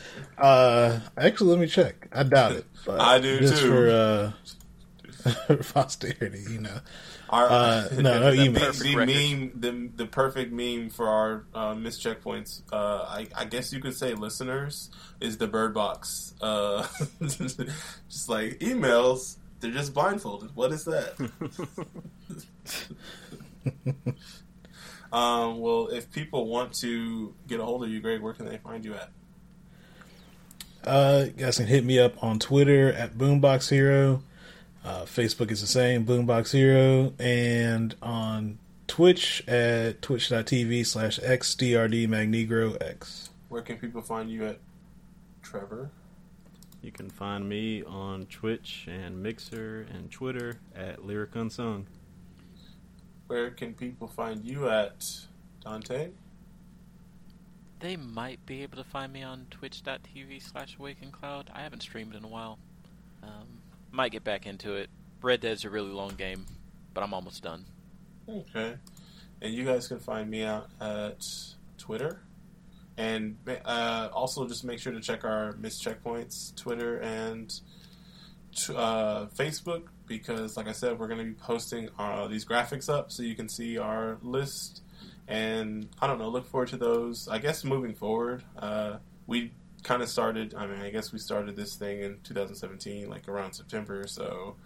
[0.38, 2.08] Uh, actually, let me check.
[2.12, 2.66] I doubt it.
[2.84, 3.68] But I do just too.
[3.70, 6.80] for uh, for posterity, you know.
[7.28, 8.72] Our, Uh, no, no the, email.
[8.72, 12.62] the Perfect meme, the the perfect meme for our uh, missed checkpoints.
[12.72, 14.90] Uh, I, I guess you could say listeners
[15.20, 16.34] is the bird box.
[16.40, 16.86] Uh,
[17.20, 20.54] just like emails, they're just blindfolded.
[20.54, 21.18] What is that?
[25.12, 28.58] um, well, if people want to get a hold of you, Greg, where can they
[28.58, 29.10] find you at?
[30.84, 34.22] Uh, you guys can hit me up on Twitter at Boombox Hero.
[34.86, 43.30] Uh, Facebook is the same, Boombox Hero, and on Twitch at twitch.tv slash xdrdmagnegro.x.
[43.48, 44.60] Where can people find you at,
[45.42, 45.90] Trevor?
[46.82, 51.86] You can find me on Twitch and Mixer and Twitter at Lyric Unsung.
[53.26, 55.04] Where can people find you at,
[55.64, 56.10] Dante?
[57.80, 61.46] They might be able to find me on twitch.tv slash awakencloud.
[61.52, 62.60] I haven't streamed in a while.
[63.24, 63.55] Um,
[63.96, 64.90] might get back into it.
[65.22, 66.44] Red Dead's a really long game,
[66.92, 67.64] but I'm almost done.
[68.28, 68.74] Okay.
[69.40, 71.22] And you guys can find me out at
[71.78, 72.20] Twitter.
[72.98, 77.52] And uh, also just make sure to check our missed checkpoints Twitter and
[78.74, 83.10] uh, Facebook because, like I said, we're going to be posting uh, these graphics up
[83.10, 84.82] so you can see our list.
[85.28, 87.28] And I don't know, look forward to those.
[87.28, 89.52] I guess moving forward, uh, we
[89.86, 90.54] kind of started.
[90.54, 94.04] I mean, I guess we started this thing in 2017, like around September.
[94.08, 94.56] So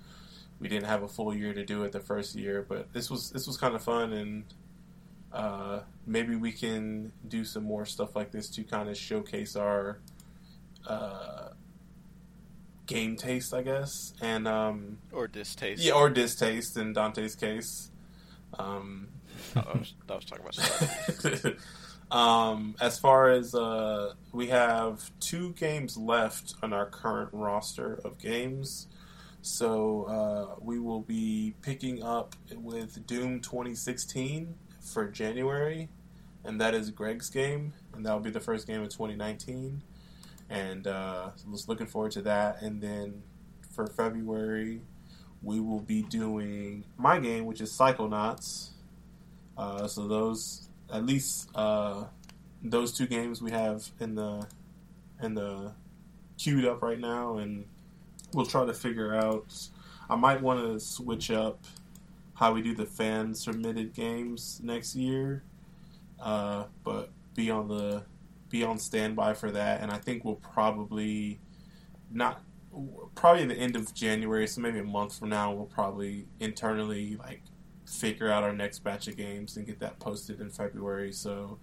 [0.59, 3.31] we didn't have a full year to do it the first year, but this was
[3.31, 4.45] this was kind of fun, and
[5.33, 9.99] uh, maybe we can do some more stuff like this to kind of showcase our
[10.87, 11.51] uh,
[12.87, 15.83] game taste, I guess, and um, Or distaste.
[15.83, 17.91] yeah, or distaste in Dante's case.
[18.59, 19.09] Um,
[19.57, 21.53] I was, I was talking about stuff.
[22.11, 28.19] Um, as far as uh, we have two games left on our current roster of
[28.19, 28.89] games,
[29.43, 35.89] so uh, we will be picking up with Doom 2016 for January,
[36.45, 39.83] and that is Greg's game, and that will be the first game of 2019.
[40.49, 42.61] And uh, just looking forward to that.
[42.61, 43.23] And then
[43.71, 44.81] for February,
[45.43, 48.71] we will be doing my game, which is Psychonauts.
[49.57, 52.05] Uh, so those, at least uh,
[52.63, 54.47] those two games we have in the
[55.23, 55.73] in the
[56.39, 57.65] queued up right now, and
[58.33, 59.53] we'll try to figure out.
[60.09, 61.65] I might want to switch up
[62.35, 65.45] how we do the fan submitted games next year,
[66.21, 68.03] uh, but be on the
[68.49, 69.83] be on standby for that.
[69.83, 71.39] And I think we'll probably
[72.11, 72.43] not
[73.15, 77.43] probably the end of January, so maybe a month from now, we'll probably internally like
[77.91, 81.13] figure out our next batch of games and get that posted in February.
[81.13, 81.59] So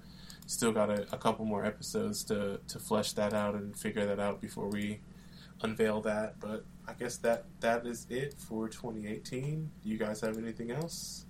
[0.46, 4.20] still got a, a couple more episodes to to flesh that out and figure that
[4.20, 5.00] out before we
[5.62, 6.40] unveil that.
[6.40, 9.72] But I guess that that is it for 2018.
[9.84, 11.26] Do you guys have anything else?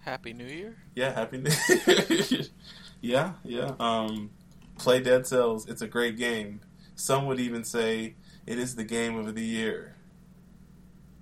[0.00, 0.76] Happy New Year.
[0.94, 2.44] Yeah, happy New Year.
[3.02, 3.72] Yeah, yeah.
[3.80, 4.30] Um,
[4.78, 5.66] play Dead Cells.
[5.68, 6.60] It's a great game.
[6.94, 8.14] Some would even say
[8.46, 9.96] it is the game of the year.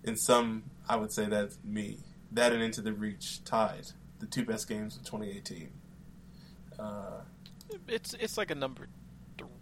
[0.03, 1.99] In some, I would say that's me.
[2.33, 3.87] That and Into the Breach tied
[4.19, 5.71] the two best games of 2018.
[6.79, 7.21] Uh,
[7.87, 8.89] It's it's like a number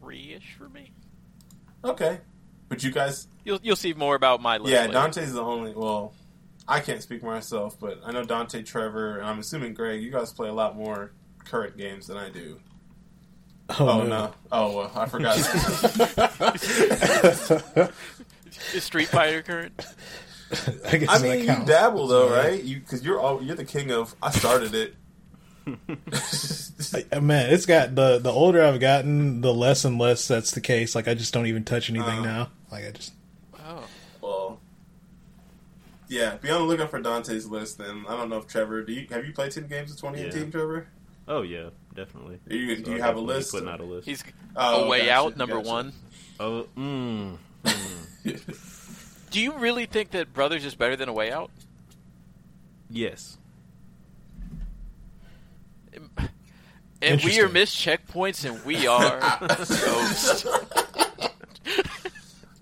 [0.01, 0.93] three ish for me.
[1.84, 2.20] okay,
[2.68, 4.72] but you guys, You'll you'll see more about my list.
[4.72, 4.93] yeah, later.
[4.94, 5.72] Dante's the only.
[5.74, 6.12] Well,
[6.68, 10.02] I can't speak for myself, but I know Dante, Trevor, and I'm assuming Greg.
[10.02, 11.12] You guys play a lot more
[11.44, 12.59] current games than I do.
[13.78, 14.32] Oh, no.
[14.52, 15.36] Oh well, I forgot.
[18.74, 19.84] Is Street Fighter current?
[20.86, 22.62] I guess I mean, you dabble though, right?
[22.62, 24.14] You because you're all you're the king of.
[24.23, 24.94] I started it.
[26.93, 30.60] Like, man, it's got the the older I've gotten, the less and less that's the
[30.60, 30.94] case.
[30.94, 32.23] Like I just don't even touch anything Uh.
[32.23, 32.51] now.
[32.70, 33.12] Like I just
[33.64, 33.85] Oh,
[34.20, 34.60] well,
[36.09, 36.36] yeah.
[36.36, 37.78] Be on the lookout for Dante's list.
[37.78, 38.82] Then I don't know if Trevor.
[38.85, 40.51] Do you have you played ten games of 2018, Yeah.
[40.51, 40.86] Trevor?
[41.27, 42.39] Oh yeah, definitely.
[42.47, 43.51] Do you, So do you I'll have a definitely be list?
[43.52, 44.06] Putting out a list.
[44.06, 44.24] he's
[44.55, 45.68] Oh, a way gotcha, out number gotcha.
[45.68, 45.93] one.
[46.39, 48.66] oh, mm, mm.
[49.36, 51.50] Do you really think that Brothers is better than a way out?
[52.88, 53.36] yes.
[57.02, 60.46] And we are missed checkpoints, and we are ghost.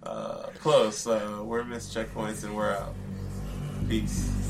[0.03, 1.07] uh, close.
[1.07, 2.97] Uh, we're missed checkpoints and we're out.
[3.89, 4.44] Peace.